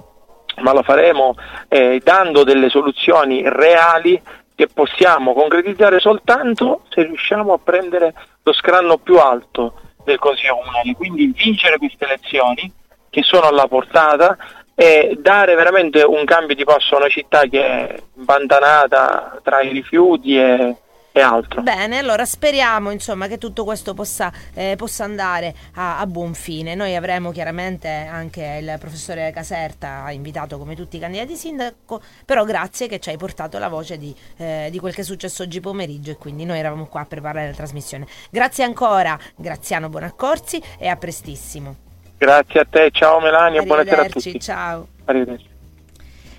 ma 0.62 0.72
lo 0.72 0.82
faremo 0.82 1.36
eh, 1.68 2.00
dando 2.02 2.42
delle 2.42 2.68
soluzioni 2.68 3.42
reali 3.48 4.20
che 4.56 4.66
possiamo 4.66 5.34
concretizzare 5.34 6.00
soltanto 6.00 6.82
se 6.88 7.04
riusciamo 7.04 7.52
a 7.52 7.60
prendere 7.62 8.12
lo 8.42 8.52
scranno 8.52 8.98
più 8.98 9.18
alto 9.18 9.74
del 10.04 10.18
Consiglio 10.18 10.56
Comunale, 10.56 10.94
quindi 10.96 11.32
vincere 11.32 11.78
queste 11.78 12.06
elezioni 12.06 12.72
che 13.08 13.22
sono 13.22 13.46
alla 13.46 13.68
portata 13.68 14.36
e 14.78 15.16
dare 15.18 15.54
veramente 15.54 16.02
un 16.02 16.26
cambio 16.26 16.54
di 16.54 16.62
passo 16.64 16.94
a 16.94 16.98
una 16.98 17.08
città 17.08 17.46
che 17.46 17.64
è 17.64 17.96
impantanata 18.18 19.40
tra 19.42 19.62
i 19.62 19.70
rifiuti 19.70 20.38
e, 20.38 20.76
altro. 21.18 21.62
Bene, 21.62 21.96
allora 21.96 22.26
speriamo 22.26 22.90
insomma 22.90 23.26
che 23.26 23.38
tutto 23.38 23.64
questo 23.64 23.94
possa, 23.94 24.30
eh, 24.52 24.74
possa 24.76 25.04
andare 25.04 25.54
a, 25.76 25.98
a, 25.98 26.06
buon 26.06 26.34
fine. 26.34 26.74
Noi 26.74 26.94
avremo 26.94 27.30
chiaramente 27.30 27.88
anche 27.88 28.58
il 28.60 28.76
professore 28.78 29.32
Caserta 29.32 30.10
invitato 30.10 30.58
come 30.58 30.76
tutti 30.76 30.98
i 30.98 31.00
candidati 31.00 31.34
sindaco, 31.34 32.02
però 32.26 32.44
grazie 32.44 32.86
che 32.86 33.00
ci 33.00 33.08
hai 33.08 33.16
portato 33.16 33.58
la 33.58 33.68
voce 33.68 33.96
di, 33.96 34.14
eh, 34.36 34.68
di 34.70 34.78
quel 34.78 34.92
che 34.92 35.00
è 35.00 35.04
successo 35.04 35.42
oggi 35.42 35.60
pomeriggio 35.60 36.10
e 36.10 36.16
quindi 36.16 36.44
noi 36.44 36.58
eravamo 36.58 36.84
qua 36.84 37.00
a 37.00 37.06
preparare 37.06 37.46
la 37.46 37.54
trasmissione. 37.54 38.06
Grazie 38.30 38.64
ancora, 38.64 39.18
Graziano 39.36 39.88
Buonaccorsi 39.88 40.62
e 40.78 40.86
a 40.88 40.96
prestissimo. 40.96 41.86
Grazie 42.18 42.60
a 42.60 42.64
te, 42.64 42.90
ciao 42.92 43.20
Melania, 43.20 43.62
buonasera 43.62 44.02
a 44.02 44.08
tutti. 44.08 44.40
Ciao. 44.40 44.88
Arrivederci. 45.04 45.54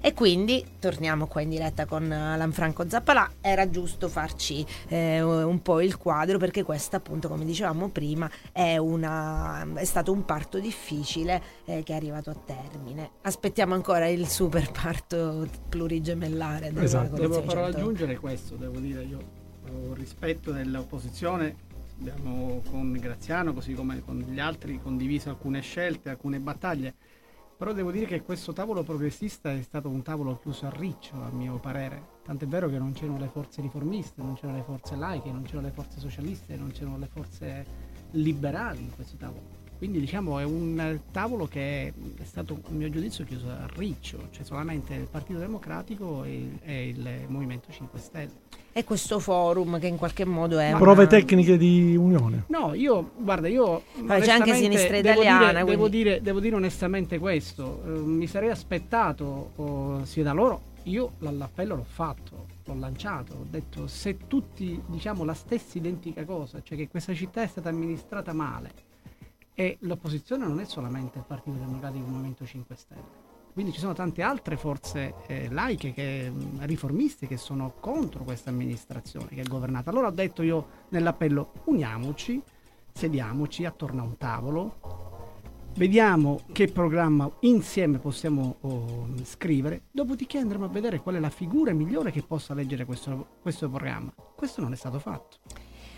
E 0.01 0.13
quindi 0.13 0.65
torniamo 0.79 1.27
qua 1.27 1.41
in 1.41 1.49
diretta 1.49 1.85
con 1.85 2.07
Lanfranco 2.07 2.87
Zappalà. 2.89 3.29
Era 3.41 3.69
giusto 3.69 4.07
farci 4.07 4.65
eh, 4.87 5.21
un 5.21 5.61
po' 5.61 5.81
il 5.81 5.97
quadro 5.97 6.39
perché 6.39 6.63
questa, 6.63 6.97
appunto, 6.97 7.27
come 7.27 7.45
dicevamo 7.45 7.89
prima, 7.89 8.29
è, 8.51 8.77
una, 8.77 9.67
è 9.75 9.85
stato 9.85 10.11
un 10.11 10.25
parto 10.25 10.59
difficile 10.59 11.41
eh, 11.65 11.83
che 11.83 11.93
è 11.93 11.95
arrivato 11.95 12.31
a 12.31 12.35
termine. 12.43 13.11
Aspettiamo 13.21 13.73
ancora 13.75 14.07
il 14.07 14.27
super 14.27 14.71
parto 14.71 15.47
plurigemellare. 15.69 16.71
Esatto. 16.75 17.15
Devo 17.17 17.41
però 17.41 17.65
aggiungere 17.65 18.17
questo, 18.17 18.55
devo 18.55 18.79
dire 18.79 19.03
io 19.03 19.19
ho 19.69 19.93
rispetto 19.93 20.51
dell'opposizione 20.51 21.65
abbiamo 21.99 22.61
con 22.69 22.91
Graziano, 22.93 23.53
così 23.53 23.73
come 23.73 24.01
con 24.03 24.19
gli 24.19 24.39
altri, 24.39 24.79
condiviso 24.81 25.29
alcune 25.29 25.61
scelte, 25.61 26.09
alcune 26.09 26.39
battaglie. 26.39 26.93
Però 27.57 27.73
devo 27.73 27.91
dire 27.91 28.05
che 28.05 28.21
questo 28.21 28.53
tavolo 28.53 28.83
progressista 28.83 29.51
è 29.51 29.61
stato 29.63 29.89
un 29.89 30.03
tavolo 30.03 30.37
chiuso 30.37 30.67
a 30.67 30.69
riccio, 30.69 31.15
a 31.23 31.31
mio 31.31 31.57
parere. 31.57 32.15
Tant'è 32.23 32.45
vero 32.45 32.69
che 32.69 32.77
non 32.77 32.93
c'erano 32.93 33.17
le 33.17 33.29
forze 33.29 33.61
riformiste, 33.61 34.21
non 34.21 34.35
c'erano 34.35 34.57
le 34.57 34.63
forze 34.63 34.95
laiche, 34.95 35.31
non 35.31 35.41
c'erano 35.41 35.65
le 35.65 35.73
forze 35.73 35.99
socialiste, 35.99 36.55
non 36.55 36.71
c'erano 36.71 36.99
le 36.99 37.07
forze 37.07 37.65
liberali 38.11 38.83
in 38.83 38.93
questo 38.93 39.17
tavolo. 39.17 39.65
Quindi 39.77 39.99
diciamo 39.99 40.37
è 40.37 40.43
un 40.43 40.99
tavolo 41.11 41.47
che 41.47 41.87
è 41.87 42.23
stato, 42.23 42.61
a 42.63 42.71
mio 42.71 42.89
giudizio, 42.89 43.25
chiuso 43.25 43.49
a 43.49 43.67
riccio, 43.75 44.27
cioè 44.29 44.43
solamente 44.43 44.93
il 44.93 45.07
Partito 45.09 45.39
Democratico 45.39 46.23
e, 46.23 46.87
il 46.89 47.25
Movimento 47.27 47.71
5 47.71 47.99
Stelle 47.99 48.31
e 48.77 48.83
questo 48.83 49.17
forum 49.17 49.79
che 49.79 49.87
in 49.87 49.97
qualche 49.97 50.23
modo 50.23 50.59
è... 50.59 50.75
Prove 50.77 51.01
una... 51.01 51.07
tecniche 51.07 51.57
di 51.57 51.95
unione. 51.95 52.43
No, 52.49 52.75
io, 52.75 53.09
guarda, 53.17 53.47
io... 53.47 53.85
Ma 54.03 54.19
c'è 54.19 54.29
anche 54.29 54.53
sinistra 54.53 54.97
italiana. 54.97 55.63
Devo 55.63 55.63
dire, 55.63 55.63
quindi... 55.63 55.71
devo 55.71 55.87
dire, 55.87 56.21
devo 56.21 56.39
dire 56.39 56.55
onestamente 56.57 57.17
questo, 57.17 57.81
uh, 57.83 58.03
mi 58.03 58.27
sarei 58.27 58.51
aspettato 58.51 59.51
uh, 59.55 60.03
sia 60.03 60.21
da 60.21 60.31
loro, 60.31 60.61
io 60.83 61.13
l'appello 61.17 61.75
l'ho 61.75 61.87
fatto, 61.89 62.45
l'ho 62.65 62.75
lanciato, 62.75 63.33
ho 63.33 63.45
detto 63.49 63.87
se 63.87 64.27
tutti 64.27 64.79
diciamo 64.85 65.23
la 65.23 65.33
stessa 65.33 65.79
identica 65.79 66.23
cosa, 66.23 66.61
cioè 66.61 66.77
che 66.77 66.87
questa 66.87 67.15
città 67.15 67.41
è 67.41 67.47
stata 67.47 67.69
amministrata 67.69 68.31
male 68.31 68.71
e 69.55 69.77
l'opposizione 69.81 70.45
non 70.45 70.59
è 70.59 70.65
solamente 70.65 71.17
il 71.17 71.23
Partito 71.25 71.57
Democratico 71.57 72.03
e 72.03 72.05
il 72.05 72.11
Movimento 72.11 72.45
5 72.45 72.75
Stelle 72.75 73.26
quindi 73.57 73.73
ci 73.73 73.81
sono 73.81 73.93
tante 73.93 74.21
altre 74.21 74.55
forze 74.55 75.15
eh, 75.25 75.49
laiche, 75.49 75.91
che, 75.91 76.29
mm, 76.29 76.59
riformiste, 76.59 77.25
che 77.25 77.37
sono 77.37 77.73
contro 77.79 78.23
questa 78.23 78.51
amministrazione 78.51 79.29
che 79.29 79.41
è 79.41 79.45
governata. 79.45 79.89
Allora 79.89 80.09
ho 80.09 80.11
detto 80.11 80.43
io 80.43 80.67
nell'appello, 80.89 81.53
uniamoci, 81.63 82.39
sediamoci 82.93 83.65
attorno 83.65 84.01
a 84.01 84.05
un 84.05 84.15
tavolo, 84.15 84.75
vediamo 85.73 86.41
che 86.51 86.67
programma 86.67 87.27
insieme 87.39 87.97
possiamo 87.97 88.57
oh, 88.61 89.07
scrivere, 89.23 89.85
dopodiché 89.89 90.37
andremo 90.37 90.65
a 90.65 90.69
vedere 90.69 90.99
qual 90.99 91.15
è 91.15 91.19
la 91.19 91.31
figura 91.31 91.73
migliore 91.73 92.11
che 92.11 92.21
possa 92.21 92.53
leggere 92.53 92.85
questo, 92.85 93.25
questo 93.41 93.67
programma. 93.67 94.13
Questo 94.35 94.61
non 94.61 94.71
è 94.71 94.75
stato 94.75 94.99
fatto. 94.99 95.37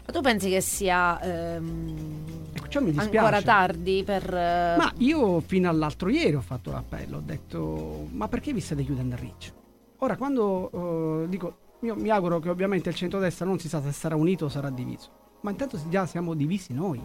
Ma 0.09 0.15
tu 0.15 0.21
pensi 0.21 0.49
che 0.49 0.59
sia 0.59 1.21
ehm, 1.21 2.25
ecco, 2.51 2.79
ancora 2.95 3.43
tardi 3.43 4.01
per... 4.03 4.23
Uh... 4.23 4.81
Ma 4.81 4.91
io 4.97 5.39
fino 5.39 5.69
all'altro 5.69 6.09
ieri 6.09 6.33
ho 6.33 6.41
fatto 6.41 6.71
l'appello, 6.71 7.17
ho 7.17 7.21
detto 7.23 8.07
ma 8.09 8.27
perché 8.27 8.51
vi 8.51 8.59
state 8.59 8.83
chiudendo 8.83 9.13
a 9.13 9.19
riccio? 9.19 9.51
Ora 9.97 10.17
quando 10.17 10.69
uh, 10.75 11.27
dico, 11.27 11.57
io 11.81 11.95
mi 11.95 12.09
auguro 12.09 12.39
che 12.39 12.49
ovviamente 12.49 12.89
il 12.89 12.95
centrodestra 12.95 13.45
non 13.45 13.59
si 13.59 13.69
sa 13.69 13.83
se 13.83 13.91
sarà 13.91 14.15
unito 14.15 14.45
o 14.45 14.49
sarà 14.49 14.71
diviso, 14.71 15.09
ma 15.41 15.51
intanto 15.51 15.79
già 15.89 16.07
siamo 16.07 16.33
divisi 16.33 16.73
noi 16.73 16.99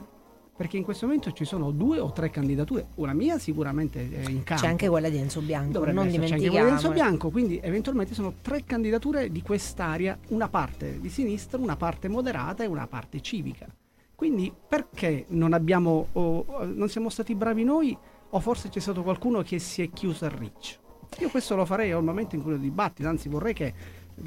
perché 0.57 0.77
in 0.77 0.85
questo 0.85 1.07
momento 1.07 1.33
ci 1.33 1.45
sono 1.45 1.73
due 1.73 1.99
o 1.99 2.13
tre 2.13 2.31
candidature, 2.31 2.89
una 2.97 3.13
mia 3.13 3.39
sicuramente 3.39 4.09
è 4.09 4.29
in 4.29 4.45
campo. 4.45 4.63
C'è 4.63 4.69
anche 4.69 4.89
quella 4.89 5.09
di 5.09 5.17
Enzo 5.17 5.41
Bianco, 5.41 5.73
Dovrebbe 5.73 5.97
non 5.97 6.09
dimentichiamo. 6.09 6.41
C'è 6.41 6.47
anche 6.47 6.57
quella 6.57 6.65
di 6.65 6.85
Enzo 6.85 6.93
Bianco, 6.93 7.31
quindi 7.31 7.61
eventualmente 7.61 8.15
sono 8.15 8.35
tre 8.41 8.65
candidature 8.65 9.31
di 9.33 9.43
quest'area, 9.43 10.17
una 10.29 10.49
parte 10.49 11.01
di 11.01 11.09
sinistra, 11.09 11.59
una 11.59 11.77
parte 11.77 12.09
moderata 12.09 12.63
e 12.63 12.67
una 12.67 12.87
parte 12.87 13.21
civica. 13.21 13.67
Quindi 14.15 14.53
perché 14.69 15.25
non 15.31 15.55
abbiamo, 15.55 16.09
oh, 16.13 16.65
non 16.73 16.89
siamo 16.89 17.09
stati 17.09 17.35
bravi 17.35 17.65
noi 17.65 17.97
o 18.31 18.41
forse 18.41 18.69
c'è 18.69 18.81
stato 18.81 19.03
qualcuno 19.03 19.43
che 19.43 19.59
si 19.59 19.83
è 19.83 19.91
chiuso 19.91 20.25
a 20.25 20.29
riccio? 20.29 20.79
Io 21.19 21.29
questo 21.31 21.57
lo 21.57 21.65
farei 21.65 21.91
al 21.91 22.05
momento 22.05 22.37
in 22.37 22.43
cui 22.43 22.53
lo 22.53 22.57
dibattito, 22.57 23.09
anzi 23.09 23.29
vorrei 23.29 23.55
che 23.55 23.75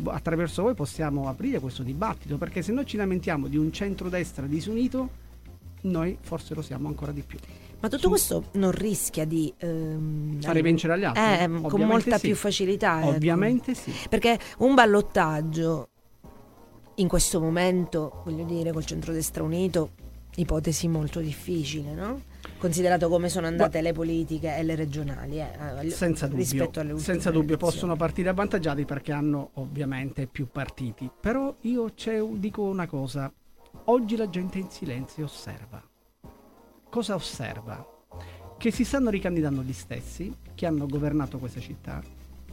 attraverso 0.05 0.61
voi 0.61 0.73
possiamo 0.73 1.30
aprire 1.30 1.59
questo 1.59 1.84
dibattito, 1.84 2.38
perché 2.38 2.61
se 2.61 2.73
noi 2.73 2.86
ci 2.86 2.97
lamentiamo 2.97 3.47
di 3.47 3.55
un 3.55 3.71
centrodestra 3.71 4.45
disunito, 4.45 5.25
noi 5.82 6.17
forse 6.21 6.53
lo 6.53 6.61
siamo 6.61 6.88
ancora 6.88 7.11
di 7.11 7.23
più. 7.23 7.38
Ma 7.80 7.89
tutto 7.89 8.03
Su... 8.03 8.09
questo 8.09 8.43
non 8.53 8.71
rischia 8.71 9.25
di 9.25 9.53
ehm, 9.57 10.41
fare 10.41 10.61
vincere 10.61 10.93
agli 10.93 11.03
altri? 11.03 11.21
Eh, 11.21 11.61
con 11.69 11.82
molta 11.82 12.17
sì. 12.17 12.28
più 12.28 12.36
facilità. 12.36 13.01
Ecco. 13.01 13.09
Ovviamente 13.09 13.71
ecco. 13.71 13.80
sì. 13.82 13.93
Perché 14.09 14.39
un 14.59 14.73
ballottaggio 14.73 15.89
in 16.95 17.07
questo 17.07 17.39
momento, 17.39 18.21
voglio 18.25 18.43
dire, 18.45 18.71
col 18.71 18.86
centrodestra 18.86 19.43
unito, 19.43 19.91
ipotesi 20.36 20.88
molto 20.88 21.19
difficile, 21.19 21.93
no? 21.93 22.21
Considerato 22.57 23.07
come 23.09 23.30
sono 23.30 23.45
andate 23.45 23.78
Ma, 23.78 23.84
le 23.84 23.93
politiche 23.93 24.57
e 24.57 24.63
le 24.63 24.73
regionali, 24.73 25.39
eh, 25.39 25.89
senza 25.91 26.25
dubbio, 26.25 26.71
senza 26.97 27.30
dubbio 27.30 27.57
possono 27.57 27.95
partire 27.95 28.30
avvantaggiati 28.30 28.84
perché 28.86 29.11
hanno 29.11 29.51
ovviamente 29.55 30.25
più 30.25 30.47
partiti. 30.51 31.09
Però 31.19 31.53
io 31.61 31.91
dico 32.34 32.63
una 32.63 32.88
cosa, 32.88 33.32
Oggi 33.86 34.15
la 34.15 34.30
gente 34.30 34.59
in 34.59 34.70
silenzio 34.70 35.26
osserva. 35.26 35.82
Cosa 36.89 37.15
osserva? 37.15 37.86
Che 38.57 38.72
si 38.72 38.84
stanno 38.84 39.09
ricandidando 39.09 39.61
gli 39.61 39.74
stessi 39.74 40.36
che 40.55 40.65
hanno 40.65 40.88
governato 40.88 41.38
questa 41.38 41.59
città 41.59 42.01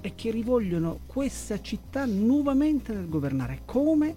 e 0.01 0.15
che 0.15 0.31
rivogliono 0.31 1.01
questa 1.07 1.61
città 1.61 2.05
nuovamente 2.05 2.93
nel 2.93 3.09
governare. 3.09 3.63
Come? 3.65 4.17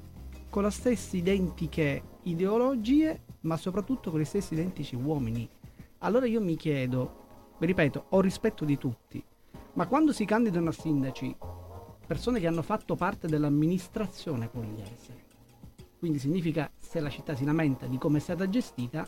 Con 0.50 0.64
le 0.64 0.70
stesse 0.70 1.18
identiche 1.18 2.04
ideologie, 2.24 3.22
ma 3.41 3.58
soprattutto 3.58 4.12
con 4.12 4.20
gli 4.20 4.26
stessi 4.26 4.54
identici 4.54 4.95
uomini. 4.95 5.48
Allora 6.00 6.26
io 6.26 6.41
mi 6.41 6.56
chiedo, 6.56 7.56
vi 7.58 7.66
ripeto, 7.68 8.08
ho 8.10 8.22
rispetto 8.22 8.66
di 8.66 8.78
tutti, 8.78 9.24
ma 9.74 9.88
quando 9.88 10.12
si 10.12 10.26
candidano 10.26 10.70
a 10.70 10.74
sindaci 10.74 11.36
persone 12.06 12.39
che 12.39 12.48
hanno 12.48 12.62
fatto 12.62 12.95
parte 12.95 13.28
dell'amministrazione 13.28 14.48
pugliese, 14.48 15.26
quindi 16.00 16.20
significa 16.20 16.72
se 16.80 17.00
la 17.00 17.10
città 17.10 17.36
si 17.36 17.45
lamenta 17.45 17.88
di 17.88 17.98
come 17.98 18.18
è 18.18 18.22
stata 18.22 18.48
gestita 18.50 19.08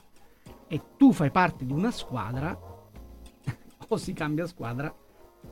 e 0.68 0.82
tu 0.98 1.12
fai 1.12 1.32
parte 1.32 1.66
di 1.66 1.74
una 1.74 1.92
squadra, 1.92 2.58
o 3.88 3.98
si 3.98 4.14
cambia 4.14 4.48
squadra 4.48 4.94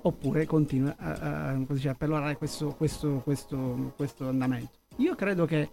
oppure 0.01 0.45
continua 0.45 0.95
a, 0.97 1.11
a, 1.11 1.49
a 1.51 1.93
perlorare 1.95 2.37
questo, 2.37 2.75
questo, 2.75 3.21
questo, 3.23 3.93
questo 3.95 4.27
andamento. 4.27 4.71
Io 4.97 5.15
credo 5.15 5.45
che 5.45 5.69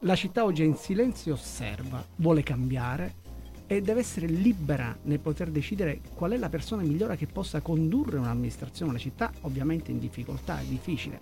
la 0.00 0.14
città 0.14 0.44
oggi 0.44 0.62
è 0.62 0.66
in 0.66 0.76
silenzio 0.76 1.34
osserva, 1.34 2.04
vuole 2.16 2.42
cambiare 2.42 3.26
e 3.66 3.80
deve 3.82 4.00
essere 4.00 4.26
libera 4.26 4.96
nel 5.02 5.20
poter 5.20 5.50
decidere 5.50 6.00
qual 6.14 6.32
è 6.32 6.36
la 6.36 6.48
persona 6.48 6.82
migliore 6.82 7.16
che 7.16 7.26
possa 7.26 7.60
condurre 7.60 8.16
un'amministrazione. 8.16 8.92
Una 8.92 9.00
città 9.00 9.32
ovviamente 9.42 9.90
in 9.90 9.98
difficoltà, 9.98 10.60
è 10.60 10.64
difficile, 10.64 11.20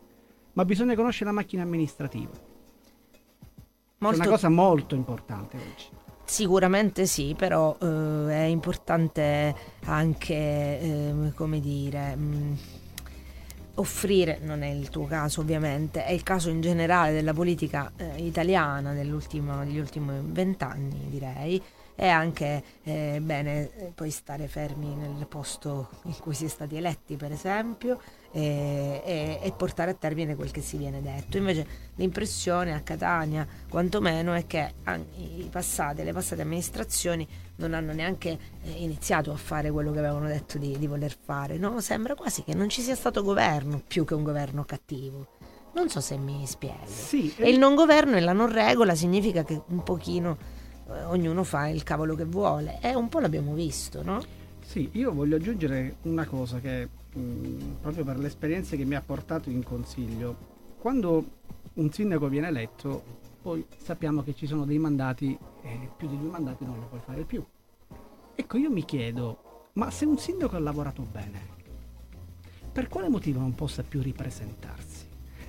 ma 0.52 0.64
bisogna 0.64 0.94
conoscere 0.94 1.30
la 1.30 1.36
macchina 1.36 1.62
amministrativa. 1.62 2.55
Molto... 3.98 4.18
È 4.18 4.20
una 4.20 4.30
cosa 4.30 4.48
molto 4.48 4.94
importante 4.94 5.56
oggi. 5.56 5.88
Sicuramente 6.24 7.06
sì, 7.06 7.34
però 7.36 7.76
eh, 7.80 8.28
è 8.28 8.44
importante 8.44 9.54
anche, 9.84 10.34
eh, 10.34 11.32
come 11.34 11.60
dire, 11.60 12.16
mh, 12.16 12.58
offrire, 13.74 14.40
non 14.42 14.62
è 14.62 14.68
il 14.68 14.88
tuo 14.90 15.06
caso 15.06 15.40
ovviamente, 15.40 16.04
è 16.04 16.12
il 16.12 16.22
caso 16.22 16.50
in 16.50 16.60
generale 16.60 17.12
della 17.12 17.32
politica 17.32 17.92
eh, 17.96 18.16
italiana 18.16 18.92
degli 18.92 19.10
ultimi 19.10 20.20
vent'anni 20.22 21.06
direi, 21.08 21.62
è 21.94 22.08
anche 22.08 22.62
eh, 22.82 23.20
bene 23.22 23.70
eh, 23.74 23.92
poi 23.94 24.10
stare 24.10 24.48
fermi 24.48 24.94
nel 24.94 25.26
posto 25.26 25.88
in 26.04 26.18
cui 26.18 26.34
si 26.34 26.44
è 26.44 26.48
stati 26.48 26.76
eletti 26.76 27.16
per 27.16 27.32
esempio 27.32 27.98
e, 28.36 29.00
e, 29.02 29.38
e, 29.40 29.52
portare 29.52 29.92
a 29.92 29.94
termine 29.94 30.36
quel 30.36 30.50
che 30.50 30.60
si 30.60 30.76
viene 30.76 31.00
detto 31.00 31.38
invece 31.38 31.66
l'impressione 31.94 32.74
a 32.74 32.80
Catania 32.80 33.46
quantomeno 33.66 34.34
è 34.34 34.46
che 34.46 34.74
passate, 35.50 36.04
le 36.04 36.12
passate 36.12 36.42
amministrazioni 36.42 37.26
non 37.56 37.72
hanno 37.72 37.94
neanche 37.94 38.38
eh, 38.62 38.70
iniziato 38.72 39.32
a 39.32 39.36
fare 39.36 39.70
quello 39.70 39.90
che 39.90 40.00
avevano 40.00 40.26
detto 40.26 40.58
di, 40.58 40.76
di 40.78 40.86
voler 40.86 41.16
fare 41.18 41.56
no? 41.56 41.80
sembra 41.80 42.14
quasi 42.14 42.42
che 42.42 42.52
non 42.52 42.68
ci 42.68 42.82
sia 42.82 42.94
stato 42.94 43.22
governo 43.22 43.80
più 43.86 44.04
che 44.04 44.12
un 44.12 44.22
governo 44.22 44.66
cattivo 44.66 45.28
non 45.72 45.90
so 45.90 46.00
se 46.00 46.16
mi 46.16 46.42
spiego. 46.46 46.86
Sì, 46.86 47.34
e 47.36 47.50
il 47.50 47.58
non 47.58 47.74
governo 47.74 48.16
e 48.16 48.20
la 48.20 48.32
non 48.32 48.50
regola 48.50 48.94
significa 48.94 49.44
che 49.44 49.60
un 49.66 49.82
pochino 49.82 50.38
eh, 50.88 51.04
ognuno 51.04 51.44
fa 51.44 51.68
il 51.68 51.82
cavolo 51.82 52.14
che 52.14 52.24
vuole 52.24 52.78
e 52.80 52.94
un 52.94 53.10
po' 53.10 53.20
l'abbiamo 53.20 53.52
visto, 53.52 54.02
no? 54.02 54.22
Sì, 54.64 54.88
io 54.92 55.12
voglio 55.12 55.36
aggiungere 55.36 55.96
una 56.04 56.24
cosa 56.24 56.60
che 56.60 56.88
mm, 57.16 57.72
proprio 57.80 58.04
per 58.04 58.18
le 58.18 58.26
esperienze 58.26 58.76
che 58.76 58.84
mi 58.84 58.94
ha 58.94 59.02
portato 59.02 59.50
in 59.50 59.62
consiglio. 59.62 60.54
Quando 60.78 61.24
un 61.74 61.90
sindaco 61.90 62.28
viene 62.28 62.48
eletto, 62.48 63.02
poi 63.42 63.64
sappiamo 63.76 64.22
che 64.22 64.34
ci 64.34 64.46
sono 64.46 64.64
dei 64.64 64.78
mandati 64.78 65.38
e 65.62 65.90
più 65.96 66.08
di 66.08 66.18
due 66.18 66.30
mandati 66.30 66.64
non 66.64 66.78
lo 66.78 66.86
puoi 66.86 67.00
fare 67.00 67.24
più. 67.24 67.44
Ecco, 68.34 68.58
io 68.58 68.70
mi 68.70 68.84
chiedo, 68.84 69.68
ma 69.74 69.90
se 69.90 70.04
un 70.04 70.18
sindaco 70.18 70.56
ha 70.56 70.60
lavorato 70.60 71.02
bene, 71.02 71.54
per 72.72 72.88
quale 72.88 73.08
motivo 73.08 73.40
non 73.40 73.54
possa 73.54 73.82
più 73.82 74.02
ripresentarsi? 74.02 75.06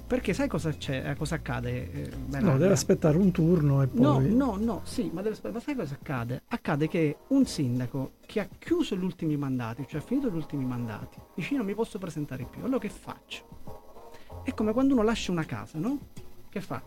Perché 0.08 0.34
sai 0.34 0.48
cosa, 0.48 0.72
c'è, 0.72 1.10
eh, 1.10 1.16
cosa 1.18 1.36
accade? 1.36 1.92
Eh, 1.92 2.40
no, 2.40 2.58
deve 2.58 2.72
aspettare 2.72 3.18
un 3.18 3.30
turno 3.32 3.82
e 3.82 3.88
poi... 3.88 4.00
No, 4.00 4.20
no, 4.20 4.56
no, 4.58 4.82
sì, 4.86 5.10
ma, 5.12 5.22
deve, 5.22 5.36
ma 5.52 5.60
sai 5.60 5.76
cosa 5.76 5.98
accade? 6.00 6.44
Accade 6.48 6.88
che 6.88 7.18
un 7.28 7.46
sindaco 7.46 8.14
che 8.26 8.40
ha 8.40 8.48
chiuso 8.58 8.96
gli 8.96 9.04
ultimi 9.04 9.36
mandati, 9.36 9.86
cioè 9.86 10.00
ha 10.00 10.04
finito 10.04 10.30
gli 10.30 10.36
ultimi 10.36 10.64
mandati, 10.64 11.20
dice 11.36 11.58
non 11.58 11.66
mi 11.66 11.76
posso 11.76 12.00
presentare 12.00 12.46
più, 12.50 12.64
allora 12.64 12.80
che 12.80 12.88
faccio? 12.88 13.44
È 14.44 14.54
come 14.54 14.72
quando 14.72 14.94
uno 14.94 15.04
lascia 15.04 15.34
una 15.34 15.44
casa, 15.44 15.78
no? 15.78 16.00
Che 16.48 16.62
fa? 16.62 16.82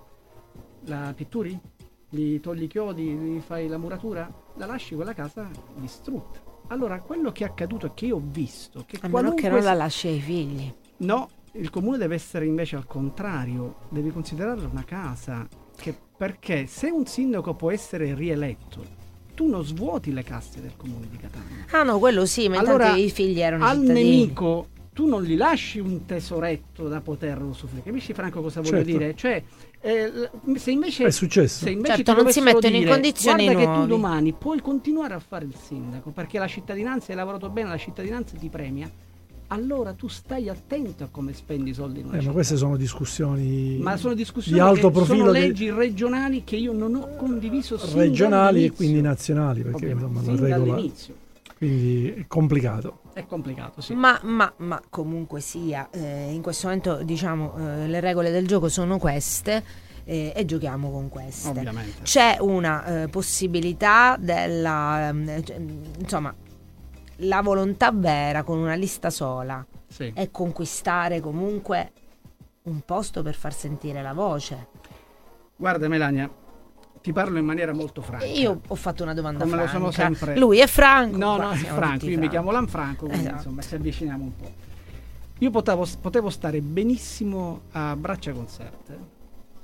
La 0.87 1.13
pitturi? 1.15 1.61
Gli 2.09 2.41
togli 2.41 2.63
i 2.63 2.69
chiodi, 2.69 3.05
gli 3.05 3.41
fai 3.41 3.69
la 3.69 3.77
muratura? 3.77 4.33
La 4.57 4.65
lasci 4.65 4.95
quella 4.95 5.13
casa 5.13 5.47
distrutta. 5.75 6.41
Allora, 6.69 7.01
quello 7.01 7.33
che 7.33 7.45
è 7.45 7.49
accaduto 7.49 7.87
è 7.89 7.95
che 7.95 8.07
io 8.07 8.17
ho 8.17 8.23
visto 8.25 8.85
che 8.87 8.99
A 9.03 9.09
meno 9.09 9.35
che 9.35 9.51
non 9.51 9.63
la 9.63 9.75
lasci 9.75 10.09
ai 10.09 10.21
figli. 10.21 10.73
No, 10.99 11.29
il 11.53 11.71
comune 11.71 11.99
deve 11.99 12.15
essere 12.15 12.47
invece 12.47 12.77
al 12.77 12.87
contrario, 12.87 13.77
devi 13.89 14.11
considerarla 14.11 14.69
una 14.69 14.85
casa, 14.85 15.47
perché 16.17 16.67
se 16.67 16.91
un 16.91 17.07
sindaco 17.07 17.55
può 17.55 17.71
essere 17.71 18.15
rieletto, 18.15 18.85
tu 19.35 19.49
non 19.49 19.65
svuoti 19.65 20.13
le 20.13 20.23
casse 20.23 20.61
del 20.61 20.73
comune 20.77 21.09
di 21.09 21.17
Catania. 21.17 21.65
Ah 21.71 21.83
no, 21.83 21.99
quello 21.99 22.27
sì, 22.27 22.49
ma 22.49 22.59
allora, 22.59 22.95
i 22.95 23.11
figli 23.11 23.41
erano 23.41 23.65
al 23.65 23.79
cittadini. 23.79 24.11
nemico 24.11 24.69
tu 24.93 25.07
non 25.07 25.23
gli 25.23 25.37
lasci 25.37 25.79
un 25.79 26.05
tesoretto 26.05 26.89
da 26.89 27.01
poter 27.01 27.41
usufruire. 27.41 27.85
Capisci 27.85 28.13
Franco 28.13 28.43
cosa 28.43 28.61
voglio 28.61 28.77
certo. 28.77 28.91
dire? 28.91 29.15
Cioè, 29.15 29.43
eh, 29.81 30.31
se 30.57 30.71
invece 30.71 31.07
è 31.07 31.11
successo. 31.11 31.65
Se 31.65 31.71
invece 31.71 32.05
certo, 32.05 32.23
non 32.23 32.31
si 32.31 32.41
mettono 32.41 32.69
dire, 32.69 32.79
in 32.79 32.89
condizioni 32.89 33.45
guarda 33.45 33.63
nuovi. 33.63 33.77
che 33.77 33.83
tu 33.83 33.89
domani 33.89 34.33
puoi 34.35 34.61
continuare 34.61 35.15
a 35.15 35.21
fare 35.21 35.47
il 35.47 35.55
sindaco 35.55 36.11
perché 36.11 36.39
la 36.39 36.49
cittadinanza 36.49 37.13
hai 37.13 37.17
lavorato 37.17 37.49
bene, 37.49 37.71
la 37.71 37.79
cittadinanza 37.79 38.37
ti 38.37 38.49
premia 38.51 38.91
allora 39.53 39.93
tu 39.93 40.09
stai 40.09 40.49
attento 40.49 41.05
a 41.05 41.09
come 41.11 41.33
spendi 41.33 41.71
i 41.71 41.75
soldi. 41.75 42.05
Eh, 42.13 42.23
ma 42.23 42.33
queste 42.33 42.57
sono 42.57 42.77
discussioni, 42.77 43.79
ma 43.79 43.97
sono 43.97 44.15
discussioni 44.15 44.59
di 44.59 44.63
alto 44.63 44.91
profilo. 44.91 45.19
Sono 45.19 45.31
leggi 45.33 45.67
che... 45.67 45.73
regionali 45.73 46.45
che 46.45 46.57
io 46.57 46.73
non 46.73 46.95
ho 46.95 47.17
condiviso 47.17 47.79
Regionali 47.93 48.65
e 48.65 48.73
quindi 48.73 49.01
nazionali, 49.01 49.63
perché 49.63 49.89
insomma 49.89 50.23
la 50.23 50.35
regola... 50.37 50.75
Dall'inizio. 50.75 51.15
Quindi 51.57 52.13
è 52.13 52.27
complicato. 52.27 53.01
È 53.13 53.27
complicato, 53.27 53.81
sì. 53.81 53.95
Ma, 53.95 54.19
ma, 54.23 54.53
ma 54.59 54.81
comunque 54.89 55.41
sia, 55.41 55.91
eh, 55.91 56.31
in 56.33 56.43
questo 56.43 56.69
momento 56.69 57.03
diciamo 57.03 57.55
eh, 57.57 57.87
le 57.87 58.01
regole 58.01 58.31
del 58.31 58.47
gioco 58.47 58.69
sono 58.69 58.99
queste. 58.99 59.89
Eh, 60.05 60.33
e 60.35 60.45
giochiamo 60.45 60.91
con 60.91 61.09
queste. 61.09 61.51
Ovviamente. 61.51 62.03
C'è 62.03 62.39
una 62.41 63.03
eh, 63.03 63.09
possibilità 63.09 64.17
della, 64.19 65.11
eh, 65.11 65.45
insomma, 65.99 66.35
la 67.21 67.43
volontà 67.43 67.91
vera 67.93 68.43
con 68.43 68.59
una 68.59 68.75
lista 68.75 69.11
sola 69.11 69.65
sì. 69.87 70.11
è 70.15 70.31
conquistare 70.31 71.21
comunque 71.21 71.93
un 72.63 72.81
posto 72.85 73.23
per 73.23 73.35
far 73.35 73.53
sentire 73.53 74.03
la 74.03 74.13
voce. 74.13 74.69
Guarda 75.57 75.89
Melania, 75.89 76.31
ti 77.03 77.13
parlo 77.13 77.39
in 77.39 77.45
maniera 77.45 77.73
molto 77.73 78.03
franca. 78.03 78.27
Io 78.27 78.61
ho 78.67 78.75
fatto 78.75 79.03
una 79.03 79.15
domanda 79.15 79.45
Come 79.45 79.57
franca. 79.57 79.73
lo 79.73 79.79
sono 79.79 79.91
sempre. 79.91 80.37
Lui 80.37 80.59
è 80.59 80.67
Franco. 80.67 81.17
No, 81.17 81.37
no, 81.37 81.51
è 81.51 81.57
Franco. 81.57 82.07
Io 82.07 82.19
mi 82.19 82.29
chiamo 82.29 82.51
Lanfranco, 82.51 83.07
quindi 83.07 83.27
esatto. 83.27 83.37
insomma 83.37 83.63
ci 83.63 83.75
avviciniamo 83.75 84.23
un 84.23 84.37
po'. 84.37 84.53
Io 85.39 85.51
potevo, 85.51 85.87
potevo 86.01 86.29
stare 86.29 86.61
benissimo 86.61 87.63
a 87.73 87.97
braccia 87.97 88.33
concerte, 88.33 88.99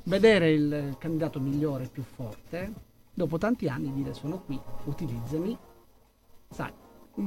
vedere 0.04 0.50
il 0.50 0.96
candidato 0.98 1.38
migliore, 1.38 1.88
più 1.92 2.02
forte, 2.02 2.72
dopo 3.12 3.36
tanti 3.36 3.68
anni 3.68 3.92
dire 3.92 4.14
sono 4.14 4.40
qui, 4.40 4.59
utilizzami. 4.84 5.57
Sai, 6.48 6.72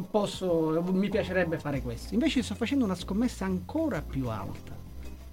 posso, 0.10 0.84
mi 0.92 1.10
piacerebbe 1.10 1.58
fare 1.60 1.82
questo. 1.82 2.14
Invece 2.14 2.44
sto 2.44 2.56
facendo 2.56 2.86
una 2.86 2.96
scommessa 2.96 3.46
ancora 3.46 4.02
più 4.02 4.28
alta, 4.30 4.78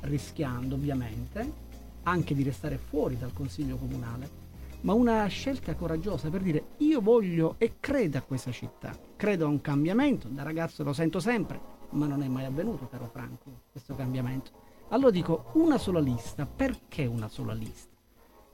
rischiando 0.01 0.75
ovviamente 0.75 1.65
anche 2.05 2.35
di 2.35 2.43
restare 2.43 2.79
fuori 2.79 3.19
dal 3.19 3.33
consiglio 3.33 3.77
comunale, 3.77 4.45
ma 4.83 4.93
una 4.93 5.27
scelta 5.27 5.75
coraggiosa 5.75 6.31
per 6.31 6.43
dire 6.43 6.65
io 6.79 7.01
voglio 7.01 7.57
e 7.59 7.75
credo 7.81 8.19
a 8.19 8.23
questa 8.23 8.53
città, 8.53 8.97
credo 9.17 9.47
a 9.47 9.49
un 9.49 9.61
cambiamento, 9.61 10.29
da 10.29 10.43
ragazzo 10.43 10.85
lo 10.85 10.93
sento 10.93 11.19
sempre, 11.21 11.61
ma 11.91 12.07
non 12.07 12.23
è 12.23 12.29
mai 12.29 12.45
avvenuto, 12.45 12.89
caro 12.89 13.09
Franco, 13.13 13.63
questo 13.71 13.95
cambiamento. 13.95 14.65
Allora 14.91 15.11
dico 15.11 15.51
una 15.55 15.79
sola 15.79 15.99
lista, 15.99 16.47
perché 16.47 17.07
una 17.07 17.29
sola 17.29 17.53
lista? 17.53 17.95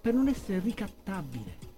Per 0.00 0.14
non 0.14 0.28
essere 0.28 0.58
ricattabile 0.58 1.70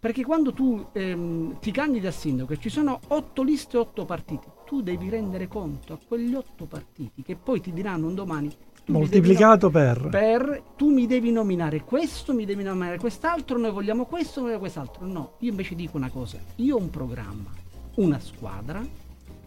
perché 0.00 0.24
quando 0.24 0.52
tu 0.52 0.86
ehm, 0.92 1.58
ti 1.58 1.72
candidi 1.72 2.06
a 2.06 2.12
sindaco 2.12 2.52
e 2.52 2.58
ci 2.58 2.68
sono 2.68 3.00
otto 3.08 3.42
liste 3.42 3.76
e 3.76 3.80
otto 3.80 4.04
partiti, 4.04 4.46
tu 4.64 4.80
devi 4.80 5.08
rendere 5.08 5.48
conto 5.48 5.94
a 5.94 5.98
quegli 6.06 6.34
otto 6.34 6.66
partiti 6.66 7.22
che 7.22 7.34
poi 7.34 7.60
ti 7.60 7.72
diranno 7.72 8.06
un 8.06 8.14
domani 8.14 8.54
moltiplicato 8.86 9.70
per. 9.70 10.08
per 10.08 10.62
tu 10.76 10.90
mi 10.92 11.06
devi 11.06 11.30
nominare 11.30 11.82
questo, 11.82 12.32
mi 12.32 12.44
devi 12.44 12.62
nominare 12.62 12.98
quest'altro, 12.98 13.58
noi 13.58 13.72
vogliamo 13.72 14.06
questo, 14.06 14.40
noi 14.40 14.50
vogliamo 14.52 14.60
quest'altro. 14.60 15.06
No, 15.06 15.32
io 15.40 15.50
invece 15.50 15.74
dico 15.74 15.96
una 15.96 16.10
cosa, 16.10 16.38
io 16.56 16.76
ho 16.76 16.78
un 16.78 16.90
programma, 16.90 17.50
una 17.96 18.20
squadra, 18.20 18.86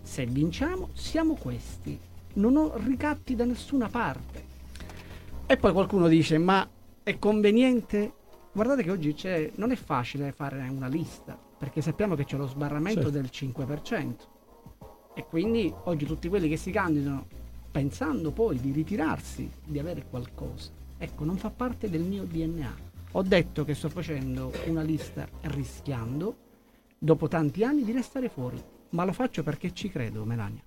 se 0.01 0.25
vinciamo 0.25 0.89
siamo 0.93 1.35
questi, 1.35 1.97
non 2.33 2.57
ho 2.57 2.73
ricatti 2.75 3.35
da 3.35 3.45
nessuna 3.45 3.87
parte. 3.87 4.49
E 5.45 5.57
poi 5.57 5.71
qualcuno 5.71 6.07
dice, 6.07 6.37
ma 6.37 6.67
è 7.03 7.17
conveniente 7.17 8.13
Guardate 8.53 8.83
che 8.83 8.91
oggi 8.91 9.15
non 9.55 9.71
è 9.71 9.75
facile 9.75 10.33
fare 10.33 10.67
una 10.67 10.87
lista, 10.87 11.39
perché 11.57 11.81
sappiamo 11.81 12.15
che 12.15 12.25
c'è 12.25 12.35
lo 12.35 12.47
sbarramento 12.47 13.09
certo. 13.09 13.17
del 13.17 13.29
5%. 13.31 14.13
E 15.13 15.25
quindi 15.25 15.73
oggi 15.83 16.05
tutti 16.05 16.27
quelli 16.27 16.49
che 16.49 16.57
si 16.57 16.71
candidano 16.71 17.27
pensando 17.71 18.31
poi 18.31 18.59
di 18.59 18.71
ritirarsi, 18.71 19.49
di 19.65 19.79
avere 19.79 20.05
qualcosa, 20.09 20.71
ecco, 20.97 21.23
non 21.23 21.37
fa 21.37 21.49
parte 21.49 21.89
del 21.89 22.01
mio 22.01 22.25
DNA. 22.25 22.89
Ho 23.13 23.21
detto 23.21 23.63
che 23.63 23.73
sto 23.73 23.89
facendo 23.89 24.51
una 24.65 24.81
lista 24.81 25.27
rischiando, 25.43 26.35
dopo 26.97 27.27
tanti 27.29 27.63
anni, 27.63 27.83
di 27.83 27.91
restare 27.91 28.27
fuori. 28.29 28.61
ma 28.89 29.05
lo 29.05 29.13
faccio 29.13 29.43
perché 29.43 29.73
ci 29.73 29.89
credo, 29.89 30.25
Melania. 30.25 30.61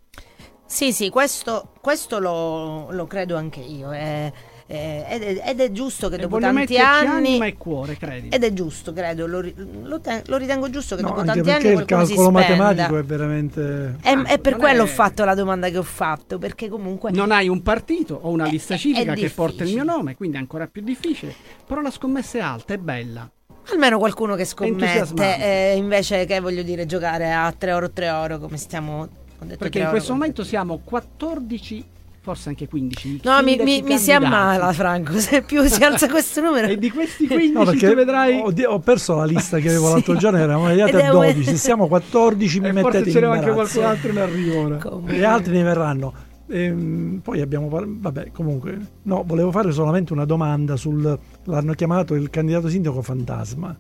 Sì, 0.64 0.93
sì, 0.93 1.11
questo, 1.11 1.72
questo 1.82 2.18
lo, 2.18 2.91
lo 2.91 3.07
credo 3.07 3.37
anche 3.37 3.61
io. 3.61 3.93
eh, 3.93 4.32
eh, 4.67 5.05
ed, 5.09 5.23
è, 5.23 5.51
ed 5.51 5.61
è 5.61 5.73
giusto 5.73 6.09
che 6.09 6.15
E 6.17 6.19
dopo 6.19 6.39
tanti 6.39 6.79
anni. 6.79 7.07
anima 7.09 7.47
e 7.47 7.55
cuore, 7.57 7.97
credi. 7.97 8.29
Ed 8.29 8.43
è 8.45 8.53
giusto, 8.53 8.93
credo, 8.93 9.27
lo, 9.27 9.45
lo 9.83 10.01
te- 10.01 10.23
lo 10.27 10.37
ritengo 10.37 10.71
giusto 10.71 10.97
che 10.97 11.03
No, 11.03 11.09
dopo 11.09 11.23
tanti 11.25 11.51
anni 11.51 11.73
il 11.73 11.85
calcolo 11.85 12.31
matematico 12.31 12.97
è 12.97 13.05
veramente... 13.05 13.97
È, 14.01 14.17
è 14.17 14.39
per 14.39 14.57
quello 14.57 14.81
è- 14.81 14.83
ho 14.85 14.87
fatto 14.87 15.25
la 15.25 15.35
domanda 15.35 15.69
che 15.69 15.77
ho 15.79 15.83
fatto, 15.83 16.39
perché 16.39 16.69
comunque 16.69 17.11
Non 17.11 17.31
hai 17.31 17.49
un 17.49 17.62
partito 17.62 18.19
o 18.23 18.31
una 18.31 18.47
lista 18.47 18.75
è 18.75 18.79
civica 18.79 19.12
che 19.15 19.31
porta 19.31 19.65
il 19.65 19.75
mio 19.75 19.85
nome, 19.85 20.17
quindi 20.17 20.37
è 20.37 20.41
ancora 20.41 20.67
più 20.67 20.83
difficile. 20.83 21.35
Però 21.67 21.81
la 21.81 21.91
scommessa 21.91 22.39
è 22.39 22.41
alta, 22.41 22.73
è 22.75 22.79
bella. 22.79 23.31
almeno 23.73 23.99
qualcuno 23.99 24.35
che 24.35 24.45
scommette 24.45 25.73
eh, 25.73 25.77
invece 25.77 26.25
che 26.25 26.41
voglio 26.41 26.62
dire 26.62 26.87
giocare 26.87 27.33
a 27.33 27.53
3 27.57 27.71
euro 27.71 27.91
3 27.91 28.07
euro 28.07 28.39
come 28.39 28.57
stiamo 28.59 29.09
detto 29.41 29.57
Perché 29.59 29.79
3 29.79 29.83
in 29.83 29.89
questo 29.89 30.12
momento 30.12 30.43
siamo 30.45 30.81
14, 30.83 31.85
forse 32.25 32.49
anche 32.49 32.66
15. 32.66 33.20
No, 33.25 33.43
mi, 33.43 33.59
mi, 33.62 33.83
mi 33.83 33.99
si 33.99 34.11
ammala 34.11 34.72
Franco, 34.72 35.18
se 35.20 35.43
più 35.43 35.62
si 35.64 35.85
alza 35.85 36.09
questo 36.09 36.41
numero. 36.41 36.66
E 36.72 36.79
di 36.79 36.91
questi 36.91 37.27
15 37.27 37.53
No, 37.53 37.64
perché 37.64 37.89
te 37.89 37.95
vedrai... 37.95 38.41
ho, 38.41 38.53
ho 38.72 38.79
perso 38.79 39.14
la 39.16 39.27
lista 39.27 39.59
che 39.59 39.68
avevo 39.68 39.87
Sì. 39.89 39.93
l'altro 39.93 40.16
giorno, 40.16 40.39
eravamo 40.39 40.64
arrivati 40.66 40.97
a 40.97 40.99
è 41.01 41.09
un- 41.11 41.20
12, 41.20 41.45
se 41.45 41.57
siamo 41.59 41.87
14 41.87 42.61
mi 42.61 42.68
E 42.68 42.72
mettete 42.72 42.97
forse 42.97 43.09
in 43.11 43.14
ce 43.14 43.20
n'è 43.20 43.27
anche 43.27 43.49
imbarazzo. 43.49 43.79
qualcun 43.81 43.85
altro 43.85 44.11
in 44.11 44.18
arrivo 44.18 44.61
ora. 44.62 45.12
E 45.12 45.22
altri 45.25 45.53
ne 45.53 45.62
verranno. 45.62 46.12
Ehm, 46.49 47.20
poi 47.22 47.41
abbiamo 47.43 47.68
par- 47.68 47.87
vabbè, 47.87 48.31
comunque, 48.33 48.79
no, 49.03 49.22
volevo 49.27 49.51
fare 49.51 49.70
solamente 49.72 50.12
una 50.14 50.25
domanda 50.25 50.77
sul 50.77 51.18
l'hanno 51.45 51.72
chiamato 51.75 52.14
il 52.14 52.31
candidato 52.31 52.68
sindaco 52.68 53.03
fantasma, 53.03 53.77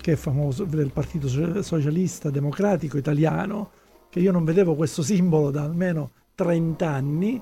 che 0.00 0.12
è 0.12 0.16
famoso 0.16 0.64
del 0.64 0.90
Partito 0.92 1.28
Socia- 1.28 1.62
Socialista 1.62 2.30
Democratico 2.30 2.96
Italiano, 2.96 3.70
che 4.10 4.20
io 4.20 4.32
non 4.32 4.44
vedevo 4.44 4.74
questo 4.74 5.02
simbolo 5.02 5.50
da 5.50 5.62
almeno 5.62 6.10
30 6.34 6.88
anni, 6.88 7.40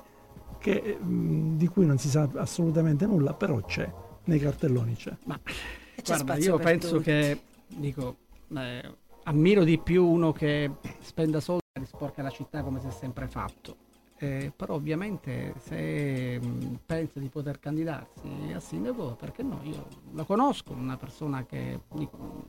che, 0.61 0.97
mh, 1.01 1.57
di 1.57 1.67
cui 1.67 1.85
non 1.85 1.97
si 1.97 2.07
sa 2.07 2.29
assolutamente 2.35 3.05
nulla, 3.05 3.33
però 3.33 3.59
c'è, 3.61 3.91
nei 4.25 4.39
cartelloni 4.39 4.95
c'è. 4.95 5.11
Ma 5.25 5.39
c'è 5.43 6.01
guarda, 6.05 6.33
spazio 6.33 6.51
io 6.55 6.59
penso 6.59 6.89
tutti. 6.97 7.03
che 7.03 7.41
dico 7.67 8.15
eh, 8.55 8.95
ammiro 9.23 9.63
di 9.63 9.77
più 9.79 10.05
uno 10.05 10.31
che 10.31 10.69
spenda 10.99 11.39
soldi 11.39 11.61
e 11.73 11.79
risporca 11.79 12.21
la 12.21 12.29
città 12.29 12.61
come 12.61 12.79
si 12.79 12.87
è 12.87 12.91
sempre 12.91 13.27
fatto. 13.27 13.75
Eh, 14.17 14.51
però 14.55 14.75
ovviamente 14.75 15.55
se 15.65 16.39
mh, 16.39 16.79
pensa 16.85 17.19
di 17.19 17.27
poter 17.27 17.59
candidarsi 17.59 18.51
a 18.53 18.59
sindaco, 18.59 19.15
perché 19.19 19.41
no? 19.41 19.59
Io 19.63 19.87
la 20.13 20.23
conosco, 20.25 20.73
una 20.73 20.95
persona 20.95 21.43
che 21.43 21.79
dico, 21.93 22.43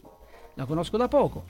la 0.55 0.67
conosco 0.67 0.99
da 0.99 1.09
poco. 1.09 1.45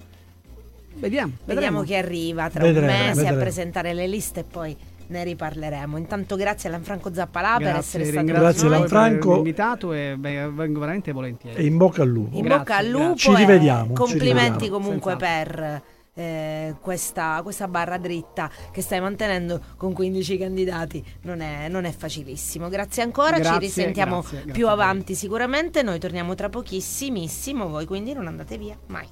Vediamo, 0.94 1.32
Vediamo 1.46 1.82
chi 1.82 1.96
arriva 1.96 2.50
tra 2.50 2.62
Vedremo, 2.62 2.86
un 2.86 2.98
mese 2.98 3.10
a 3.10 3.14
vedremo. 3.14 3.40
presentare 3.40 3.94
le 3.94 4.06
liste 4.06 4.40
e 4.40 4.44
poi 4.44 4.76
ne 5.12 5.22
riparleremo. 5.22 5.96
Intanto 5.96 6.34
grazie 6.34 6.68
a 6.68 6.72
Lanfranco 6.72 7.14
Zappalà 7.14 7.58
per 7.58 7.76
essere 7.76 8.04
stato 8.06 8.24
Grazie, 8.26 8.60
con 8.62 8.70
per 8.70 8.78
Lanfranco. 8.80 9.36
invitato 9.36 9.92
e 9.92 10.16
beh, 10.18 10.48
vengo 10.50 10.80
veramente 10.80 11.12
volentieri. 11.12 11.56
E 11.62 11.64
in 11.64 11.76
bocca 11.76 12.02
al 12.02 12.08
lupo. 12.08 12.36
In 12.36 12.42
Grazie, 12.42 12.58
bocca 12.58 12.76
al 12.76 12.86
grazie. 12.86 13.04
lupo. 13.06 13.16
Ci 13.16 13.34
rivediamo, 13.36 13.86
ci 13.86 13.92
Complimenti 13.92 14.50
rivediamo. 14.64 14.76
comunque 14.78 15.16
Senz'altro. 15.18 15.54
per 15.54 15.82
eh, 16.14 16.74
questa, 16.80 17.40
questa 17.42 17.68
barra 17.68 17.96
dritta 17.96 18.50
che 18.70 18.82
stai 18.82 19.00
mantenendo 19.00 19.60
con 19.76 19.92
15 19.92 20.36
candidati. 20.38 21.04
Non 21.22 21.40
è, 21.40 21.68
non 21.68 21.84
è 21.84 21.92
facilissimo. 21.92 22.68
Grazie 22.68 23.02
ancora. 23.02 23.38
Grazie, 23.38 23.52
Ci 23.52 23.58
risentiamo 23.60 24.20
grazie, 24.20 24.36
grazie 24.38 24.52
più 24.52 24.68
avanti 24.68 25.14
sicuramente. 25.14 25.82
Noi 25.82 25.98
torniamo 25.98 26.34
tra 26.34 26.48
pochissimissimo. 26.48 27.68
Voi 27.68 27.86
quindi 27.86 28.12
non 28.12 28.26
andate 28.26 28.58
via 28.58 28.76
mai. 28.88 29.06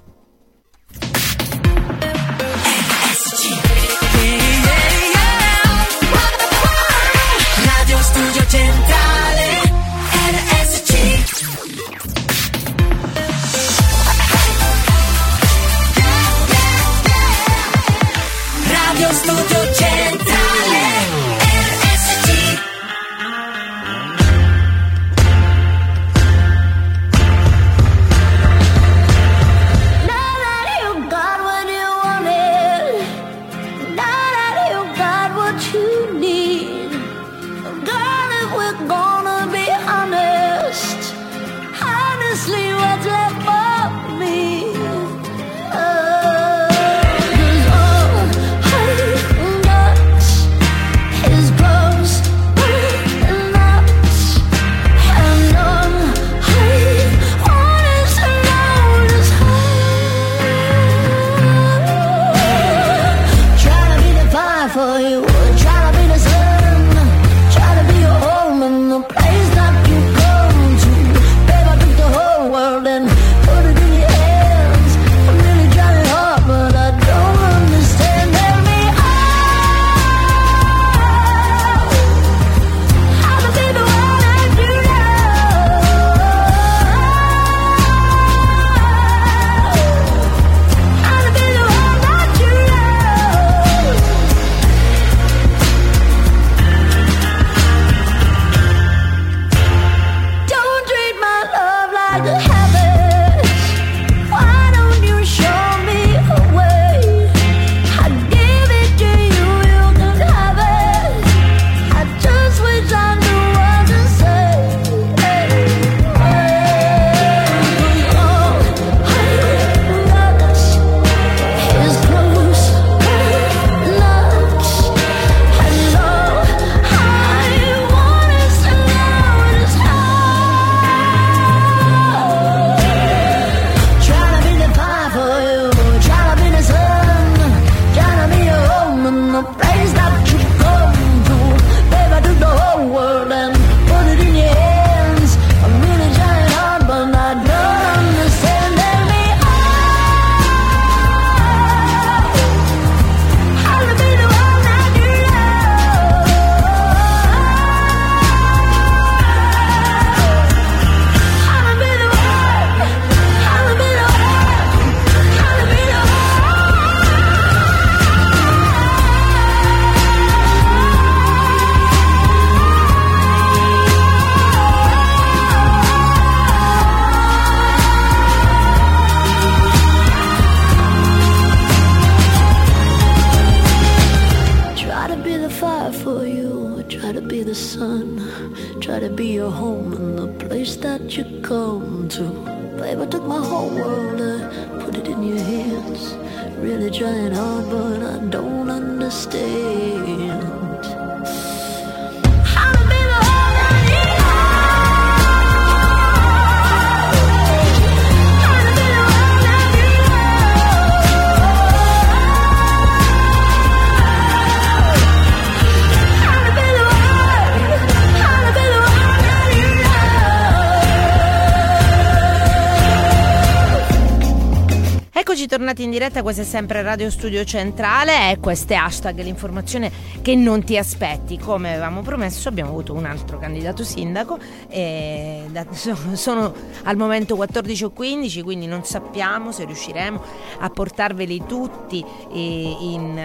Tornati 225.80 225.84
in 225.84 225.90
diretta, 225.90 226.22
questo 226.22 226.42
è 226.42 226.44
sempre 226.44 226.82
Radio 226.82 227.10
Studio 227.10 227.44
Centrale 227.44 228.30
e 228.30 228.38
questo 228.38 228.72
è 228.72 228.76
hashtag 228.76 229.20
l'informazione 229.22 229.90
che 230.20 230.34
non 230.34 230.62
ti 230.64 230.76
aspetti. 230.76 231.38
Come 231.38 231.70
avevamo 231.70 232.02
promesso 232.02 232.48
abbiamo 232.48 232.70
avuto 232.70 232.92
un 232.92 233.04
altro 233.04 233.38
candidato 233.38 233.82
sindaco, 233.84 234.38
da- 234.68 235.66
sono, 235.72 236.14
sono 236.14 236.54
al 236.84 236.96
momento 236.96 237.36
14 237.36 237.84
o 237.84 237.90
15 237.90 238.42
quindi 238.42 238.66
non 238.66 238.84
sappiamo 238.84 239.52
se 239.52 239.64
riusciremo 239.64 240.22
a 240.58 240.70
portarveli 240.70 241.44
tutti 241.46 242.04
eh, 242.32 242.76
in, 242.80 243.18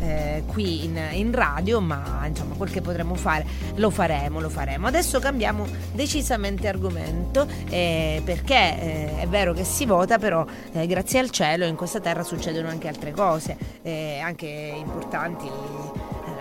eh, 0.00 0.42
qui 0.46 0.84
in, 0.84 0.98
in 1.12 1.32
radio, 1.32 1.80
ma 1.80 2.24
insomma 2.26 2.54
quel 2.54 2.70
che 2.70 2.80
potremo 2.80 3.14
fare 3.14 3.44
lo 3.74 3.90
faremo, 3.90 4.40
lo 4.40 4.48
faremo. 4.48 4.86
Adesso 4.86 5.18
cambiamo 5.18 5.66
decisamente 5.92 6.68
argomento 6.68 7.46
eh, 7.68 8.22
perché 8.24 8.54
eh, 8.54 9.20
è 9.20 9.26
vero 9.26 9.52
che 9.52 9.64
si 9.64 9.84
vota, 9.84 10.18
però 10.18 10.44
eh, 10.72 10.86
grazie 10.86 11.18
al 11.18 11.30
cielo 11.30 11.65
in 11.66 11.76
questa 11.76 12.00
terra 12.00 12.22
succedono 12.22 12.68
anche 12.68 12.88
altre 12.88 13.12
cose, 13.12 13.56
eh, 13.82 14.18
anche 14.22 14.46
importanti. 14.76 15.48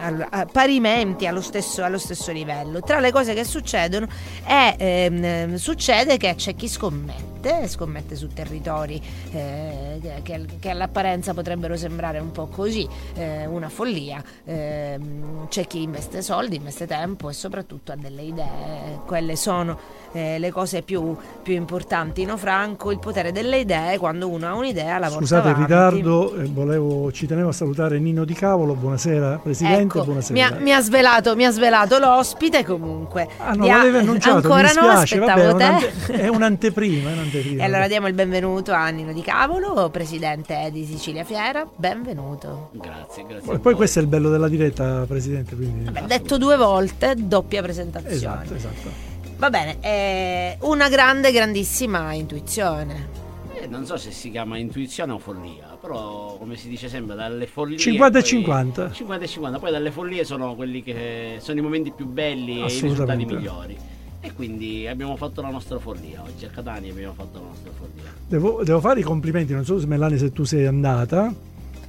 eh, 0.05 0.45
parimenti 0.51 1.25
allo 1.25 1.41
stesso, 1.41 1.83
allo 1.83 1.97
stesso 1.97 2.31
livello. 2.31 2.81
Tra 2.81 2.99
le 2.99 3.11
cose 3.11 3.33
che 3.33 3.43
succedono 3.43 4.07
è, 4.43 4.75
ehm, 4.77 5.55
succede 5.55 6.17
che 6.17 6.35
c'è 6.35 6.53
chi 6.53 6.67
scommette, 6.67 7.67
scommette 7.67 8.15
su 8.15 8.27
territori 8.27 9.01
eh, 9.31 9.99
che- 10.21 10.45
che, 10.59 10.69
all'apparenza 10.69 11.33
potrebbero 11.33 11.75
sembrare 11.77 12.19
un 12.19 12.31
po' 12.31 12.47
così, 12.47 12.87
eh, 13.15 13.45
una 13.45 13.69
follia. 13.69 14.21
Ehm, 14.43 15.47
c'è 15.47 15.65
chi 15.65 15.81
investe 15.81 16.21
soldi, 16.21 16.57
investe 16.57 16.85
tempo 16.85 17.29
e 17.29 17.33
soprattutto 17.33 17.91
ha 17.91 17.95
delle 17.95 18.21
idee. 18.23 18.99
Quelle 19.05 19.35
sono 19.35 19.79
eh, 20.15 20.39
le 20.39 20.51
cose 20.51 20.81
più, 20.81 21.15
più 21.43 21.53
importanti, 21.53 22.23
no 22.25 22.37
Franco? 22.37 22.91
Il 22.91 22.99
potere 22.99 23.31
delle 23.33 23.57
idee, 23.59 23.97
quando 23.97 24.29
uno 24.29 24.47
ha 24.47 24.53
un'idea 24.55 24.97
la 24.97 25.09
Scusate 25.09 25.49
il 25.49 25.53
porta 25.55 25.73
avanti. 25.75 25.95
ritardo, 26.01 26.35
eh, 26.35 26.45
volevo- 26.45 27.11
ci 27.11 27.27
tenevo 27.27 27.49
a 27.49 27.51
salutare 27.51 27.99
Nino 27.99 28.23
Di 28.23 28.33
Cavolo, 28.33 28.73
buonasera 28.75 29.39
Presidente, 29.43 29.81
Ecco, 29.97 30.03
buonasera. 30.05 30.33
mi 30.33 30.41
ha, 30.41 30.57
mi 30.61 30.73
ha 30.73 30.81
svelato, 30.81 31.35
mi 31.35 31.45
ha 31.45 31.51
svelato 31.51 31.99
l'ospite 31.99 32.63
comunque. 32.63 33.27
Ah, 33.39 33.51
non 33.53 33.61
Di- 33.61 33.67
l'avevi 33.69 33.97
annunciato, 33.97 34.35
Ancora 34.37 34.69
mi 34.69 34.73
no, 34.75 34.81
dispiace, 35.01 35.15
aspettavo 35.19 35.41
vabbè, 35.51 35.53
è, 35.53 35.57
te. 35.57 35.85
un'ante- 36.07 36.13
è 36.23 36.27
un'anteprima, 36.27 37.09
è 37.09 37.13
un'anteprima. 37.13 37.61
E 37.63 37.65
allora 37.65 37.87
diamo 37.87 38.07
il 38.07 38.13
benvenuto 38.13 38.71
a 38.71 38.87
Nino 38.89 39.11
Di 39.13 39.21
Cavolo, 39.21 39.89
presidente 39.89 40.69
di 40.71 40.85
Sicilia 40.85 41.23
Fiera. 41.23 41.67
Benvenuto. 41.75 42.69
Grazie, 42.71 43.25
grazie. 43.27 43.53
E 43.53 43.59
poi 43.59 43.73
questo 43.73 43.99
è 43.99 44.01
il 44.01 44.07
bello 44.07 44.29
della 44.29 44.47
diretta, 44.47 45.05
Presidente, 45.07 45.55
quindi... 45.55 45.89
Beh, 45.91 46.03
detto 46.07 46.37
due 46.37 46.55
volte, 46.55 47.13
doppia 47.17 47.61
presentazione. 47.61 48.15
Esatto, 48.15 48.53
esatto. 48.53 49.13
Va 49.37 49.49
bene, 49.49 49.77
eh, 49.81 50.57
una 50.61 50.87
grande, 50.87 51.31
grandissima 51.31 52.13
intuizione. 52.13 53.23
Eh, 53.53 53.67
non 53.67 53.85
so 53.85 53.97
se 53.97 54.11
si 54.11 54.31
chiama 54.31 54.57
intuizione 54.57 55.11
o 55.11 55.19
follia, 55.19 55.77
però 55.79 56.37
come 56.37 56.55
si 56.55 56.69
dice 56.69 56.87
sempre, 56.87 57.15
dalle 57.15 57.45
follie... 57.45 57.77
50 57.77 58.17
e 58.17 58.21
poi- 58.21 58.29
50. 58.29 58.91
50 58.91 59.23
e 59.23 59.27
50, 59.27 59.59
poi 59.59 59.71
dalle 59.71 59.91
follie 59.91 60.23
sono 60.23 60.55
quelli 60.55 60.81
che 60.81 61.37
sono 61.39 61.59
i 61.59 61.61
momenti 61.61 61.91
più 61.91 62.05
belli 62.05 62.61
e 62.61 62.65
i 62.65 62.67
risultati 62.67 62.85
Assolutamente. 62.85 63.33
migliori. 63.35 63.77
E 64.21 64.33
quindi 64.33 64.87
abbiamo 64.87 65.15
fatto 65.17 65.41
la 65.41 65.49
nostra 65.49 65.77
follia 65.79 66.23
oggi 66.23 66.45
a 66.45 66.49
Catania 66.49 66.91
abbiamo 66.91 67.13
fatto 67.13 67.39
la 67.39 67.47
nostra 67.47 67.71
follia. 67.77 68.11
Devo, 68.27 68.63
devo 68.63 68.79
fare 68.79 69.01
i 69.01 69.03
complimenti, 69.03 69.53
non 69.53 69.65
so 69.65 69.79
se 69.79 69.85
Melania 69.85 70.17
se 70.17 70.31
tu 70.31 70.43
sei 70.45 70.65
andata, 70.65 71.31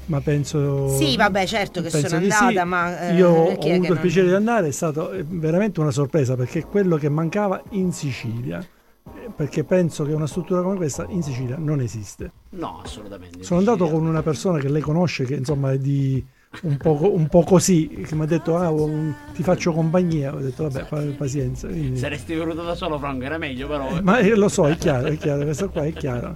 ma 0.06 0.20
penso... 0.20 0.88
Sì, 0.96 1.16
vabbè, 1.16 1.46
certo 1.46 1.82
che 1.82 1.90
sono 1.90 2.16
andata, 2.16 2.48
sì. 2.48 2.66
ma, 2.66 3.08
eh, 3.08 3.14
Io 3.14 3.28
ho 3.28 3.46
avuto 3.50 3.66
il 3.68 3.80
non- 3.80 3.98
piacere 4.00 4.28
di 4.28 4.34
andare, 4.34 4.68
è 4.68 4.72
stato 4.72 5.10
eh, 5.12 5.24
veramente 5.26 5.80
una 5.80 5.90
sorpresa 5.90 6.34
perché 6.36 6.64
quello 6.64 6.96
che 6.96 7.08
mancava 7.08 7.62
in 7.70 7.92
Sicilia. 7.92 8.58
Eh, 8.60 9.30
Perché 9.34 9.62
penso 9.62 10.04
che 10.04 10.12
una 10.12 10.26
struttura 10.26 10.62
come 10.62 10.74
questa 10.76 11.06
in 11.08 11.22
Sicilia 11.22 11.56
non 11.58 11.80
esiste. 11.80 12.30
No, 12.50 12.80
assolutamente. 12.82 13.44
Sono 13.44 13.60
andato 13.60 13.88
con 13.88 14.04
una 14.04 14.22
persona 14.22 14.58
che 14.58 14.68
lei 14.68 14.82
conosce, 14.82 15.24
che 15.24 15.34
insomma 15.34 15.70
è 15.72 15.78
di 15.78 16.24
un 16.62 16.76
po', 16.76 16.98
un 17.14 17.28
po' 17.28 17.42
così, 17.44 17.86
che 17.88 18.14
mi 18.16 18.22
ha 18.22 18.26
detto 18.26 18.56
ah, 18.56 18.68
un- 18.70 19.12
ti 19.32 19.42
faccio 19.44 19.72
compagnia, 19.72 20.34
ho 20.34 20.38
detto 20.40 20.68
vabbè, 20.68 20.86
fa- 20.86 21.02
pazienza. 21.16 21.68
Quindi- 21.68 21.98
Saresti 21.98 22.34
venuto 22.34 22.62
da 22.64 22.74
solo 22.74 22.98
Franco, 22.98 23.24
era 23.24 23.38
meglio 23.38 23.68
però... 23.68 24.00
Ma 24.02 24.18
eh, 24.18 24.34
lo 24.34 24.48
so, 24.48 24.66
è 24.68 24.76
chiaro, 24.76 25.06
è 25.06 25.16
chiaro, 25.16 25.44
questo 25.44 25.68
qua 25.70 25.84
è 25.84 25.92
chiaro. 25.92 26.34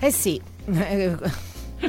Eh 0.00 0.10
sì, 0.10 0.40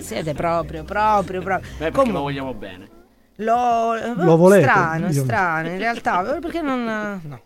siete 0.01 0.33
proprio, 0.33 0.83
proprio, 0.83 1.41
proprio. 1.41 1.69
Beh, 1.71 1.77
perché 1.77 1.91
Comunque, 1.91 2.13
lo 2.19 2.21
vogliamo 2.21 2.53
bene. 2.53 2.89
Lo, 3.37 4.13
Lo 4.15 4.37
volete? 4.37 4.63
Strano, 4.63 5.07
Io- 5.07 5.23
strano, 5.23 5.67
in 5.69 5.77
realtà, 5.77 6.21
perché 6.39 6.61
non... 6.61 6.83
No. 7.23 7.41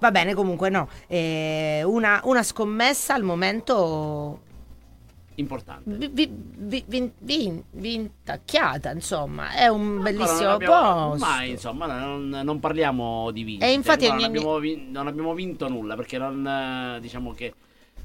Va 0.00 0.10
bene, 0.10 0.34
comunque 0.34 0.68
no. 0.68 0.88
Eh, 1.06 1.82
una, 1.84 2.20
una 2.24 2.42
scommessa 2.42 3.14
al 3.14 3.22
momento 3.24 4.40
Importante. 5.36 6.08
vi, 6.08 6.08
vi, 6.12 6.84
vi, 6.86 7.12
vi- 7.18 7.62
vi- 7.70 7.94
intacchiata, 7.94 8.90
insomma, 8.90 9.50
è 9.52 9.68
un 9.68 10.02
bellissimo 10.02 10.42
non 10.42 10.52
abbiamo- 10.54 11.10
posto. 11.10 11.26
Ma 11.26 11.42
insomma, 11.44 11.86
non, 11.86 12.28
non 12.28 12.58
parliamo 12.60 13.30
di 13.30 13.42
vincite. 13.44 13.66
E 13.66 13.72
infatti 13.72 14.06
ancora 14.06 14.26
non, 14.28 14.36
ogni- 14.36 14.72
abbiamo, 14.72 14.90
non 14.92 15.06
abbiamo 15.06 15.34
vinto 15.34 15.68
nulla 15.68 15.94
perché 15.94 16.18
non 16.18 16.44
eh, 16.46 17.00
diciamo 17.00 17.32
che 17.32 17.54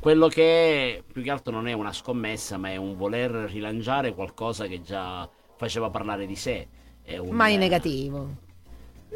quello 0.03 0.27
che 0.27 0.97
è 0.97 1.01
più 1.01 1.21
che 1.21 1.31
altro 1.31 1.53
non 1.53 1.65
è 1.65 1.71
una 1.71 1.93
scommessa, 1.93 2.57
ma 2.57 2.69
è 2.69 2.75
un 2.75 2.97
voler 2.97 3.31
rilanciare 3.49 4.13
qualcosa 4.13 4.67
che 4.67 4.81
già 4.81 5.29
faceva 5.55 5.89
parlare 5.89 6.25
di 6.25 6.35
sé. 6.35 6.67
È 7.01 7.15
un, 7.15 7.33
Mai 7.33 7.55
negativo. 7.55 8.42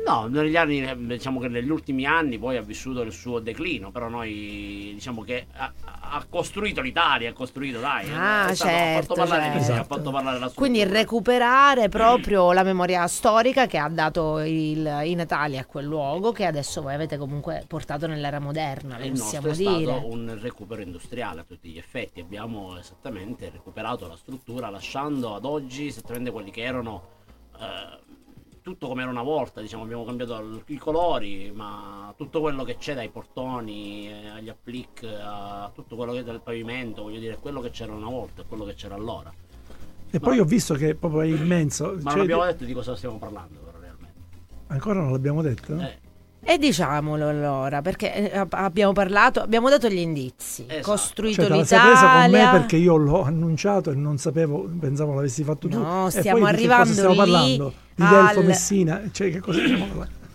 No, 0.06 0.28
negli 0.28 0.56
anni, 0.56 0.82
eh, 0.84 0.96
diciamo 0.98 1.40
che 1.40 1.50
negli 1.50 1.70
ultimi 1.70 2.06
anni 2.06 2.38
poi 2.40 2.56
ha 2.56 2.62
vissuto 2.62 3.02
il 3.02 3.12
suo 3.12 3.40
declino, 3.40 3.92
però 3.92 4.08
noi 4.08 4.92
diciamo 4.94 5.22
che 5.24 5.48
ha, 5.54 5.72
ha 5.84 6.26
costruito 6.30 6.80
l'Italia, 6.82 7.32
ha 7.32 7.34
costruito, 7.34 7.80
dai, 7.80 8.10
Ah, 8.14 8.48
è 8.48 8.56
stato- 8.56 8.70
ha 8.72 8.74
certo, 8.74 9.16
fatto 9.16 9.28
parlare 9.28 9.64
certo. 9.64 9.82
ha 9.82 9.84
fatto 9.84 10.12
parlare 10.12 10.40
la 10.40 10.48
sua 10.48 10.56
Quindi 10.56 10.84
recuperare 10.86 11.90
proprio 11.90 12.54
la 12.54 12.64
memoria 12.64 13.06
storica 13.08 13.66
che 13.68 13.78
ha 13.78 13.90
dato 13.90 14.40
il, 14.40 15.02
i 15.04 15.14
Natali 15.16 15.58
a 15.58 15.66
quel 15.66 15.86
luogo 15.86 16.32
che 16.32 16.46
adesso 16.46 16.82
voi 16.82 16.94
avete 16.94 17.18
comunque 17.18 17.66
portato 17.68 18.08
nell'era 18.08 18.40
moderna, 18.40 18.98
lo 18.98 19.10
possiamo 19.10 19.48
è 19.50 19.56
dire. 19.56 19.84
stato 19.84 20.08
un 20.10 20.38
recupero 20.40 20.82
industriale 20.82 21.42
a 21.42 21.44
tutti 21.44 21.70
gli 21.70 21.78
effetti. 21.78 22.22
Abbiamo 22.22 22.78
esattamente 22.80 23.50
recuperato 23.52 24.08
la 24.08 24.16
struttura 24.16 24.70
lasciando 24.70 25.36
ad 25.36 25.44
oggi 25.44 25.88
esattamente 25.88 26.32
quelli 26.32 26.52
che 26.52 26.62
erano 26.62 27.16
eh, 27.60 28.06
tutto 28.68 28.88
come 28.88 29.04
era 29.04 29.10
una 29.10 29.24
volta. 29.24 29.62
Diciamo, 29.62 29.84
abbiamo 29.84 30.04
cambiato 30.04 30.62
i 30.66 30.78
colori, 30.78 31.52
ma 31.56 32.14
tutto 32.18 32.42
quello 32.42 32.66
che 32.66 32.76
c'è 32.76 32.94
dai 32.94 33.08
portoni 33.08 34.10
eh, 34.10 34.28
agli 34.28 34.50
applic, 34.50 35.04
a 35.04 35.72
tutto 35.74 35.96
quello 35.96 36.12
che 36.12 36.20
è 36.20 36.24
del 36.24 36.42
pavimento, 36.44 37.04
voglio 37.04 37.20
dire, 37.20 37.38
quello 37.38 37.62
che 37.62 37.70
c'era 37.70 37.94
una 37.94 38.10
volta 38.10 38.42
e 38.42 38.46
quello 38.46 38.66
che 38.66 38.74
c'era 38.74 38.96
allora. 38.96 39.34
E 40.10 40.20
poi 40.20 40.40
ho 40.40 40.44
visto 40.44 40.74
che 40.74 40.96
proprio 40.96 41.22
è 41.22 41.28
immenso. 41.28 41.98
Ma 42.02 42.12
cioè, 42.12 42.12
non 42.12 42.20
abbiamo 42.22 42.44
detto 42.44 42.66
di 42.66 42.74
cosa 42.74 42.96
stiamo 42.98 43.18
parlando, 43.18 43.60
però, 43.60 43.80
realmente. 43.80 44.20
Ancora 44.68 45.00
non 45.00 45.12
l'abbiamo 45.12 45.42
detto? 45.42 45.80
Eh. 45.80 46.00
E 46.50 46.58
diciamolo 46.58 47.28
allora, 47.28 47.82
perché 47.82 48.32
eh, 48.32 48.38
ab- 48.38 48.54
abbiamo 48.54 48.94
parlato, 48.94 49.42
abbiamo 49.42 49.70
dato 49.70 49.90
gli 49.90 49.98
indizi. 49.98 50.64
Esatto. 50.66 50.92
Costruito 50.92 51.42
Cioè, 51.46 51.58
la 51.58 51.66
sei 51.66 51.80
presa 51.80 52.00
con 52.08 52.20
me 52.22 52.28
l'Italia. 52.28 52.52
perché 52.52 52.76
io 52.78 52.96
l'ho 52.96 53.22
annunciato 53.24 53.92
e 53.92 53.96
non 53.96 54.18
sapevo, 54.18 54.66
pensavo 54.80 55.14
l'avessi 55.14 55.44
fatto 55.44 55.68
tu. 55.68 55.78
No, 55.78 56.10
stiamo 56.10 56.46
arrivando 56.46 56.94
stiamo 56.94 57.10
lì 57.12 57.18
parlando? 57.18 57.74
Di 57.94 58.06
Delfo 58.08 58.40
al- 58.40 58.46
Messina? 58.46 59.02
Cioè, 59.12 59.30
che 59.30 59.40
cosa 59.42 59.60
stiamo 59.60 59.86
parlando? 59.88 60.16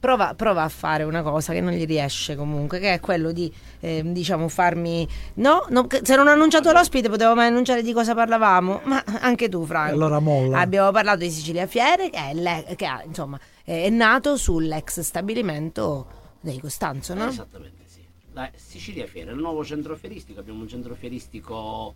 Prova, 0.00 0.32
prova 0.36 0.62
a 0.62 0.68
fare 0.68 1.02
una 1.02 1.22
cosa 1.22 1.52
che 1.52 1.60
non 1.60 1.72
gli 1.72 1.84
riesce 1.84 2.36
comunque, 2.36 2.78
che 2.78 2.92
è 2.92 3.00
quello 3.00 3.32
di, 3.32 3.52
ehm, 3.80 4.12
diciamo, 4.12 4.46
farmi... 4.46 5.04
No, 5.34 5.66
no, 5.70 5.88
se 6.02 6.14
non 6.14 6.28
ho 6.28 6.30
annunciato 6.30 6.70
l'ospite 6.70 7.08
potevo 7.08 7.34
mai 7.34 7.48
annunciare 7.48 7.82
di 7.82 7.92
cosa 7.92 8.14
parlavamo, 8.14 8.82
ma 8.84 9.02
anche 9.22 9.48
tu 9.48 9.64
Franco. 9.66 9.94
Allora 9.94 10.20
molla. 10.20 10.60
Abbiamo 10.60 10.92
parlato 10.92 11.18
di 11.18 11.30
Sicilia 11.30 11.66
Fiere, 11.66 12.10
che 12.10 12.30
è, 12.30 12.32
le- 12.32 12.76
che 12.76 12.86
ha, 12.86 13.02
insomma, 13.04 13.40
è 13.68 13.90
nato 13.90 14.38
sull'ex 14.38 15.00
stabilimento 15.00 16.36
dei 16.40 16.58
Costanzo, 16.58 17.12
no? 17.12 17.26
Esattamente 17.26 17.82
sì. 17.84 18.02
La 18.32 18.50
Sicilia 18.54 19.06
Fiera, 19.06 19.30
il 19.32 19.36
nuovo 19.36 19.62
centro 19.62 19.94
fieristico, 19.94 20.40
abbiamo 20.40 20.62
un 20.62 20.68
centro 20.68 20.94
fieristico 20.94 21.94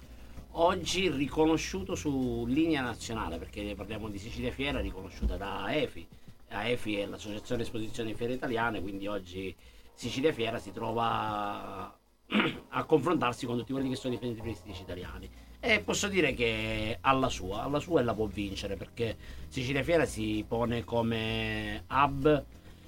oggi 0.51 1.09
riconosciuto 1.09 1.95
su 1.95 2.45
linea 2.47 2.83
nazionale, 2.83 3.39
perché 3.39 3.73
parliamo 3.75 4.11
di 4.11 4.19
Sicilia 4.19 4.53
Fiera 4.53 4.81
riconosciuta 4.81 5.39
da 5.39 5.75
EFI, 5.75 6.07
AEFI 6.49 6.97
è 6.97 7.07
l'Associazione 7.07 7.63
Esposizioni 7.63 8.13
Fiere 8.13 8.35
Italiane, 8.35 8.83
quindi 8.83 9.07
oggi 9.07 9.57
Sicilia 9.95 10.33
Fiera 10.33 10.59
si 10.59 10.73
trova 10.73 11.97
a 12.69 12.85
confrontarsi 12.85 13.47
con 13.47 13.57
tutti 13.57 13.73
quelli 13.73 13.89
che 13.89 13.97
sono 13.97 14.13
i 14.13 14.19
fieri 14.19 14.37
turistici 14.37 14.83
italiani. 14.83 15.31
E 15.65 15.79
posso 15.79 16.09
dire 16.09 16.35
che 16.35 16.99
alla 17.03 17.29
sua, 17.29 17.63
alla 17.63 17.79
sua 17.79 18.01
e 18.01 18.03
la 18.03 18.15
può 18.15 18.27
vincere 18.27 18.75
perché 18.75 19.17
Sicilia 19.47 19.85
Fiera 19.85 20.05
si 20.05 20.45
pone 20.47 20.83
come 20.83 21.85
hub 21.89 22.45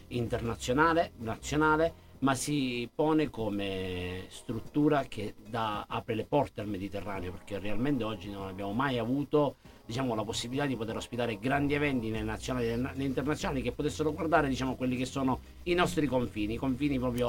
internazionale, 0.09 1.13
nazionale, 1.19 1.93
ma 2.19 2.35
si 2.35 2.91
pone 2.93 3.31
come 3.31 4.25
struttura 4.27 5.05
che 5.05 5.35
dà- 5.49 5.85
apre 5.87 6.17
le 6.17 6.25
porte 6.25 6.63
al 6.63 6.67
Mediterraneo 6.67 7.31
perché 7.31 7.61
realmente 7.61 8.03
oggi 8.03 8.29
non 8.29 8.49
abbiamo 8.49 8.73
mai 8.73 8.99
avuto 8.99 9.59
diciamo, 9.87 10.17
la 10.17 10.25
possibilità 10.25 10.67
di 10.67 10.75
poter 10.75 10.97
ospitare 10.97 11.39
grandi 11.39 11.75
eventi 11.75 12.11
né 12.11 12.23
nazionali 12.23 12.75
né 12.75 13.05
internazionali 13.05 13.63
che 13.63 13.71
potessero 13.71 14.13
guardare 14.13 14.49
diciamo, 14.49 14.75
quelli 14.75 14.97
che 14.97 15.05
sono 15.05 15.39
i 15.65 15.75
nostri 15.75 16.09
confini, 16.09 16.55
i 16.55 16.57
confini 16.57 16.99
proprio 16.99 17.29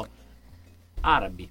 arabi. 1.02 1.48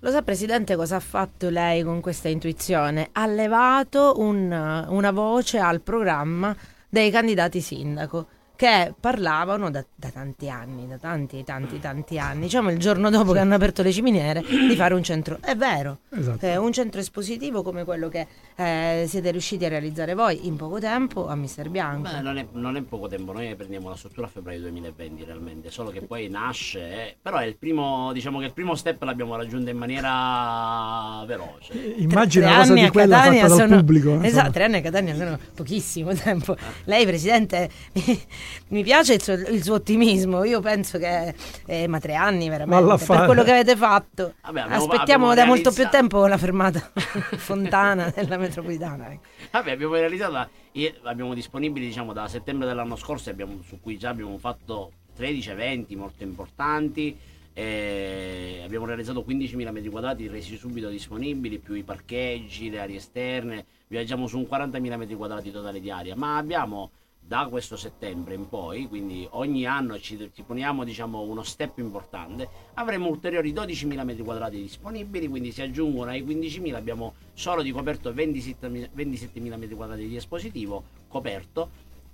Lo 0.00 0.10
sa 0.12 0.22
Presidente 0.22 0.76
cosa 0.76 0.96
ha 0.96 1.00
fatto 1.00 1.48
lei 1.48 1.82
con 1.82 2.00
questa 2.00 2.28
intuizione? 2.28 3.08
Ha 3.12 3.26
levato 3.26 4.14
un- 4.18 4.86
una 4.88 5.10
voce 5.10 5.58
al 5.58 5.80
programma 5.80 6.54
dei 6.88 7.10
candidati 7.10 7.60
sindaco 7.60 8.28
che 8.58 8.92
parlavano 8.98 9.70
da, 9.70 9.84
da 9.94 10.08
tanti 10.10 10.50
anni, 10.50 10.88
da 10.88 10.96
tanti, 10.98 11.44
tanti, 11.44 11.78
tanti 11.78 12.18
anni, 12.18 12.40
diciamo 12.40 12.72
il 12.72 12.78
giorno 12.78 13.08
dopo 13.08 13.30
che 13.30 13.38
hanno 13.38 13.54
aperto 13.54 13.84
le 13.84 13.92
ciminiere, 13.92 14.42
di 14.42 14.74
fare 14.74 14.94
un 14.94 15.02
centro, 15.04 15.38
è 15.40 15.54
vero, 15.54 15.98
Esatto. 16.10 16.44
eh, 16.44 16.56
un 16.56 16.72
centro 16.72 16.98
espositivo 16.98 17.62
come 17.62 17.84
quello 17.84 18.08
che 18.08 18.26
eh, 18.56 19.04
siete 19.06 19.30
riusciti 19.30 19.64
a 19.64 19.68
realizzare 19.68 20.14
voi 20.14 20.48
in 20.48 20.56
poco 20.56 20.80
tempo 20.80 21.28
a 21.28 21.36
Mister 21.36 21.68
Bianco. 21.70 22.10
Beh, 22.10 22.20
non, 22.20 22.36
è, 22.36 22.46
non 22.50 22.76
è 22.76 22.82
poco 22.82 23.06
tempo, 23.06 23.30
noi 23.32 23.54
prendiamo 23.54 23.90
la 23.90 23.94
struttura 23.94 24.26
a 24.26 24.30
febbraio 24.30 24.58
2020 24.62 25.22
realmente, 25.22 25.70
solo 25.70 25.90
che 25.90 26.00
poi 26.00 26.28
nasce, 26.28 26.80
eh, 26.80 27.16
però 27.22 27.36
è 27.36 27.44
il 27.44 27.54
primo, 27.56 28.12
diciamo 28.12 28.40
che 28.40 28.46
il 28.46 28.52
primo 28.52 28.74
step 28.74 29.00
l'abbiamo 29.04 29.36
raggiunto 29.36 29.70
in 29.70 29.76
maniera 29.76 31.22
veloce. 31.26 31.74
Immagina 31.98 32.46
tre 32.46 32.54
una 32.54 32.58
cosa 32.62 32.72
anni 32.72 32.80
di 32.80 32.86
a 32.88 32.90
quella 32.90 33.16
Catania 33.18 33.40
fatta 33.42 33.54
dal 33.54 33.68
sono... 33.68 33.76
pubblico. 33.76 34.08
eh, 34.08 34.14
Esatto, 34.14 34.26
insomma. 34.26 34.50
tre 34.50 34.64
anni 34.64 34.76
a 34.78 34.80
Catania 34.80 35.14
sono 35.14 35.38
pochissimo 35.54 36.12
tempo. 36.14 36.56
Lei, 36.86 37.06
Presidente, 37.06 37.70
mi, 38.68 38.82
piace 38.82 39.14
il 39.14 39.22
suo, 39.22 39.34
il 39.34 39.62
suo 39.62 39.74
ottimismo. 39.74 40.44
Io 40.44 40.60
penso 40.60 40.98
che... 40.98 41.34
eh, 41.66 41.86
ma 41.88 41.98
tre 42.00 42.14
anni 42.14 42.48
veramente, 42.48 43.04
per 43.06 43.24
quello 43.24 43.42
che 43.42 43.50
avete 43.52 43.76
fatto. 43.76 44.34
Vabbè, 44.42 44.60
abbiamo- 44.60 44.74
Aspettiamo 44.84 45.30
abbiamo 45.30 45.34
da 45.34 45.44
molto 45.44 45.70
più 45.70 45.82
realizzato- 45.84 45.96
tempo 45.96 46.26
la 46.26 46.38
fermata 46.38 46.90
Fontana 47.36 48.12
della 48.14 48.36
metropolitana. 48.36 49.10
ecco. 49.12 49.22
Vabbè, 49.50 49.70
abbiamo 49.70 49.94
realizzato, 49.94 50.48
abbiamo 51.04 51.34
disponibili 51.34 51.86
diciamo 51.86 52.12
da 52.12 52.28
settembre 52.28 52.66
dell'anno 52.66 52.96
scorso, 52.96 53.30
abbiamo- 53.30 53.60
su 53.66 53.78
cui 53.80 53.96
già 53.98 54.10
abbiamo 54.10 54.36
fatto 54.38 54.92
13 55.16 55.50
eventi 55.50 55.96
molto 55.96 56.22
importanti. 56.22 57.16
e 57.54 58.60
abbiamo 58.64 58.86
realizzato 58.86 59.24
15.000 59.26 59.70
metri 59.72 59.88
quadrati 59.90 60.28
resi 60.28 60.56
subito 60.56 60.88
disponibili, 60.88 61.58
più 61.58 61.74
i 61.74 61.82
parcheggi, 61.82 62.70
le 62.70 62.78
aree 62.80 62.96
esterne. 62.96 63.64
Viaggiamo 63.88 64.28
su 64.28 64.38
un 64.38 64.46
40.000 64.48 64.96
metri 64.96 65.14
quadrati 65.16 65.50
totali 65.50 65.80
di 65.80 65.90
aria, 65.90 66.14
ma 66.14 66.36
abbiamo 66.36 66.90
da 67.28 67.46
questo 67.50 67.76
settembre 67.76 68.34
in 68.34 68.48
poi, 68.48 68.88
quindi 68.88 69.28
ogni 69.32 69.66
anno 69.66 70.00
ci, 70.00 70.30
ci 70.34 70.42
poniamo 70.42 70.82
diciamo, 70.82 71.20
uno 71.20 71.42
step 71.42 71.76
importante, 71.76 72.48
avremo 72.74 73.08
ulteriori 73.08 73.52
12.000 73.52 74.02
metri 74.02 74.24
quadrati 74.24 74.56
disponibili, 74.56 75.28
quindi 75.28 75.52
si 75.52 75.60
aggiungono 75.60 76.10
ai 76.10 76.24
15.000, 76.24 76.74
abbiamo 76.74 77.12
solo 77.34 77.60
di 77.60 77.70
coperto 77.70 78.10
27.000 78.12 78.88
27.000 78.96 79.58
metri 79.58 79.74
quadrati 79.74 80.08
di 80.08 80.16
espositivo 80.16 80.82
coperto 81.06 81.68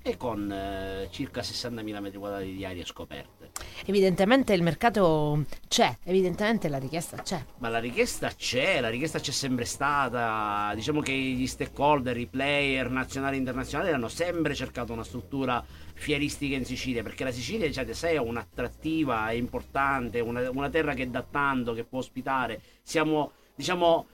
e 0.07 0.19
con 0.19 0.53
eh, 0.53 1.09
circa 1.11 1.41
60.000 1.41 1.99
metri 1.99 2.19
quadrati 2.19 2.53
di 2.53 2.63
aree 2.63 2.85
scoperte. 2.85 3.53
Evidentemente 3.87 4.53
il 4.53 4.63
mercato 4.63 5.47
c'è, 5.67 5.97
evidentemente 6.05 6.69
la 6.69 6.77
richiesta 6.77 7.17
c'è. 7.23 7.43
Ma 7.57 7.71
la 7.71 7.79
richiesta 7.79 8.29
c'è, 8.29 8.81
la 8.83 8.91
richiesta 8.91 9.19
c'è 9.19 9.31
sempre 9.31 9.65
stata. 9.65 10.73
Diciamo 10.75 11.01
che 11.01 11.13
gli 11.13 11.47
stakeholder, 11.47 12.19
i 12.19 12.27
player 12.27 12.91
nazionali 12.91 13.37
e 13.37 13.39
internazionali 13.39 13.93
hanno 13.93 14.09
sempre 14.09 14.55
cercato 14.55 14.93
una 14.93 15.05
struttura 15.05 15.65
fieristica 15.95 16.55
in 16.55 16.67
Sicilia, 16.67 17.03
perché 17.03 17.25
la 17.25 17.33
Sicilia, 17.33 17.71
cioè, 17.73 17.91
sai, 17.95 18.17
è 18.17 18.19
un'attrattiva, 18.19 19.29
è 19.29 19.33
importante, 19.33 20.21
una, 20.21 20.51
una 20.51 20.69
terra 20.69 20.93
che 20.93 21.09
dà 21.09 21.23
tanto, 21.23 21.73
che 21.73 21.85
può 21.85 22.01
ospitare. 22.01 22.61
Siamo, 22.83 23.33
diciamo, 23.55 24.07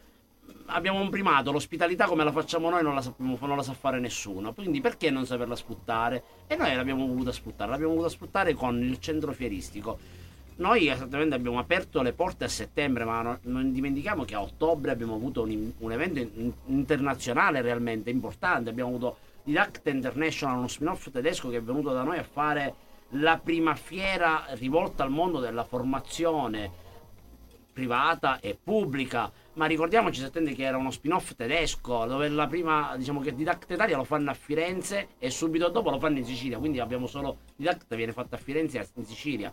abbiamo 0.67 1.01
un 1.01 1.11
primato, 1.11 1.53
l'ospitalità 1.53 2.07
come 2.07 2.25
la 2.25 2.33
facciamo 2.33 2.71
noi 2.71 2.83
non 2.83 2.95
la, 2.95 3.03
sappiamo, 3.03 3.37
non 3.41 3.57
la 3.57 3.63
sa 3.63 3.73
fare 3.73 3.99
nessuno, 3.99 4.53
quindi 4.53 4.81
perché 4.81 5.11
non 5.11 5.27
saperla 5.27 5.57
sfruttare? 5.57 6.23
E 6.47 6.57
noi 6.57 6.75
l'abbiamo 6.75 7.07
voluta 7.07 7.33
sfruttare, 7.33 7.71
l'abbiamo 7.71 7.93
voluta 7.95 8.11
sfruttare 8.11 8.55
con 8.55 8.83
il 8.83 8.99
centro 9.01 9.33
fieristico. 9.33 9.99
Noi 10.57 10.89
esattamente 10.89 11.35
abbiamo 11.35 11.59
aperto 11.59 12.03
le 12.03 12.13
porte 12.13 12.45
a 12.45 12.49
settembre, 12.49 13.05
ma 13.05 13.23
no- 13.23 13.39
non 13.43 13.73
dimentichiamo 13.73 14.25
che 14.25 14.35
a 14.35 14.43
ottobre 14.43 14.91
abbiamo 14.91 15.15
avuto 15.15 15.43
un, 15.43 15.73
un 15.79 15.93
evento 15.93 16.19
in- 16.19 16.53
internazionale 16.67 17.63
realmente 17.63 18.11
importante. 18.11 18.69
Abbiamo 18.69 18.91
avuto 18.91 19.17
Didact 19.43 19.87
International, 19.87 20.59
uno 20.59 20.69
spin-off 20.69 21.11
tedesco 21.11 21.49
che 21.49 21.57
è 21.57 21.63
venuto 21.63 21.93
da 21.93 22.03
noi 22.03 22.19
a 22.19 22.23
fare 22.25 22.75
la 23.15 23.41
prima 23.43 23.75
fiera 23.75 24.45
rivolta 24.51 25.03
al 25.03 25.11
mondo 25.11 25.41
della 25.41 25.65
formazione 25.65 26.71
privata 27.73 28.39
e 28.41 28.59
pubblica. 28.63 29.33
Ma 29.55 29.67
ricordiamoci 29.67 30.21
Settende 30.21 30.55
che 30.55 30.63
era 30.63 30.77
uno 30.77 30.91
spin-off 30.91 31.35
tedesco, 31.35 32.07
dove 32.07 32.29
la 32.29 32.47
prima, 32.47 32.95
diciamo 32.97 33.21
che 33.21 33.35
Didact 33.35 33.71
Italia 33.71 33.97
lo 33.97 34.05
fanno 34.05 34.31
a 34.31 34.35
Firenze 34.35 35.09
e 35.19 35.31
subito 35.31 35.69
dopo 35.69 35.91
lo 35.91 35.99
fanno 35.99 36.19
in 36.19 36.25
Sicilia. 36.25 36.59
Quindi 36.59 36.79
abbiamo 36.79 37.07
solo 37.07 37.39
Didact 37.57 37.95
viene 37.97 38.13
fatto 38.13 38.37
a 38.37 38.39
Firenze 38.39 38.79
e 38.79 38.87
in 38.95 39.05
Sicilia. 39.05 39.53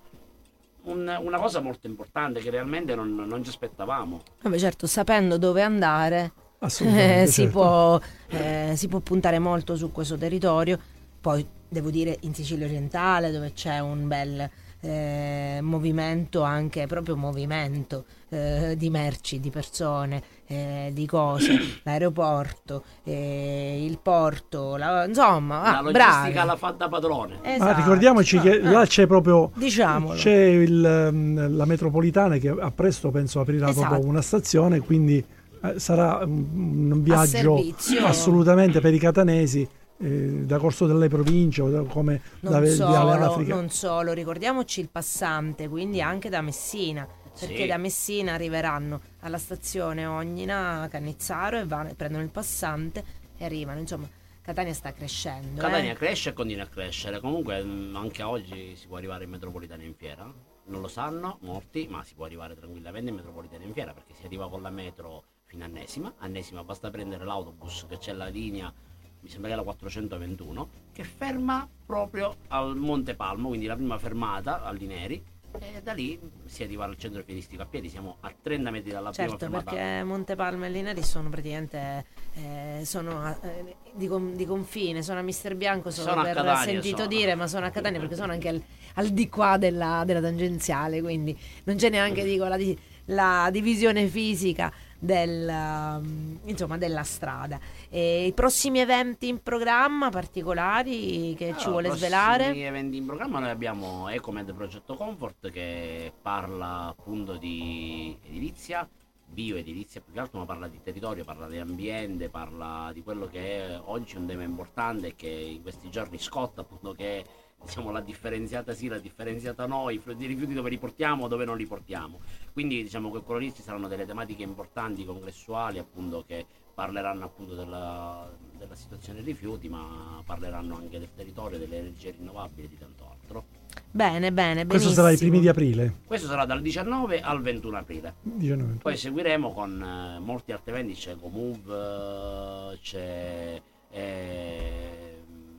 Un- 0.84 1.18
una 1.22 1.40
cosa 1.40 1.60
molto 1.60 1.88
importante 1.88 2.40
che 2.40 2.50
realmente 2.50 2.96
non, 2.96 3.14
non 3.14 3.44
ci 3.44 3.50
aspettavamo. 3.50 4.22
Vabbè, 4.42 4.58
certo, 4.58 4.88
sapendo 4.88 5.38
dove 5.38 5.62
andare, 5.62 6.32
Assolutamente, 6.60 7.24
eh, 7.24 7.28
si, 7.28 7.42
certo. 7.42 7.52
può, 7.52 8.00
eh, 8.30 8.74
si 8.76 8.88
può 8.88 9.00
puntare 9.00 9.40
molto 9.40 9.76
su 9.76 9.92
questo 9.92 10.16
territorio. 10.16 10.80
Poi 11.20 11.46
devo 11.68 11.90
dire 11.90 12.18
in 12.22 12.34
Sicilia 12.34 12.66
orientale, 12.66 13.32
dove 13.32 13.52
c'è 13.54 13.80
un 13.80 14.08
bel 14.08 14.50
eh, 14.82 15.60
movimento, 15.62 16.42
anche 16.44 16.86
proprio 16.88 17.16
movimento 17.16 18.06
eh, 18.30 18.76
di 18.78 18.90
merci, 18.90 19.40
di 19.40 19.50
persone, 19.50 20.22
eh, 20.48 20.92
di 20.94 21.06
cose, 21.06 21.58
l'aeroporto, 21.84 22.84
eh, 23.04 23.84
il 23.86 23.98
porto, 24.02 24.76
la- 24.76 25.06
insomma, 25.06 25.62
la 25.62 25.78
ah, 25.78 25.82
logistica 25.82 26.30
bravi. 26.32 26.48
la 26.48 26.56
fa 26.56 26.72
da 26.72 26.88
padrone. 26.90 27.40
Ma 27.44 27.54
Esatto. 27.56 27.78
ricordiamoci 27.80 28.40
che 28.40 28.60
Ah, 28.62 28.72
là 28.72 28.86
c'è 28.86 29.08
proprio 29.08 29.52
Diciamolo. 29.56 30.14
c'è 30.16 30.36
il, 30.36 30.84
ehm, 30.86 31.56
la 31.56 31.66
metropolitana 31.66 32.38
che 32.38 32.50
a 32.50 32.72
presto 32.72 33.10
penso 33.12 33.40
aprirà 33.40 33.70
Esatto. 33.70 33.88
proprio 33.88 34.10
una 34.10 34.22
stazione, 34.22 34.80
quindi 34.80 35.24
eh, 35.64 35.80
sarà 35.80 36.20
un, 36.24 36.92
un 36.92 37.04
viaggio 37.04 37.62
assolutamente 38.04 38.80
per 38.80 38.94
i 38.94 39.00
catanesi 39.00 39.68
eh, 40.00 40.44
da 40.46 40.58
Corso 40.60 40.86
delle 40.86 41.08
Province 41.10 41.62
o 41.62 41.70
da, 41.70 41.84
come 41.84 42.22
da 42.40 42.52
Non 42.52 42.62
Viale 42.62 42.76
solo, 42.76 43.32
Africa. 43.32 43.56
non 43.56 43.70
solo, 43.70 44.14
ricordiamoci 44.14 44.80
il 44.80 44.90
passante, 44.90 45.68
quindi 45.68 46.02
anche 46.02 46.30
da 46.30 46.42
Messina, 46.42 47.08
perché 47.40 47.62
Sì. 47.62 47.66
da 47.68 47.78
Messina 47.78 48.34
arriveranno 48.34 49.02
alla 49.22 49.38
stazione 49.38 50.06
Ognina, 50.06 50.88
Cannizzaro 50.90 51.60
e 51.60 51.66
vanno- 51.66 51.94
prendono 51.96 52.24
il 52.24 52.30
passante 52.30 53.04
e 53.38 53.46
arrivano, 53.46 53.80
insomma, 53.80 54.08
Catania 54.42 54.74
sta 54.74 54.94
crescendo. 54.94 55.62
Catania 55.62 55.92
eh. 55.92 55.96
cresce 55.96 56.30
e 56.30 56.34
continua 56.34 56.64
a 56.64 56.68
crescere. 56.68 57.20
Comunque, 57.20 57.62
mh, 57.62 57.96
anche 57.96 58.24
oggi 58.24 58.76
si 58.76 58.88
può 58.88 58.96
arrivare 58.98 59.26
in 59.26 59.30
metropolitana 59.30 59.84
in 59.84 59.94
fiera. 59.94 60.32
Non 60.70 60.82
lo 60.82 60.88
sanno 60.88 61.38
molti, 61.42 61.88
ma 61.90 62.04
si 62.04 62.14
può 62.14 62.26
arrivare 62.26 62.56
tranquillamente 62.56 63.10
in 63.10 63.16
metropolitana 63.16 63.64
in 63.66 63.74
fiera 63.74 63.94
perché 63.94 64.14
si 64.14 64.26
arriva 64.26 64.50
con 64.50 64.62
la 64.62 64.70
metro 64.70 65.24
fino 65.46 65.64
a 65.64 65.68
Annesima. 65.68 66.14
Annesima 66.20 66.64
basta 66.64 66.90
prendere 66.90 67.26
l'autobus 67.26 67.86
che 67.90 67.98
c'è 67.98 68.14
la 68.14 68.28
linea, 68.28 68.74
mi 69.22 69.30
sembra 69.30 69.50
che 69.50 69.56
è 69.56 69.58
la 69.58 69.64
421, 69.64 70.70
che 70.94 71.04
ferma 71.04 71.68
proprio 71.86 72.36
al 72.50 72.76
Monte 72.76 73.16
Palmo, 73.16 73.50
quindi 73.50 73.66
la 73.66 73.76
prima 73.76 73.98
fermata 73.98 74.64
all'Ineri. 74.64 75.24
E 75.60 75.82
da 75.82 75.94
lì 75.94 76.20
si 76.46 76.62
arriva 76.62 76.84
al 76.84 76.98
centro 76.98 77.24
fieristico 77.24 77.64
a 77.64 77.66
piedi, 77.66 77.90
siamo 77.90 78.18
a 78.20 78.32
30 78.40 78.70
metri 78.70 78.92
dalla 78.92 79.12
Certo, 79.12 79.38
prima 79.38 79.60
fermata. 79.62 79.72
perché 79.72 80.04
Montepalma 80.04 80.66
e 80.68 80.70
Linari 80.70 81.02
sono 81.02 81.30
praticamente 81.30 82.06
eh, 82.34 82.82
sono 82.86 83.22
a- 83.24 83.40
eh, 83.42 83.76
di, 83.94 84.08
con- 84.08 84.36
di 84.36 84.46
confine, 84.46 85.02
sono 85.02 85.20
a 85.20 85.24
Mister 85.24 85.56
Bianco 85.56 85.90
solo 85.90 86.10
Sono 86.12 86.22
per 86.22 86.36
Catania, 86.36 86.62
sentito 86.64 86.98
sono. 86.98 87.08
dire, 87.08 87.34
ma 87.34 87.48
sono 87.48 87.66
a 87.66 87.70
Catania 87.72 88.00
perché 88.00 88.16
sono 88.16 88.34
anche 88.34 88.50
al, 88.50 88.62
al 88.96 89.08
di 89.08 89.30
qua 89.30 89.58
della, 89.58 90.04
della 90.06 90.22
tangenziale, 90.22 91.02
quindi 91.02 91.36
non 91.64 91.78
c'è 91.78 91.90
neanche 91.90 92.24
dico, 92.24 92.46
la, 92.46 92.58
di- 92.58 92.78
la 93.06 93.50
divisione 93.52 94.06
fisica 94.08 94.72
del, 95.00 95.48
um, 95.48 96.40
insomma, 96.46 96.78
della 96.78 97.04
strada. 97.04 97.60
E 97.90 98.26
I 98.26 98.34
prossimi 98.34 98.80
eventi 98.80 99.28
in 99.28 99.42
programma 99.42 100.10
particolari 100.10 101.36
che 101.38 101.56
ci 101.58 101.70
vuole 101.70 101.88
prossimi 101.88 102.08
svelare? 102.08 102.56
eventi 102.56 102.98
in 102.98 103.06
programma 103.06 103.40
noi 103.40 103.50
abbiamo 103.50 104.10
Ecomed 104.10 104.54
Progetto 104.54 104.96
Comfort 104.96 105.52
che 105.52 106.12
parla 106.22 106.88
appunto 106.88 107.36
di 107.38 108.18
edilizia, 108.28 108.88
bioedilizia 109.26 110.02
più 110.02 110.14
che 110.14 110.20
altro, 110.20 110.40
ma 110.40 110.46
parla 110.46 110.68
di 110.68 110.80
territorio, 110.82 111.24
parla 111.24 111.48
di 111.48 111.58
ambiente, 111.58 112.30
parla 112.30 112.92
di 112.94 113.04
quello 113.04 113.28
che 113.28 113.68
è 113.68 113.82
oggi 113.86 114.18
un 114.18 114.26
tema 114.26 114.44
importante 114.44 115.08
e 115.08 115.16
che 115.16 115.30
in 115.30 115.62
questi 115.62 115.90
giorni 115.90 116.18
scotta 116.18 116.62
appunto 116.62 116.94
che 116.94 117.24
diciamo 117.68 117.92
la 117.92 118.00
differenziata 118.00 118.74
sì, 118.74 118.88
la 118.88 118.98
differenziata 118.98 119.68
no, 119.68 119.90
i 119.90 120.02
rifiuti 120.04 120.54
dove 120.54 120.70
li 120.70 120.78
portiamo, 120.78 121.28
dove 121.28 121.44
non 121.44 121.58
li 121.58 121.66
portiamo. 121.66 122.22
Quindi 122.54 122.82
diciamo 122.82 123.12
che 123.12 123.22
quello 123.22 123.42
lì 123.42 123.54
ci 123.54 123.62
saranno 123.62 123.90
delle 123.90 124.06
tematiche 124.06 124.44
importanti, 124.44 125.06
congressuali, 125.06 125.78
appunto, 125.78 126.24
che 126.26 126.46
parleranno 126.74 127.26
appunto 127.26 127.56
della, 127.56 128.30
della 128.58 128.76
situazione 128.76 129.22
dei 129.22 129.34
rifiuti, 129.34 129.68
ma 129.68 130.22
parleranno 130.26 130.76
anche 130.78 130.98
del 130.98 131.10
territorio, 131.14 131.58
delle 131.60 131.80
energie 131.80 132.12
rinnovabili 132.12 132.68
e 132.68 132.70
di 132.70 132.78
tanto 132.78 133.10
altro. 133.10 133.46
Bene, 133.92 134.32
bene, 134.32 134.66
Questo 134.66 134.90
benissimo. 134.90 134.94
sarà 134.94 135.12
i 135.12 135.18
primi 135.18 135.40
di 135.40 135.48
aprile. 135.50 135.94
Questo 136.06 136.28
sarà 136.28 136.46
dal 136.46 136.62
19 136.62 137.20
al 137.20 137.42
21 137.42 137.78
aprile. 137.78 138.16
19. 138.22 138.74
Poi 138.82 138.96
seguiremo 138.96 139.52
con 139.52 139.82
eh, 139.82 140.20
molti 140.20 140.52
altri 140.52 140.72
eventi, 140.72 140.94
c'è 140.94 141.16
GoMove, 141.16 142.74
eh, 142.74 142.80
c'è 142.82 143.62
eh, 143.90 144.27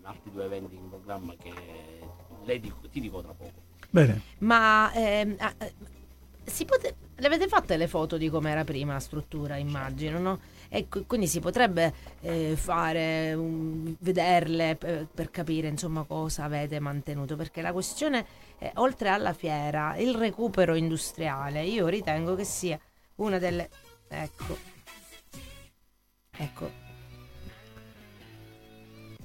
altri 0.08 0.30
due 0.32 0.44
eventi 0.44 0.74
in 0.74 0.88
programma 0.88 1.34
che 1.38 1.52
lei 2.44 2.60
dico- 2.60 2.88
ti 2.90 3.00
dico 3.00 3.20
tra 3.22 3.32
poco. 3.32 3.66
Bene. 3.90 4.20
Ma 4.38 4.92
ehm, 4.92 5.34
ah, 5.38 5.54
eh, 5.58 5.72
si 6.44 6.64
pote- 6.64 6.96
le 7.14 7.26
avete 7.26 7.46
fatte 7.48 7.76
le 7.76 7.88
foto 7.88 8.16
di 8.16 8.28
com'era 8.30 8.64
prima 8.64 8.94
la 8.94 9.00
struttura, 9.00 9.56
immagino, 9.56 10.18
no? 10.18 10.40
E 10.70 10.88
qu- 10.88 11.06
quindi 11.06 11.26
si 11.26 11.40
potrebbe 11.40 11.92
eh, 12.20 12.54
fare, 12.56 13.34
un- 13.34 13.94
vederle 13.98 14.76
per, 14.76 15.06
per 15.12 15.30
capire 15.30 15.68
insomma 15.68 16.04
cosa 16.04 16.44
avete 16.44 16.78
mantenuto, 16.80 17.36
perché 17.36 17.62
la 17.62 17.72
questione, 17.72 18.26
è, 18.58 18.70
oltre 18.76 19.08
alla 19.08 19.32
fiera, 19.32 19.96
il 19.96 20.14
recupero 20.14 20.74
industriale, 20.74 21.64
io 21.64 21.86
ritengo 21.88 22.34
che 22.34 22.44
sia 22.44 22.78
una 23.16 23.38
delle... 23.38 23.68
Ecco. 24.08 24.56
Ecco. 26.40 26.87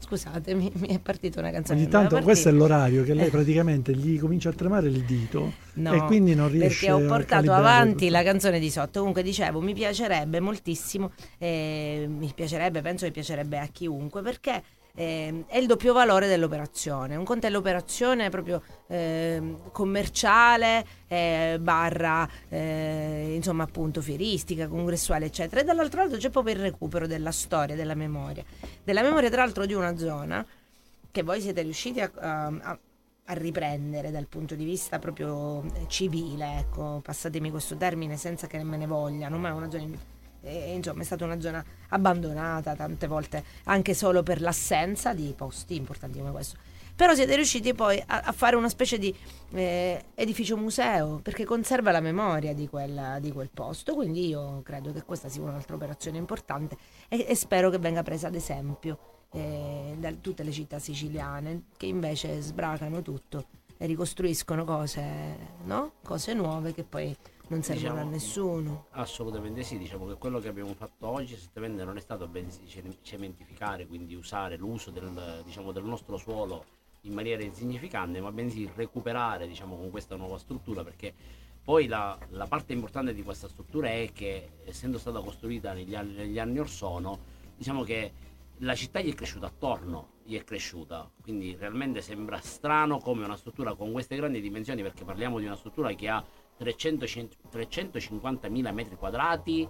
Scusatemi, 0.04 0.72
mi 0.76 0.88
è 0.90 1.00
partita 1.00 1.40
una 1.40 1.50
canzone. 1.50 1.80
Ogni 1.80 1.88
tanto 1.90 2.20
questo 2.22 2.50
è 2.50 2.52
l'orario 2.52 3.04
che 3.04 3.14
lei 3.14 3.28
Eh. 3.28 3.30
praticamente 3.30 3.96
gli 3.96 4.20
comincia 4.20 4.50
a 4.50 4.54
tremare 4.54 4.88
il 4.88 5.04
dito 5.06 5.54
No, 5.76 5.94
e 5.94 6.02
quindi 6.04 6.36
non 6.36 6.50
riesce 6.50 6.88
perché 6.88 6.92
ho 6.92 6.98
a 7.06 7.08
portato 7.08 7.52
avanti 7.54 8.06
tutto. 8.08 8.12
la 8.12 8.24
canzone 8.24 8.60
di 8.60 8.70
sotto. 8.70 9.00
Comunque 9.00 9.24
dicevo, 9.24 9.62
mi 9.62 9.74
piacerebbe 9.74 10.40
moltissimo, 10.42 11.12
eh, 11.38 12.06
mi 12.10 12.32
piacerebbe, 12.36 12.82
penso 12.82 13.06
che 13.06 13.12
piacerebbe 13.12 13.58
a 13.60 13.68
chiunque, 13.72 14.22
perché 14.22 14.62
eh, 14.96 15.44
è 15.48 15.58
il 15.58 15.66
doppio 15.66 15.94
valore 15.94 16.28
dell'operazione. 16.28 17.16
Un 17.16 17.24
conto 17.24 17.48
è 17.48 17.50
l'operazione 17.50 18.30
proprio 18.30 18.62
ehm, 18.88 19.72
commerciale, 19.72 20.86
eh, 21.08 21.58
barra, 21.60 22.28
eh, 22.50 23.34
insomma 23.36 23.64
appunto 23.64 24.02
fieristica, 24.02 24.68
congressuale, 24.68 25.26
eccetera. 25.26 25.62
E 25.62 25.64
dall'altro 25.64 26.04
lato 26.04 26.18
c'è 26.18 26.30
proprio 26.30 26.54
il 26.56 26.62
recupero 26.62 27.08
della 27.08 27.32
storia, 27.32 27.76
della 27.76 27.96
memoria. 27.96 28.44
Della 28.84 29.02
memoria 29.02 29.30
tra 29.30 29.44
l'altro 29.44 29.66
di 29.66 29.74
una 29.74 29.98
zona 29.98 30.46
che 31.12 31.24
voi 31.24 31.42
siete 31.42 31.62
riusciti 31.62 32.00
a, 32.02 32.12
a- 32.16 32.46
a- 32.62 32.80
a 33.28 33.34
riprendere 33.36 34.12
dal 34.12 34.28
punto 34.28 34.54
di 34.54 34.66
vista 34.66 35.00
proprio 35.00 35.64
eh, 35.64 35.86
civile, 35.88 36.58
ecco, 36.60 37.00
passatemi 37.02 37.50
questo 37.52 37.78
termine 37.78 38.18
senza 38.18 38.48
che 38.48 38.62
me 38.64 38.76
ne 38.76 38.86
vogliano, 38.86 39.38
ma 39.38 39.50
è 39.50 39.52
una 39.54 39.70
zona, 39.70 39.86
eh, 40.44 40.74
insomma, 40.74 41.02
è 41.02 41.06
stata 41.06 41.26
una 41.26 41.40
zona 41.40 41.64
abbandonata 41.90 42.76
tante 42.76 43.08
volte 43.08 43.44
anche 43.64 43.94
solo 43.94 44.24
per 44.24 44.42
l'assenza 44.42 45.14
di 45.14 45.34
posti 45.36 45.76
importanti 45.76 46.20
come 46.20 46.32
questo. 46.32 46.58
Però 46.96 47.16
siete 47.16 47.36
riusciti 47.36 47.74
poi 47.74 48.02
a, 48.06 48.22
a 48.22 48.32
fare 48.32 48.56
una 48.56 48.70
specie 48.70 49.00
di 49.00 49.14
eh, 49.54 50.06
edificio 50.14 50.56
museo 50.56 51.20
perché 51.24 51.44
conserva 51.44 51.90
la 51.90 52.02
memoria 52.02 52.54
di, 52.54 52.68
quella- 52.68 53.18
di 53.20 53.32
quel 53.32 53.50
posto. 53.52 53.96
Quindi 53.96 54.28
io 54.28 54.62
credo 54.62 54.92
che 54.92 55.02
questa 55.04 55.28
sia 55.28 55.42
un'altra 55.42 55.76
operazione 55.76 56.18
importante 56.20 56.78
e, 57.10 57.26
e 57.28 57.36
spero 57.36 57.72
che 57.72 57.80
venga 57.80 58.04
presa 58.04 58.28
ad 58.28 58.36
esempio 58.36 59.26
eh, 59.32 59.96
da 59.98 60.12
tutte 60.12 60.44
le 60.44 60.52
città 60.52 60.78
siciliane 60.78 61.64
che 61.78 61.88
invece 61.88 62.40
sbracano 62.42 63.02
tutto 63.02 63.46
e 63.78 63.88
ricostruiscono 63.88 64.64
cose, 64.64 65.04
no? 65.64 65.94
cose 66.04 66.34
nuove 66.34 66.74
che 66.74 66.84
poi 66.84 67.16
non 67.54 67.64
servono 67.64 67.94
Diciamo- 67.94 68.08
a 68.10 68.12
nessuno. 68.12 68.86
Assolutamente 68.92 69.64
sì, 69.64 69.78
diciamo 69.78 70.08
che 70.08 70.16
quello 70.16 70.40
che 70.40 70.48
abbiamo 70.48 70.74
fatto 70.74 71.08
oggi 71.08 71.34
esattamente 71.34 71.84
non 71.84 71.98
è 71.98 72.02
stato 72.02 72.30
ce- 72.68 72.98
cementificare, 73.02 73.86
quindi 73.86 74.16
usare 74.16 74.58
l'uso 74.58 74.92
del, 74.92 75.42
diciamo, 75.46 75.72
del 75.72 75.84
nostro 75.84 76.18
suolo 76.18 76.66
in 77.02 77.14
maniera 77.14 77.44
insignificante, 77.44 78.22
ma 78.22 78.32
bensì 78.32 78.70
recuperare 78.76 79.48
diciamo, 79.48 79.76
con 79.76 79.90
questa 79.90 80.16
nuova 80.16 80.38
struttura 80.38 80.84
perché 80.84 81.14
poi 81.64 81.88
la, 81.88 82.18
la 82.30 82.46
parte 82.46 82.74
importante 82.74 83.14
di 83.14 83.24
questa 83.24 83.48
struttura 83.48 83.90
è 83.90 84.10
che 84.14 84.50
essendo 84.66 84.98
stata 84.98 85.20
costruita 85.20 85.74
negli 85.74 85.96
anni, 85.96 86.14
negli 86.14 86.40
anni 86.40 86.60
or 86.60 86.70
sono, 86.70 87.18
diciamo 87.56 87.84
che 87.84 88.12
la 88.58 88.76
città 88.76 89.02
gli 89.02 89.12
è 89.12 89.16
cresciuta 89.16 89.48
attorno, 89.48 90.12
gli 90.24 90.38
è 90.38 90.44
cresciuta, 90.44 91.10
quindi 91.22 91.56
realmente 91.56 92.02
sembra 92.02 92.40
strano 92.40 93.00
come 93.00 93.26
una 93.26 93.36
struttura 93.36 93.76
con 93.76 93.92
queste 93.92 94.16
grandi 94.16 94.42
dimensioni, 94.42 94.82
perché 94.82 95.04
parliamo 95.04 95.40
di 95.40 95.46
una 95.46 95.56
struttura 95.56 95.92
che 95.94 96.08
ha 96.08 96.24
300 96.24 96.43
350.000 96.60 98.74
metri 98.74 98.96
quadrati 98.96 99.68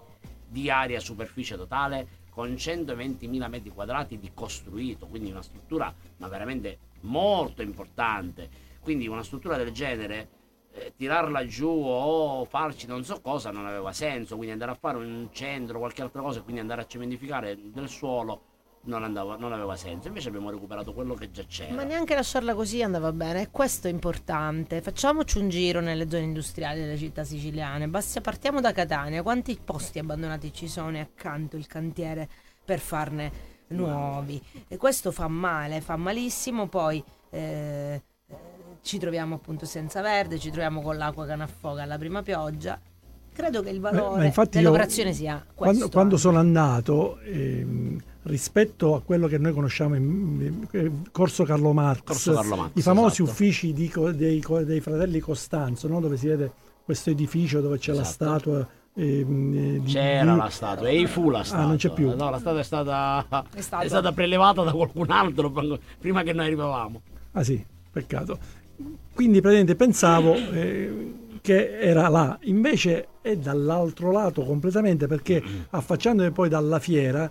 di 0.48 0.70
area 0.70 1.00
superficie 1.00 1.56
totale 1.56 2.22
con 2.30 2.52
120.000 2.52 3.50
metri 3.50 3.70
quadrati 3.70 4.18
di 4.18 4.32
costruito, 4.34 5.08
quindi 5.08 5.32
una 5.32 5.42
struttura 5.42 5.94
ma 6.18 6.28
veramente 6.28 6.80
molto 7.02 7.62
importante. 7.62 8.72
Quindi 8.82 9.08
una 9.08 9.24
struttura 9.24 9.56
del 9.56 9.72
genere 9.72 10.30
eh, 10.72 10.94
tirarla 10.96 11.46
giù 11.46 11.70
o 11.70 12.44
farci 12.46 12.88
non 12.88 13.04
so 13.04 13.22
cosa 13.22 13.52
non 13.52 13.66
aveva 13.66 13.94
senso, 13.94 14.36
quindi 14.36 14.54
andare 14.54 14.72
a 14.72 14.76
fare 14.76 14.98
un 14.98 15.30
centro, 15.32 15.80
qualche 15.80 16.02
altra 16.02 16.22
cosa, 16.22 16.42
quindi 16.42 16.62
andare 16.62 16.82
a 16.82 16.88
cementificare 16.88 17.58
del 17.72 17.88
suolo 17.88 18.52
non, 18.86 19.04
andava, 19.04 19.36
non 19.38 19.54
aveva 19.54 19.76
senso. 19.76 20.08
Invece 20.08 20.30
abbiamo 20.30 20.50
recuperato 20.50 20.94
quello 20.94 21.14
che 21.14 21.32
già 21.32 21.44
c'era. 21.44 21.74
Ma 21.74 21.84
neanche 21.84 22.16
lasciarla 22.16 22.54
così 22.54 22.82
andava 22.82 23.12
bene, 23.12 23.44
e 23.44 23.48
questo 23.52 23.88
è 23.88 23.92
importante. 23.92 24.82
Facciamoci 24.82 25.38
un 25.38 25.50
giro 25.50 25.80
nelle 25.80 26.10
zone 26.10 26.24
industriali 26.24 26.80
delle 26.80 26.98
città 26.98 27.24
siciliane. 27.24 27.88
Basta, 27.88 28.22
partiamo 28.22 28.62
da 28.62 28.72
Catania. 28.72 29.22
Quanti 29.22 29.58
posti 29.64 30.00
abbandonati 30.00 30.52
ci 30.52 30.68
sono 30.68 30.98
e 30.98 31.00
accanto 31.00 31.56
il 31.56 31.68
cantiere 31.68 32.28
per 32.64 32.80
farne 32.80 33.32
nuovi? 33.68 34.42
E 34.68 34.78
questo 34.78 35.12
fa 35.12 35.28
male, 35.28 35.82
fa 35.82 35.96
malissimo. 35.96 36.68
Poi 36.68 37.04
eh, 37.30 38.02
ci 38.82 38.98
troviamo 39.00 39.36
appunto 39.36 39.66
senza 39.66 40.02
verde, 40.02 40.38
ci 40.38 40.50
troviamo 40.50 40.82
con 40.82 40.98
l'acqua 40.98 41.24
che 41.26 41.32
non 41.32 41.42
affoga 41.42 41.84
alla 41.84 41.98
prima 41.98 42.22
pioggia. 42.22 42.80
Credo 43.34 43.64
che 43.64 43.72
il 43.72 43.80
valore 43.80 44.20
ma 44.20 44.26
infatti 44.26 44.58
io, 44.58 44.64
dell'operazione 44.64 45.12
sia 45.12 45.38
questo. 45.38 45.54
quando, 45.56 45.90
quando 45.90 46.18
sono 46.18 46.38
andato 46.38 47.20
ehm, 47.22 48.00
rispetto 48.24 48.96
a 48.96 49.02
quello 49.02 49.28
che 49.28 49.38
noi 49.38 49.54
conosciamo 49.54 49.96
in 49.96 50.68
Corso 51.12 51.44
Carlo 51.44 51.74
Marx, 51.74 52.04
Corso 52.04 52.34
Carlo 52.34 52.56
Marx, 52.56 52.72
i 52.76 52.82
famosi 52.82 53.22
esatto. 53.22 53.30
uffici 53.30 53.74
di 53.74 53.92
dei, 54.16 54.44
dei 54.66 54.80
fratelli 54.80 55.20
Costanzo 55.20 55.88
no? 55.88 56.00
dove 56.00 56.18
si 56.18 56.28
vede 56.28 56.52
questo 56.84 57.10
edificio 57.10 57.60
dove 57.62 57.78
c'è 57.78 57.94
la 57.94 58.02
Esatto. 58.02 58.14
statua 58.40 58.68
ehm, 58.96 59.54
eh, 59.54 59.82
C'era 59.86 60.32
di- 60.34 60.38
la 60.38 60.50
statua, 60.50 60.88
e 60.90 61.08
fu 61.08 61.30
la 61.30 61.44
statua. 61.44 61.64
ah 61.64 61.68
non 61.68 61.76
c'è 61.78 61.90
più 61.92 62.16
No, 62.16 62.30
la 62.30 62.40
statua 62.40 62.60
è 62.60 62.64
stata, 62.64 63.26
È 63.54 63.62
statua. 63.62 63.86
è 63.86 63.88
stata 63.90 64.12
prelevata 64.12 64.64
da 64.64 64.72
qualcun 64.72 65.10
altro 65.12 65.52
prima 66.00 66.24
che 66.24 66.34
noi 66.34 66.46
arrivavamo. 66.46 67.02
ah 67.34 67.44
sì 67.44 67.64
peccato 67.92 68.38
quindi 69.14 69.40
praticamente 69.42 69.76
pensavo 69.76 70.34
eh, 70.34 71.14
che 71.42 71.78
era 71.80 72.08
là 72.10 72.38
invece 72.44 73.08
è 73.22 73.36
dall'altro 73.36 74.12
lato 74.12 74.44
completamente 74.44 75.08
perché 75.08 75.42
affacciandomi 75.70 76.32
poi 76.32 76.50
dalla 76.50 76.80
fiera 76.80 77.30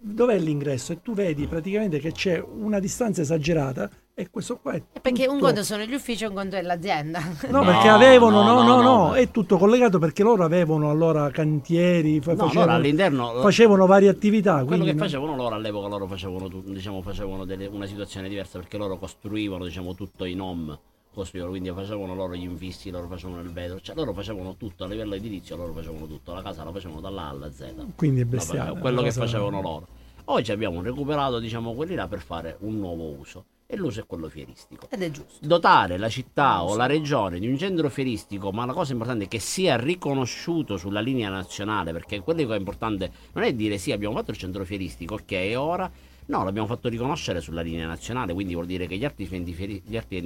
dov'è 0.00 0.38
l'ingresso 0.38 0.92
e 0.92 1.02
tu 1.02 1.12
vedi 1.12 1.46
praticamente 1.46 1.98
che 1.98 2.12
c'è 2.12 2.38
una 2.40 2.78
distanza 2.78 3.20
esagerata 3.22 3.90
e 4.14 4.30
questo 4.30 4.56
qua 4.58 4.72
è 4.72 4.82
Perché 5.00 5.26
un 5.28 5.38
conto 5.38 5.62
sono 5.62 5.84
gli 5.84 5.94
uffici 5.94 6.24
e 6.24 6.28
un 6.28 6.34
conto 6.34 6.56
è 6.56 6.62
l'azienda. 6.62 7.20
No, 7.50 7.58
No, 7.62 7.64
perché 7.64 7.88
avevano, 7.88 8.42
no, 8.42 8.54
no, 8.54 8.62
no, 8.62 8.66
no, 8.76 8.82
no, 8.82 8.96
no. 9.08 9.12
è 9.14 9.30
tutto 9.30 9.58
collegato 9.58 9.98
perché 9.98 10.22
loro 10.22 10.44
avevano 10.44 10.90
allora 10.90 11.30
cantieri, 11.30 12.20
fa- 12.20 12.32
No, 12.34 12.46
facevano, 12.46 12.72
all'interno 12.72 13.40
facevano 13.40 13.86
varie 13.86 14.08
attività. 14.08 14.54
quello 14.64 14.66
Quindi 14.82 14.86
che 14.86 14.92
no- 14.94 15.02
facevano 15.02 15.36
loro 15.36 15.54
all'epoca 15.54 15.86
loro 15.88 16.06
facevano, 16.06 16.48
diciamo, 16.64 17.02
facevano 17.02 17.44
delle- 17.44 17.66
una 17.66 17.86
situazione 17.86 18.28
diversa 18.28 18.58
perché 18.58 18.76
loro 18.76 18.98
costruivano 18.98 19.64
diciamo, 19.64 19.94
tutto 19.94 20.24
in 20.24 20.40
home 20.40 20.78
costruivano, 21.18 21.52
quindi 21.52 21.70
facevano 21.70 22.14
loro 22.14 22.34
gli 22.34 22.44
infissi, 22.44 22.90
loro 22.90 23.08
facevano 23.08 23.40
il 23.40 23.50
vetro, 23.50 23.80
cioè 23.80 23.96
loro 23.96 24.12
facevano 24.12 24.56
tutto 24.56 24.84
a 24.84 24.86
livello 24.86 25.14
edilizio, 25.14 25.56
loro 25.56 25.72
facevano 25.72 26.06
tutto, 26.06 26.32
la 26.32 26.42
casa 26.42 26.64
la 26.64 26.72
facevano 26.72 27.00
dalla 27.00 27.22
A 27.22 27.28
alla 27.30 27.50
Z. 27.50 27.74
Quindi 27.96 28.20
è 28.20 28.24
bestiale. 28.24 28.78
quello 28.78 29.02
che 29.02 29.12
facevano 29.12 29.60
loro. 29.60 29.86
Oggi 30.30 30.52
abbiamo 30.52 30.82
recuperato 30.82 31.38
diciamo 31.38 31.74
quelli 31.74 31.94
là 31.94 32.06
per 32.06 32.20
fare 32.20 32.56
un 32.60 32.78
nuovo 32.78 33.04
uso 33.04 33.44
e 33.66 33.76
l'uso 33.76 34.00
è 34.00 34.06
quello 34.06 34.28
fieristico. 34.28 34.86
Ed 34.90 35.02
è 35.02 35.10
giusto. 35.10 35.46
dotare 35.46 35.98
la 35.98 36.08
città 36.08 36.64
o 36.64 36.76
la 36.76 36.86
regione 36.86 37.38
di 37.38 37.48
un 37.48 37.58
centro 37.58 37.90
fieristico, 37.90 38.50
ma 38.50 38.64
la 38.64 38.72
cosa 38.72 38.92
importante 38.92 39.24
è 39.24 39.28
che 39.28 39.38
sia 39.38 39.76
riconosciuto 39.76 40.76
sulla 40.76 41.00
linea 41.00 41.28
nazionale, 41.28 41.92
perché 41.92 42.20
quello 42.20 42.46
che 42.46 42.54
è 42.54 42.58
importante 42.58 43.10
non 43.32 43.44
è 43.44 43.52
dire 43.52 43.76
sì, 43.76 43.92
abbiamo 43.92 44.14
fatto 44.14 44.30
il 44.30 44.38
centro 44.38 44.64
fieristico, 44.64 45.14
ok, 45.14 45.52
ora 45.56 45.90
no, 46.28 46.44
l'abbiamo 46.44 46.66
fatto 46.66 46.88
riconoscere 46.88 47.40
sulla 47.40 47.60
linea 47.60 47.86
nazionale, 47.86 48.32
quindi 48.32 48.54
vuol 48.54 48.66
dire 48.66 48.86
che 48.86 48.96
gli 48.96 49.04
altri 49.04 49.28
enti 49.30 49.52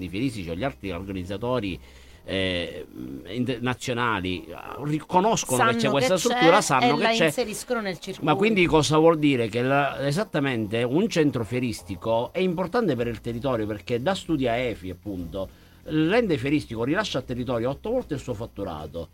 fieristici 0.08 0.48
o 0.50 0.54
gli 0.54 0.64
altri 0.64 0.90
organizzatori 0.90 1.78
eh, 2.24 2.86
internazionali 3.28 4.44
eh, 4.44 4.54
riconoscono 4.84 5.58
Sanno 5.58 5.72
che 5.72 5.76
c'è 5.78 5.90
questa 5.90 6.14
che 6.14 6.20
struttura, 6.20 6.56
c'è 6.56 6.62
sanno 6.62 6.96
che 6.96 7.02
la 7.02 7.10
c'è. 7.10 7.24
inseriscono 7.26 7.80
nel 7.80 7.98
circuito. 7.98 8.24
Ma 8.24 8.36
quindi 8.36 8.64
cosa 8.66 8.98
vuol 8.98 9.18
dire? 9.18 9.48
Che 9.48 9.62
la- 9.62 10.06
esattamente 10.06 10.82
un 10.82 11.08
centro 11.08 11.44
fieristico 11.44 12.32
è 12.32 12.38
importante 12.38 12.94
per 12.94 13.08
il 13.08 13.20
territorio 13.20 13.66
perché 13.66 14.00
da 14.00 14.14
studia 14.14 14.56
EFI 14.56 14.90
appunto 14.90 15.48
l'ente 15.86 16.38
fieristico 16.38 16.84
rilascia 16.84 17.18
al 17.18 17.24
territorio 17.24 17.70
otto 17.70 17.90
volte 17.90 18.14
il 18.14 18.20
suo 18.20 18.34
fatturato. 18.34 19.10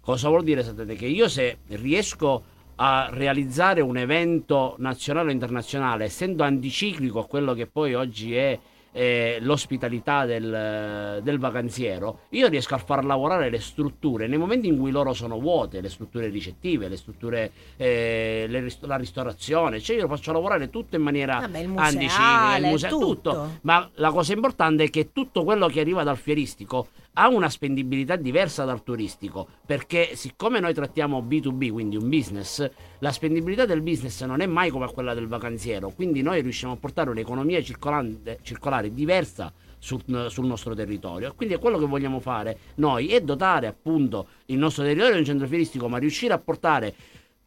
Cosa 0.00 0.28
vuol 0.28 0.44
dire 0.44 0.60
esattamente? 0.60 0.94
Che 0.96 1.06
io 1.06 1.28
se 1.28 1.58
riesco 1.68 2.42
a 2.76 3.08
realizzare 3.12 3.80
un 3.80 3.96
evento 3.96 4.74
nazionale 4.78 5.28
o 5.28 5.32
internazionale 5.32 6.04
essendo 6.04 6.42
anticiclico 6.42 7.20
a 7.20 7.26
quello 7.26 7.54
che 7.54 7.66
poi 7.66 7.94
oggi 7.94 8.34
è 8.34 8.58
eh, 8.92 9.38
l'ospitalità 9.40 10.26
del, 10.26 11.20
del 11.22 11.38
vacanziero, 11.38 12.20
io 12.30 12.46
riesco 12.48 12.74
a 12.74 12.78
far 12.78 13.04
lavorare 13.04 13.48
le 13.48 13.58
strutture 13.58 14.26
nei 14.26 14.38
momenti 14.38 14.68
in 14.68 14.78
cui 14.78 14.90
loro 14.90 15.14
sono 15.14 15.40
vuote, 15.40 15.80
le 15.80 15.88
strutture 15.88 16.28
ricettive, 16.28 16.88
le 16.88 16.96
strutture, 16.96 17.50
eh, 17.76 18.44
le 18.48 18.60
rist- 18.60 18.84
la 18.84 18.96
ristorazione, 18.96 19.80
cioè 19.80 19.96
io 19.96 20.02
lo 20.02 20.08
faccio 20.08 20.32
lavorare 20.32 20.68
tutto 20.68 20.96
in 20.96 21.02
maniera 21.02 21.38
anticiclica, 21.38 22.56
il 22.58 22.66
museo, 22.66 22.90
tutto. 22.90 23.06
tutto. 23.06 23.58
Ma 23.62 23.88
la 23.94 24.10
cosa 24.10 24.34
importante 24.34 24.84
è 24.84 24.90
che 24.90 25.10
tutto 25.12 25.42
quello 25.42 25.66
che 25.68 25.80
arriva 25.80 26.02
dal 26.02 26.18
fieristico 26.18 26.88
ha 27.14 27.28
una 27.28 27.48
spendibilità 27.48 28.16
diversa 28.16 28.64
dal 28.64 28.82
turistico, 28.82 29.46
perché 29.66 30.14
siccome 30.14 30.60
noi 30.60 30.72
trattiamo 30.72 31.22
B2B, 31.22 31.70
quindi 31.70 31.96
un 31.96 32.08
business, 32.08 32.68
la 33.00 33.12
spendibilità 33.12 33.66
del 33.66 33.82
business 33.82 34.22
non 34.24 34.40
è 34.40 34.46
mai 34.46 34.70
come 34.70 34.90
quella 34.92 35.14
del 35.14 35.26
vacanziero, 35.26 35.90
quindi 35.90 36.22
noi 36.22 36.40
riusciamo 36.40 36.72
a 36.74 36.76
portare 36.76 37.10
un'economia 37.10 37.62
circolare 37.62 38.94
diversa 38.94 39.52
sul, 39.78 40.26
sul 40.30 40.46
nostro 40.46 40.74
territorio. 40.74 41.34
Quindi 41.34 41.54
è 41.54 41.58
quello 41.58 41.78
che 41.78 41.86
vogliamo 41.86 42.20
fare 42.20 42.58
noi, 42.76 43.08
è 43.08 43.20
dotare 43.20 43.66
appunto 43.66 44.28
il 44.46 44.56
nostro 44.56 44.84
territorio 44.84 45.14
di 45.14 45.18
un 45.18 45.26
centro 45.26 45.46
fieristico, 45.46 45.88
ma 45.88 45.98
riuscire 45.98 46.32
a 46.32 46.38
portare 46.38 46.94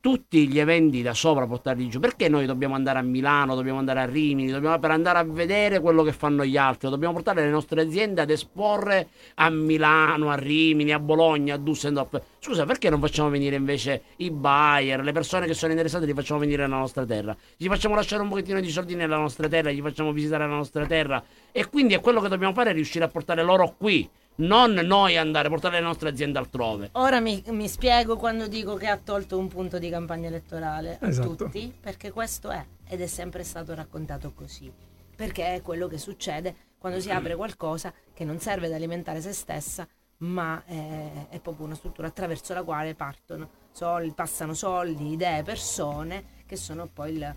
tutti 0.06 0.48
gli 0.48 0.60
eventi 0.60 1.02
da 1.02 1.16
sopra 1.16 1.48
portarli 1.48 1.90
giù. 1.90 2.00
Perché 2.00 2.30
noi 2.30 2.46
dobbiamo 2.46 2.76
andare 2.76 3.00
a 3.00 3.02
Milano, 3.02 3.56
dobbiamo 3.56 3.80
andare 3.80 4.02
a 4.02 4.06
Rimini, 4.06 4.52
dobbiamo, 4.52 4.78
per 4.78 4.92
andare 4.92 5.18
a 5.18 5.24
vedere 5.24 5.80
quello 5.80 6.04
che 6.04 6.12
fanno 6.12 6.46
gli 6.46 6.58
altri? 6.58 6.92
Dobbiamo 6.92 7.16
portare 7.16 7.42
le 7.42 7.50
nostre 7.50 7.82
aziende 7.82 8.22
ad 8.22 8.30
esporre 8.30 9.08
a 9.34 9.50
Milano, 9.50 10.30
a 10.30 10.36
Rimini, 10.36 10.92
a 10.92 11.00
Bologna, 11.00 11.56
a 11.56 11.58
Düsseldorf. 11.58 12.22
Scusa, 12.38 12.66
perché 12.66 12.92
non 12.92 13.00
facciamo 13.00 13.30
venire 13.30 13.56
invece 13.56 14.04
i 14.18 14.30
buyer, 14.30 15.04
le 15.04 15.12
persone 15.12 15.48
che 15.48 15.56
sono 15.56 15.72
interessate, 15.72 16.06
li 16.06 16.14
facciamo 16.14 16.40
venire 16.40 16.62
nella 16.62 16.78
nostra 16.78 17.04
terra? 17.04 17.36
Gli 17.58 17.66
facciamo 17.66 17.96
lasciare 17.96 18.22
un 18.22 18.30
pochettino 18.30 18.60
di 18.60 18.70
soldi 18.70 18.94
nella 18.94 19.18
nostra 19.18 19.48
terra, 19.48 19.72
gli 19.72 19.82
facciamo 19.82 20.12
visitare 20.12 20.48
la 20.48 20.54
nostra 20.54 20.86
terra. 20.86 21.24
E 21.52 21.68
quindi 21.68 21.96
è 21.96 22.00
quello 22.00 22.22
che 22.22 22.28
dobbiamo 22.28 22.54
fare, 22.54 22.74
riuscire 22.74 23.06
a 23.06 23.08
portare 23.08 23.42
loro 23.42 23.74
qui. 23.76 24.08
Non 24.38 24.74
noi 24.74 25.16
andare 25.18 25.48
a 25.48 25.50
portare 25.50 25.80
le 25.80 25.86
nostre 25.86 26.10
aziende 26.10 26.38
altrove. 26.40 26.90
Ora 26.94 27.20
mi, 27.22 27.42
mi 27.48 27.70
spiego 27.70 28.18
quando 28.18 28.48
dico 28.48 28.76
che 28.76 28.88
ha 28.88 28.98
tolto 28.98 29.38
un 29.38 29.48
punto 29.48 29.80
di 29.80 29.90
campagna 29.90 30.28
elettorale 30.28 30.98
a 31.02 31.08
Esatto. 31.08 31.36
tutti, 31.36 31.74
perché 31.80 32.12
questo 32.12 32.50
è 32.50 32.66
ed 32.88 33.00
è 33.02 33.08
sempre 33.08 33.44
stato 33.44 33.74
raccontato 33.74 34.34
così. 34.34 34.72
Perché 35.16 35.54
è 35.56 35.62
quello 35.62 35.88
che 35.88 35.98
succede 35.98 36.56
quando 36.78 37.00
si 37.00 37.10
apre 37.10 37.36
qualcosa 37.36 37.94
che 38.14 38.26
non 38.26 38.40
serve 38.40 38.68
ad 38.68 38.74
alimentare 38.74 39.22
se 39.22 39.32
stessa, 39.32 39.88
ma 40.18 40.62
è, 40.66 41.28
è 41.30 41.40
proprio 41.40 41.66
una 41.66 41.76
struttura 41.76 42.10
attraverso 42.10 42.54
la 42.54 42.64
quale 42.64 42.94
partono 42.94 43.50
soldi, 43.72 44.12
passano 44.12 44.54
soldi, 44.54 45.12
idee, 45.14 45.44
persone 45.44 46.44
che 46.46 46.58
sono 46.58 46.88
poi 46.92 47.14
il, 47.14 47.36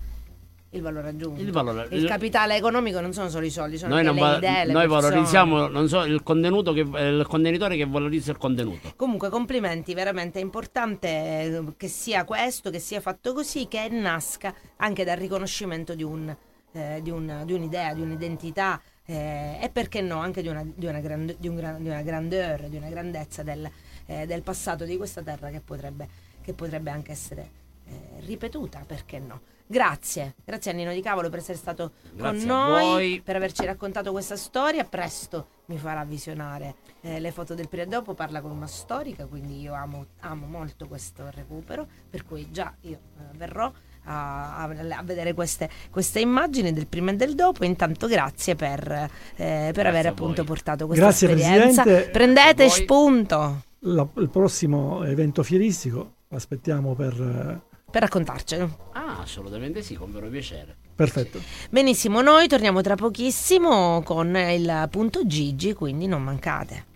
il 0.71 0.83
valore 0.83 1.09
aggiunto. 1.09 1.41
Il 1.41 1.51
valore- 1.51 1.89
Il 1.91 2.03
il- 2.03 2.07
capitale 2.09 2.57
economico 2.57 3.01
non 3.01 3.13
sono 3.13 3.29
solo 3.31 3.47
i 3.47 3.51
soldi, 3.51 3.79
sono 3.79 3.95
Noi, 3.95 4.07
anche 4.07 4.21
le 4.21 4.37
idee, 4.37 4.65
le 4.67 4.73
noi 4.73 4.87
valorizziamo 4.87 5.67
non 5.69 5.89
so, 5.89 6.05
il 6.05 6.23
contenuto 6.23 6.73
che 6.73 6.81
eh, 6.95 7.09
il 7.09 7.27
contenitore 7.27 7.77
che 7.77 7.87
valorizza 7.87 8.31
il 8.31 8.37
contenuto. 8.37 8.93
Comunque 8.97 9.31
complimenti, 9.31 9.95
veramente 9.95 10.39
è 10.41 10.43
importante 10.43 11.09
eh, 11.09 11.65
che 11.77 11.89
sia 11.89 12.25
questo, 12.25 12.71
che 12.71 12.79
sia 12.81 13.01
fatto 13.01 13.33
così, 13.33 13.67
che 13.67 13.89
nasca 13.89 14.55
anche 14.77 15.05
dal 15.05 15.17
riconoscimento 15.17 15.95
di, 15.95 16.03
un, 16.03 16.35
eh, 16.73 17.01
di, 17.03 17.11
un- 17.11 17.43
di 17.47 17.53
un'idea, 17.55 17.95
di 17.95 18.03
un'identità 18.03 18.81
eh, 19.07 19.59
e 19.63 19.71
perché 19.71 20.03
no 20.03 20.19
anche 20.19 20.43
di 20.43 20.49
una, 20.49 20.63
di 20.63 20.85
una, 20.85 21.01
grand- 21.01 21.37
di 21.39 21.49
un 21.49 21.77
di 21.81 21.89
una 21.89 22.03
grandeur, 22.03 22.69
di 22.69 22.77
una 22.77 22.91
grandezza 22.91 23.43
del, 23.43 23.67
eh, 24.05 24.27
del 24.27 24.43
passato 24.43 24.85
di 24.85 24.99
questa 24.99 25.23
terra 25.23 25.49
che 25.49 25.61
potrebbe, 25.61 26.07
che 26.43 26.53
potrebbe 26.53 26.91
anche 26.91 27.13
essere 27.13 27.51
eh, 27.87 28.21
ripetuta, 28.27 28.85
perché 28.87 29.19
no. 29.19 29.41
Grazie, 29.71 30.35
grazie 30.47 30.71
a 30.71 30.75
Nino 30.75 30.93
Di 30.95 31.03
Cavolo 31.03 31.29
per 31.29 31.41
essere 31.41 31.59
stato 31.59 31.93
Grazie 32.15 32.39
con 32.39 32.47
noi, 32.49 32.85
voi. 32.87 33.21
per 33.23 33.37
averci 33.37 33.67
raccontato 33.67 34.13
questa 34.13 34.35
storia. 34.37 34.83
Presto 34.85 35.49
mi 35.67 35.77
farà 35.77 36.05
visionare 36.05 36.77
eh, 37.03 37.21
le 37.21 37.31
foto 37.33 37.55
del 37.55 37.69
prima 37.69 37.85
e 37.85 37.87
dopo, 37.87 38.15
parla 38.15 38.41
con 38.41 38.51
una 38.51 38.67
storica, 38.67 39.27
quindi 39.27 39.61
io 39.61 39.75
amo, 39.75 40.07
amo 40.21 40.47
molto 40.47 40.87
questo 40.89 41.29
recupero, 41.35 41.87
per 42.09 42.25
cui 42.25 42.51
già 42.51 42.75
io 42.81 42.99
eh, 43.19 43.37
verrò 43.37 43.71
a, 44.05 44.57
a- 44.57 44.63
a 44.97 45.03
vedere 45.03 45.35
queste, 45.35 45.69
queste 45.91 46.21
immagini 46.21 46.73
del 46.73 46.87
prima 46.87 47.11
e 47.11 47.17
del 47.17 47.35
dopo. 47.35 47.63
Intanto 47.67 48.07
grazie 48.07 48.55
per, 48.55 49.11
eh, 49.37 49.71
per 49.75 49.87
aver 49.87 50.07
a 50.07 50.09
appunto 50.11 50.45
portato 50.45 50.87
questa 50.87 51.05
Grazie, 51.05 51.29
esperienza. 51.31 51.83
Presidente. 51.83 52.11
Prendete 52.11 52.69
spunto 52.71 53.63
La- 53.81 54.09
il 54.17 54.31
prossimo 54.31 55.05
evento 55.05 55.43
fieristico 55.43 56.15
aspettiamo 56.31 56.95
per... 56.95 57.67
per 57.91 58.03
raccontarcelo. 58.03 58.91
Ah, 58.93 59.19
assolutamente 59.21 59.83
sì, 59.83 59.95
con 59.95 60.11
vero 60.13 60.29
piacere. 60.29 60.77
perfetto. 60.95 61.41
Benissimo, 61.71 62.21
noi 62.21 62.49
torniamo 62.49 62.81
tra 62.81 62.95
pochissimo 62.95 64.03
con 64.03 64.35
il 64.37 64.89
punto 64.91 65.27
Gigi, 65.27 65.73
quindi 65.73 66.07
non 66.07 66.23
mancate. 66.23 66.87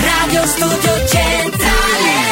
Radio 0.00 0.46
Studio 0.46 1.06
Centrale 1.06 2.23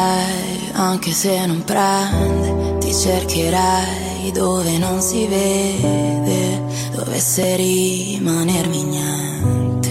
chiamerei 0.00 0.70
anche 0.72 1.12
se 1.12 1.46
non 1.46 1.62
prende, 1.64 2.78
ti 2.78 2.94
cercherei 2.94 4.30
dove 4.32 4.78
non 4.78 5.00
si 5.00 5.26
vede, 5.26 6.62
dovesse 6.92 7.56
rimanermi 7.56 8.84
niente. 8.84 9.88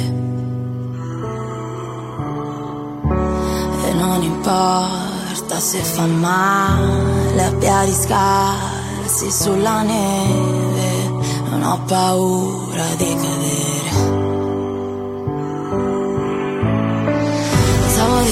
E 3.88 3.94
non 3.94 4.24
importa 4.24 5.60
se 5.60 5.80
fa 5.80 6.06
male, 6.06 7.44
a 7.44 7.54
piedi 7.54 7.94
scarsi 7.94 9.32
sulla 9.32 9.84
neve, 9.84 11.08
non 11.50 11.62
ho 11.64 11.80
paura 11.86 12.86
di 12.98 13.16
cadere. 13.16 13.79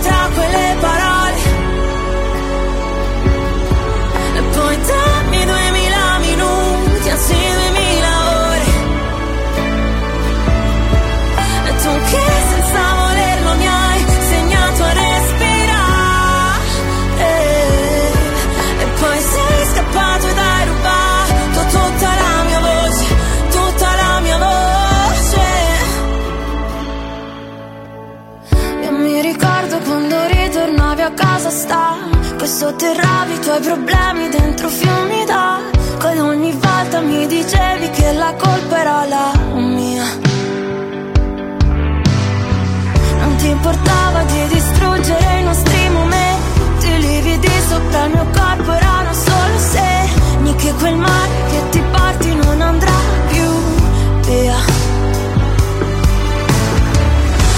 tra 0.00 0.28
quelle 0.34 0.76
parole 0.80 1.13
sotterravi 32.54 33.32
i 33.32 33.38
tuoi 33.40 33.60
problemi 33.60 34.28
dentro 34.28 34.68
fiumi 34.68 35.24
d'acqua 35.24 36.12
Ed 36.12 36.20
ogni 36.20 36.52
volta 36.52 37.00
mi 37.00 37.26
dicevi 37.26 37.90
che 37.90 38.12
la 38.12 38.32
colpa 38.34 38.78
era 38.78 39.04
la 39.06 39.32
mia. 39.54 40.04
Non 43.22 43.34
ti 43.38 43.48
importava 43.48 44.22
di 44.22 44.46
distruggere 44.54 45.40
i 45.40 45.42
nostri 45.42 45.88
momenti. 45.88 46.86
I 46.86 46.98
lividi 47.00 47.50
sopra 47.68 48.04
il 48.04 48.10
mio 48.12 48.26
corpo 48.32 48.70
erano 48.72 49.12
solo 49.12 49.58
segni 49.58 50.54
Che 50.54 50.72
quel 50.74 50.96
mare 50.96 51.34
che 51.50 51.60
ti 51.70 51.82
porti 51.90 52.34
non 52.36 52.60
andrà 52.60 52.98
più 53.30 53.48
via. 54.26 54.58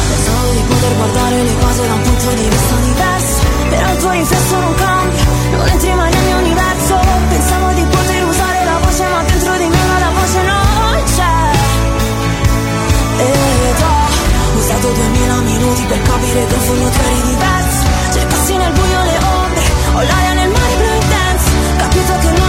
Pensavo 0.09 0.51
di 0.53 0.63
poter 0.69 0.97
guardare 0.97 1.43
le 1.43 1.55
cose 1.61 1.87
da 1.87 1.93
un 1.93 2.03
punto 2.03 2.31
di 2.31 2.49
vista 2.49 2.75
diverso 2.77 3.46
Però 3.69 3.91
il 3.93 3.97
tuo 3.99 4.11
riflesso 4.11 4.59
non 4.59 4.75
cambia, 4.75 5.25
non 5.51 5.69
entri 5.69 5.95
mai 5.95 6.11
nel 6.11 6.25
mio 6.25 6.37
universo. 6.39 6.95
Pensavo 7.29 7.73
di 7.73 7.85
poter 7.85 8.25
usare 8.25 8.65
la 8.65 8.79
voce 8.83 9.05
ma 9.13 9.23
dentro 9.23 9.53
di 9.57 9.69
me 9.69 9.83
la 10.05 10.11
voce 10.19 10.43
non 10.51 11.03
c'è. 11.15 11.37
Ed 13.19 13.83
ho 13.83 14.59
usato 14.59 14.89
duemila 14.93 15.37
minuti 15.41 15.83
per 15.85 16.03
capire 16.03 16.47
che 16.47 16.55
in 16.55 16.61
fondo 16.61 16.89
tu 16.89 17.01
eri 17.01 17.23
diverso. 17.23 17.85
Cercassi 18.13 18.57
nel 18.57 18.73
buio 18.73 19.03
le 19.03 19.19
ombre, 19.43 19.65
ho 19.95 20.01
l'aria 20.01 20.33
nel 20.33 20.51
mare 20.51 20.75
blu 20.77 20.93
intenso. 21.01 21.51
Capito 21.77 22.13
che 22.21 22.31
non 22.39 22.46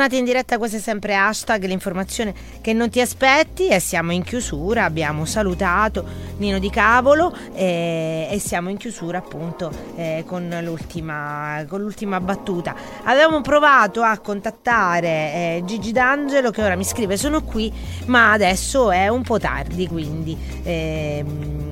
Tornati 0.00 0.18
in 0.18 0.24
diretta, 0.32 0.56
questo 0.56 0.78
è 0.78 0.80
sempre 0.80 1.14
hashtag, 1.14 1.62
l'informazione 1.66 2.32
che 2.62 2.72
non 2.72 2.88
ti 2.88 3.02
aspetti 3.02 3.68
e 3.68 3.80
siamo 3.80 4.12
in 4.12 4.22
chiusura, 4.22 4.84
abbiamo 4.84 5.26
salutato 5.26 6.06
Nino 6.38 6.58
Di 6.58 6.70
Cavolo 6.70 7.36
eh, 7.52 8.26
e 8.30 8.38
siamo 8.38 8.70
in 8.70 8.78
chiusura 8.78 9.18
appunto 9.18 9.70
eh, 9.96 10.24
con, 10.26 10.58
l'ultima, 10.62 11.66
con 11.68 11.82
l'ultima 11.82 12.18
battuta. 12.18 12.74
Avevamo 13.02 13.42
provato 13.42 14.00
a 14.00 14.16
contattare 14.20 15.06
eh, 15.06 15.62
Gigi 15.66 15.92
D'Angelo 15.92 16.50
che 16.50 16.62
ora 16.62 16.76
mi 16.76 16.84
scrive 16.84 17.18
sono 17.18 17.42
qui 17.42 17.70
ma 18.06 18.32
adesso 18.32 18.90
è 18.90 19.08
un 19.08 19.20
po' 19.20 19.38
tardi 19.38 19.86
quindi... 19.86 20.34
ehm, 20.62 21.68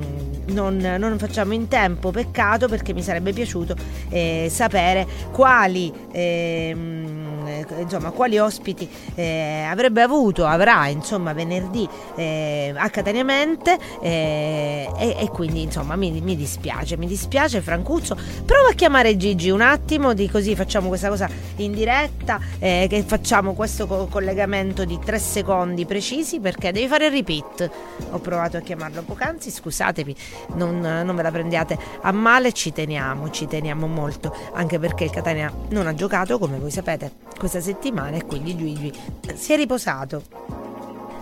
non, 0.48 0.76
non 0.76 1.18
facciamo 1.18 1.52
in 1.52 1.68
tempo, 1.68 2.10
peccato 2.10 2.68
perché 2.68 2.92
mi 2.92 3.02
sarebbe 3.02 3.32
piaciuto 3.32 3.74
eh, 4.08 4.48
sapere 4.50 5.06
quali, 5.30 5.92
ehm, 6.10 7.37
eh, 7.48 7.66
insomma, 7.80 8.10
quali 8.10 8.38
ospiti 8.38 8.88
eh, 9.14 9.66
avrebbe 9.68 10.02
avuto, 10.02 10.46
avrà 10.46 10.88
insomma 10.88 11.32
venerdì 11.32 11.88
eh, 12.16 12.72
a 12.76 12.88
Cataniamente 12.90 13.78
eh, 14.00 14.90
e, 14.96 15.16
e 15.18 15.28
quindi 15.28 15.62
insomma 15.62 15.96
mi, 15.96 16.20
mi 16.20 16.36
dispiace, 16.36 16.96
mi 16.96 17.06
dispiace 17.06 17.60
Francuzzo, 17.60 18.16
prova 18.44 18.70
a 18.70 18.74
chiamare 18.74 19.16
Gigi 19.16 19.50
un 19.50 19.60
attimo, 19.60 20.14
di 20.14 20.28
così 20.28 20.54
facciamo 20.54 20.88
questa 20.88 21.08
cosa 21.08 21.28
in 21.56 21.72
diretta, 21.72 22.40
eh, 22.58 22.86
che 22.88 23.02
facciamo 23.02 23.54
questo 23.54 23.86
co- 23.86 24.06
collegamento 24.06 24.84
di 24.84 24.98
tre 25.04 25.18
secondi 25.18 25.86
precisi 25.86 26.40
perché 26.40 26.72
devi 26.72 26.86
fare 26.86 27.06
il 27.06 27.12
repeat. 27.12 27.70
Ho 28.10 28.18
provato 28.18 28.56
a 28.56 28.60
chiamarlo 28.60 29.02
poc'anzi, 29.02 29.50
scusatemi, 29.50 30.14
non, 30.54 30.80
non 30.80 31.16
ve 31.16 31.22
la 31.22 31.30
prendiate 31.30 31.78
a 32.02 32.12
male, 32.12 32.52
ci 32.52 32.72
teniamo, 32.72 33.30
ci 33.30 33.46
teniamo 33.46 33.86
molto, 33.86 34.34
anche 34.52 34.78
perché 34.78 35.04
il 35.04 35.10
Catania 35.10 35.52
non 35.70 35.86
ha 35.86 35.94
giocato, 35.94 36.38
come 36.38 36.58
voi 36.58 36.70
sapete, 36.70 37.10
questa 37.38 37.60
settimana 37.60 38.16
e 38.16 38.24
quindi 38.24 38.56
Gigi 38.56 38.92
si 39.34 39.52
è 39.52 39.56
riposato. 39.56 40.22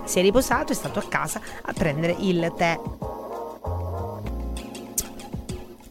Si 0.04 0.18
è 0.18 0.22
riposato, 0.22 0.72
è 0.72 0.74
stato 0.74 0.98
a 0.98 1.04
casa 1.08 1.40
a 1.62 1.72
prendere 1.72 2.16
il 2.18 2.52
tè 2.56 2.78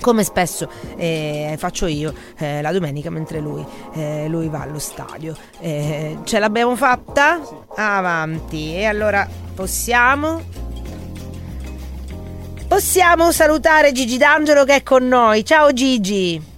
come 0.06 0.24
spesso 0.24 0.70
eh, 0.98 1.56
faccio 1.58 1.88
io 1.88 2.14
eh, 2.38 2.62
la 2.62 2.72
domenica 2.72 3.10
mentre 3.10 3.40
lui, 3.40 3.66
eh, 3.94 4.28
lui 4.28 4.50
va 4.50 4.62
allo 4.62 4.78
stadio. 4.78 5.36
Eh, 5.60 6.20
ce 6.26 6.38
l'abbiamo 6.38 6.76
fatta? 6.76 7.42
Avanti. 7.76 8.76
E 8.76 8.86
allora 8.86 9.28
possiamo? 9.56 10.44
Possiamo 12.68 13.32
salutare 13.32 13.94
Gigi 13.94 14.18
D'Angelo 14.18 14.64
che 14.64 14.76
è 14.76 14.84
con 14.84 15.08
noi. 15.08 15.44
Ciao 15.44 15.74
Gigi. 15.74 16.55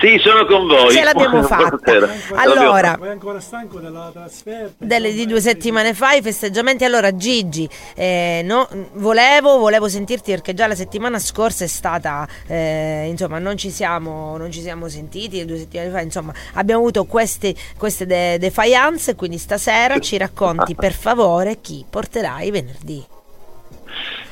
Sì, 0.00 0.18
sono 0.24 0.46
con 0.46 0.66
voi. 0.66 0.90
Ce 0.92 1.02
l'abbiamo 1.02 1.42
fatta. 1.44 1.76
Buonasera. 1.76 2.40
Allora, 2.40 2.96
Sei 2.98 3.10
ancora 3.10 3.38
stanco 3.40 3.78
della 3.80 4.10
trasferta? 4.12 4.72
delle 4.84 5.12
di 5.12 5.26
due 5.26 5.40
settimane 5.42 5.92
fa 5.92 6.12
i 6.12 6.22
festeggiamenti. 6.22 6.84
Allora, 6.84 7.14
Gigi, 7.14 7.68
eh, 7.94 8.40
no, 8.42 8.66
volevo, 8.94 9.58
volevo 9.58 9.88
sentirti 9.88 10.30
perché 10.30 10.54
già 10.54 10.66
la 10.66 10.74
settimana 10.74 11.18
scorsa 11.18 11.64
è 11.64 11.66
stata, 11.66 12.26
eh, 12.46 13.08
insomma, 13.10 13.38
non 13.38 13.58
ci 13.58 13.70
siamo, 13.70 14.38
non 14.38 14.50
ci 14.50 14.62
siamo 14.62 14.88
sentiti 14.88 15.44
due 15.44 15.58
settimane 15.58 15.90
fa. 15.90 16.00
Insomma, 16.00 16.32
abbiamo 16.54 16.80
avuto 16.80 17.04
queste, 17.04 17.54
queste 17.76 18.06
de- 18.06 18.38
defiance. 18.38 19.14
Quindi 19.14 19.36
stasera 19.36 19.98
ci 19.98 20.16
racconti 20.16 20.74
per 20.74 20.92
favore 20.94 21.60
chi 21.60 21.84
porterai 21.88 22.50
venerdì. 22.50 23.04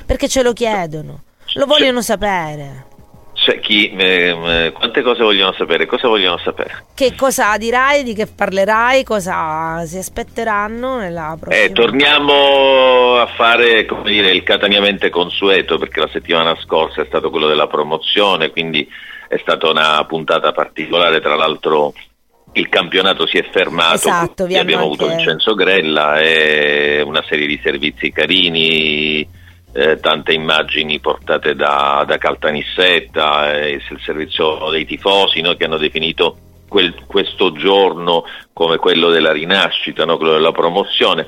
Perché 0.07 0.29
ce 0.29 0.43
lo 0.43 0.55
chiedono, 0.55 1.25
lo 1.55 1.67
vogliono 1.67 2.01
sapere. 2.01 2.87
Cioè, 3.49 3.61
chi, 3.61 3.91
eh, 3.97 4.73
quante 4.75 5.01
cose 5.01 5.23
vogliono 5.23 5.55
sapere? 5.55 5.87
Cosa 5.87 6.07
vogliono 6.07 6.37
sapere? 6.37 6.85
Che 6.95 7.15
cosa 7.15 7.57
dirai, 7.57 8.03
di 8.03 8.13
che 8.13 8.27
parlerai, 8.27 9.05
cosa 9.05 9.87
si 9.87 9.97
aspetteranno 9.97 10.99
nella 10.99 11.35
prossima 11.41 11.65
Eh, 11.65 11.73
torniamo 11.73 13.17
a 13.17 13.27
fare 13.27 13.87
come 13.87 14.11
dire, 14.11 14.33
il 14.33 14.43
cataniamente 14.43 15.09
consueto 15.09 15.79
perché 15.79 16.01
la 16.01 16.11
settimana 16.13 16.55
scorsa 16.63 17.01
è 17.01 17.07
stato 17.07 17.31
quello 17.31 17.47
della 17.47 17.69
promozione, 17.69 18.51
quindi 18.51 18.87
è 19.29 19.39
stata 19.39 19.71
una 19.71 20.05
puntata 20.05 20.53
particolare, 20.53 21.23
tra 21.23 21.35
l'altro 21.35 21.95
il 22.53 22.69
campionato 22.69 23.27
si 23.27 23.39
è 23.39 23.49
fermato, 23.51 23.95
Esatto, 23.95 24.43
abbiamo 24.43 24.73
hanno 24.75 24.83
avuto 24.83 25.05
anche- 25.05 25.17
Vincenzo 25.17 25.55
Grella 25.55 26.21
e 26.21 27.01
una 27.03 27.25
serie 27.27 27.47
di 27.47 27.59
servizi 27.63 28.13
carini, 28.13 29.27
eh, 29.73 29.99
tante 30.01 30.33
immagini 30.33 30.99
portate 31.01 31.55
da, 31.55 32.05
da 32.07 32.19
Caltanissetta, 32.19 33.55
eh, 33.55 33.71
il 33.73 34.01
servizio 34.05 34.71
dei 34.71 34.87
tifosi 34.87 35.41
no, 35.41 35.55
che 35.55 35.65
hanno 35.65 35.77
definito 35.77 36.37
quel- 36.69 37.07
questo 37.07 37.53
giorno 37.53 38.25
come 38.53 38.77
quello 38.77 39.11
della 39.11 39.33
rinascita, 39.33 40.05
no, 40.05 40.17
quello 40.17 40.33
della 40.33 40.53
promozione. 40.53 41.27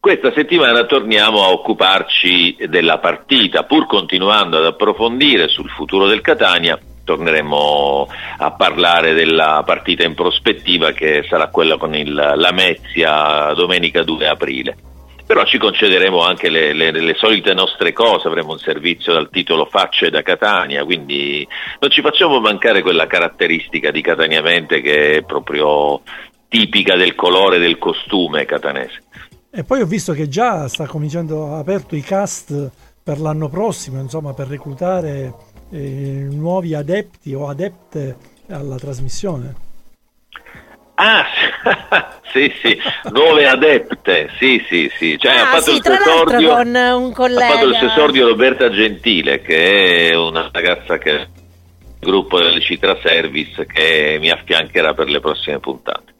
Questa 0.00 0.32
settimana 0.32 0.84
torniamo 0.84 1.42
a 1.42 1.50
occuparci 1.50 2.56
della 2.68 2.98
partita, 2.98 3.64
pur 3.64 3.86
continuando 3.86 4.58
ad 4.58 4.64
approfondire 4.64 5.48
sul 5.48 5.68
futuro 5.68 6.06
del 6.06 6.20
Catania. 6.20 6.78
Torneremo 7.02 8.06
a 8.38 8.50
parlare 8.52 9.14
della 9.14 9.62
partita 9.64 10.04
in 10.04 10.14
prospettiva 10.14 10.92
che 10.92 11.24
sarà 11.28 11.48
quella 11.48 11.78
con 11.78 11.94
il 11.94 12.14
Lamezia 12.14 13.52
domenica 13.54 14.02
2 14.02 14.28
aprile. 14.28 14.76
Però 15.28 15.44
ci 15.44 15.58
concederemo 15.58 16.22
anche 16.22 16.48
le, 16.48 16.72
le- 16.72 16.90
le 16.90 17.14
solite 17.14 17.52
nostre 17.52 17.92
cose, 17.92 18.28
avremo 18.28 18.52
un 18.52 18.58
servizio 18.58 19.12
dal 19.12 19.28
titolo 19.28 19.66
Facce 19.66 20.08
da 20.08 20.22
Catania, 20.22 20.86
quindi 20.86 21.46
non 21.80 21.90
ci 21.90 22.00
facciamo 22.00 22.40
mancare 22.40 22.80
quella 22.80 23.06
caratteristica 23.06 23.90
di 23.90 24.00
Cataniamente 24.00 24.80
che 24.80 25.16
è 25.16 25.22
proprio 25.24 26.00
tipica 26.48 26.96
del 26.96 27.14
colore 27.14 27.58
del 27.58 27.76
costume 27.76 28.46
catanese. 28.46 29.02
E 29.50 29.64
poi 29.64 29.82
ho 29.82 29.86
visto 29.86 30.14
che 30.14 30.28
già 30.28 30.66
sta 30.66 30.86
cominciando, 30.86 31.56
aperto 31.56 31.94
i 31.94 32.00
cast 32.00 32.70
per 33.02 33.20
l'anno 33.20 33.50
prossimo, 33.50 34.00
insomma, 34.00 34.32
per 34.32 34.46
reclutare 34.46 35.34
eh, 35.70 36.26
nuovi 36.30 36.72
adepti 36.72 37.34
o 37.34 37.48
adepte 37.48 38.16
alla 38.48 38.76
trasmissione. 38.76 39.67
Ah, 41.00 41.24
sì, 42.32 42.52
sì, 42.60 42.76
nuove 43.12 43.46
adepte, 43.46 44.30
sì, 44.38 44.64
sì, 44.68 44.90
sì. 44.98 45.16
Cioè, 45.16 45.32
ha 45.36 45.42
Ah, 45.42 45.46
fatto 45.46 45.70
sì, 45.70 45.76
il 45.76 45.80
tra 45.82 45.92
l'altro 45.92 46.40
con 46.54 46.66
un 46.74 47.10
ha 47.10 47.14
collega. 47.14 47.46
fatto 47.52 47.66
il 47.68 47.74
suo 47.76 47.86
esordio 47.86 48.26
Roberta 48.28 48.68
Gentile, 48.70 49.40
che 49.40 50.10
è 50.10 50.16
una 50.16 50.48
ragazza 50.52 50.98
che 50.98 51.28
gruppo 52.00 52.40
del 52.40 52.60
Citra 52.60 52.96
Service 53.00 53.64
che 53.66 54.18
mi 54.20 54.30
affiancherà 54.30 54.92
per 54.94 55.08
le 55.08 55.20
prossime 55.20 55.60
puntate. 55.60 56.14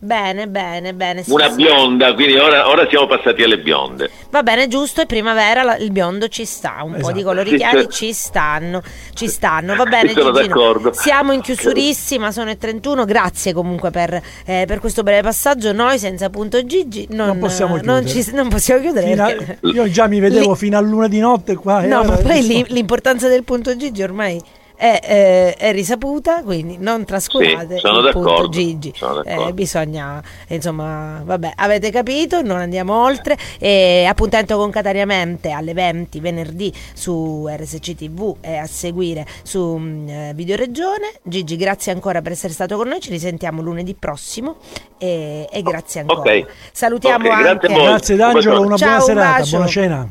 Bene, 0.00 0.46
bene, 0.46 0.94
bene. 0.94 1.24
sì, 1.24 1.32
Una 1.32 1.50
sì. 1.50 1.56
bionda, 1.56 2.14
quindi 2.14 2.36
ora, 2.36 2.68
ora 2.68 2.86
siamo 2.88 3.08
passati 3.08 3.42
alle 3.42 3.58
bionde. 3.58 4.08
Va 4.30 4.44
bene, 4.44 4.68
giusto, 4.68 5.00
è 5.00 5.06
primavera, 5.06 5.64
la- 5.64 5.76
il 5.76 5.90
biondo 5.90 6.28
ci 6.28 6.44
sta, 6.44 6.76
un 6.84 6.92
po' 6.92 6.98
Esatto. 6.98 7.12
di 7.14 7.22
colori 7.24 7.50
Sì, 7.50 7.56
chiari 7.56 7.88
ci 7.90 8.12
stanno, 8.12 8.80
ci 9.14 9.26
stanno, 9.26 9.74
va 9.74 9.84
bene 9.90 10.10
Sono 10.12 10.30
Gigino. 10.30 10.46
d'accordo. 10.54 10.92
Siamo 10.92 11.32
in 11.32 11.40
chiusurissima, 11.40 12.30
sono 12.30 12.46
le 12.46 12.56
31, 12.58 13.04
grazie 13.06 13.52
comunque 13.52 13.90
per, 13.90 14.22
eh, 14.44 14.64
per 14.68 14.78
questo 14.78 15.02
breve 15.02 15.22
passaggio, 15.22 15.72
noi 15.72 15.98
senza 15.98 16.30
punto 16.30 16.64
Gigi 16.64 17.08
non, 17.10 17.26
Non 17.26 17.38
possiamo 17.40 17.76
eh, 17.76 17.82
non 17.82 18.04
chiudere. 18.04 18.22
ci- 18.24 18.34
non 18.34 18.48
possiamo 18.48 18.80
chiudere. 18.80 19.12
A- 19.14 19.26
perché- 19.26 19.58
io 19.62 19.90
già 19.90 20.06
mi 20.06 20.20
vedevo 20.20 20.54
fino 20.54 20.78
a 20.78 20.80
luna 20.80 21.08
di 21.08 21.18
notte 21.18 21.56
qua. 21.56 21.82
e 21.82 21.88
No, 21.88 22.04
ma 22.04 22.16
poi 22.18 22.46
lì- 22.46 22.64
l'importanza 22.68 23.26
del 23.26 23.42
punto 23.42 23.76
Gigi 23.76 24.02
ormai 24.04 24.40
è, 24.78 25.00
eh, 25.02 25.54
è 25.56 25.72
risaputa, 25.72 26.42
quindi 26.44 26.76
non 26.78 27.04
trascurate 27.04 27.74
Sì, 27.74 27.80
sono 27.80 27.98
il 27.98 28.12
punto 28.12 28.28
d'accordo, 28.28 28.48
Gigi. 28.48 28.92
sono 28.94 29.22
d'accordo. 29.22 29.48
Eh, 29.48 29.52
bisogna, 29.52 30.22
insomma, 30.46 31.20
vabbè, 31.24 31.54
avete 31.56 31.90
capito, 31.90 32.42
non 32.42 32.58
andiamo 32.58 33.02
oltre. 33.02 33.36
E 33.58 34.06
appuntamento 34.08 34.56
concatenamente 34.56 35.50
alle 35.50 35.74
20 35.74 36.20
venerdì 36.20 36.72
su 36.94 37.48
RSC 37.48 37.96
TV 37.96 38.36
e 38.40 38.56
a 38.56 38.66
seguire 38.66 39.26
su 39.42 39.76
mm, 39.76 40.08
eh, 40.08 40.32
Videoregione. 40.34 41.14
Gigi, 41.22 41.56
grazie 41.56 41.90
ancora 41.90 42.22
per 42.22 42.32
essere 42.32 42.52
stato 42.52 42.76
con 42.76 42.86
noi, 42.86 43.00
ci 43.00 43.10
risentiamo 43.10 43.60
lunedì 43.60 43.94
prossimo 43.94 44.58
e, 44.96 45.48
e 45.50 45.62
grazie 45.62 46.02
ancora. 46.02 46.20
Ok. 46.20 46.46
Salutiamo 46.70 47.28
Ok, 47.28 47.36
grazie 47.36 47.68
anche. 47.68 47.82
Grazie 47.82 48.16
D'Angelo, 48.16 48.60
una 48.60 48.76
Ciao, 48.76 48.88
buona 48.88 49.04
serata, 49.04 49.38
bacio. 49.40 49.56
buona 49.56 49.66
cena. 49.66 50.08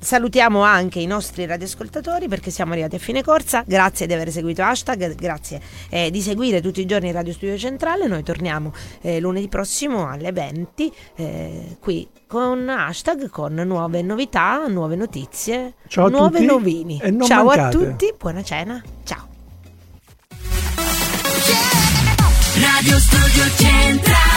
Salutiamo 0.00 0.62
anche 0.62 1.00
i 1.00 1.06
nostri 1.06 1.44
radioascoltatori 1.44 2.28
perché 2.28 2.50
siamo 2.50 2.72
arrivati 2.72 2.96
a 2.96 2.98
fine 2.98 3.22
corsa. 3.22 3.64
Grazie 3.66 4.06
di 4.06 4.12
aver 4.12 4.30
seguito 4.30 4.62
hashtag, 4.62 5.14
grazie 5.14 5.60
eh, 5.90 6.10
di 6.10 6.20
seguire 6.20 6.60
tutti 6.60 6.80
i 6.80 6.86
giorni 6.86 7.10
Radio 7.10 7.32
Studio 7.32 7.58
Centrale. 7.58 8.06
Noi 8.06 8.22
torniamo 8.22 8.72
eh, 9.00 9.18
lunedì 9.20 9.48
prossimo 9.48 10.08
alle 10.08 10.30
20 10.32 10.92
eh, 11.16 11.76
qui 11.80 12.08
con 12.26 12.68
hashtag, 12.68 13.28
con 13.28 13.54
nuove 13.54 14.02
novità, 14.02 14.66
nuove 14.68 14.94
notizie, 14.94 15.74
Ciao 15.88 16.08
nuove 16.08 16.38
tutti 16.38 16.46
novini. 16.46 17.00
e 17.02 17.10
non 17.10 17.26
Ciao 17.26 17.44
mancate. 17.44 17.76
a 17.76 17.80
tutti, 17.80 18.14
buona 18.16 18.42
cena. 18.42 18.82
Ciao. 19.04 19.26
Radio 22.60 22.98
Studio 22.98 23.44
Centrale 23.56 24.27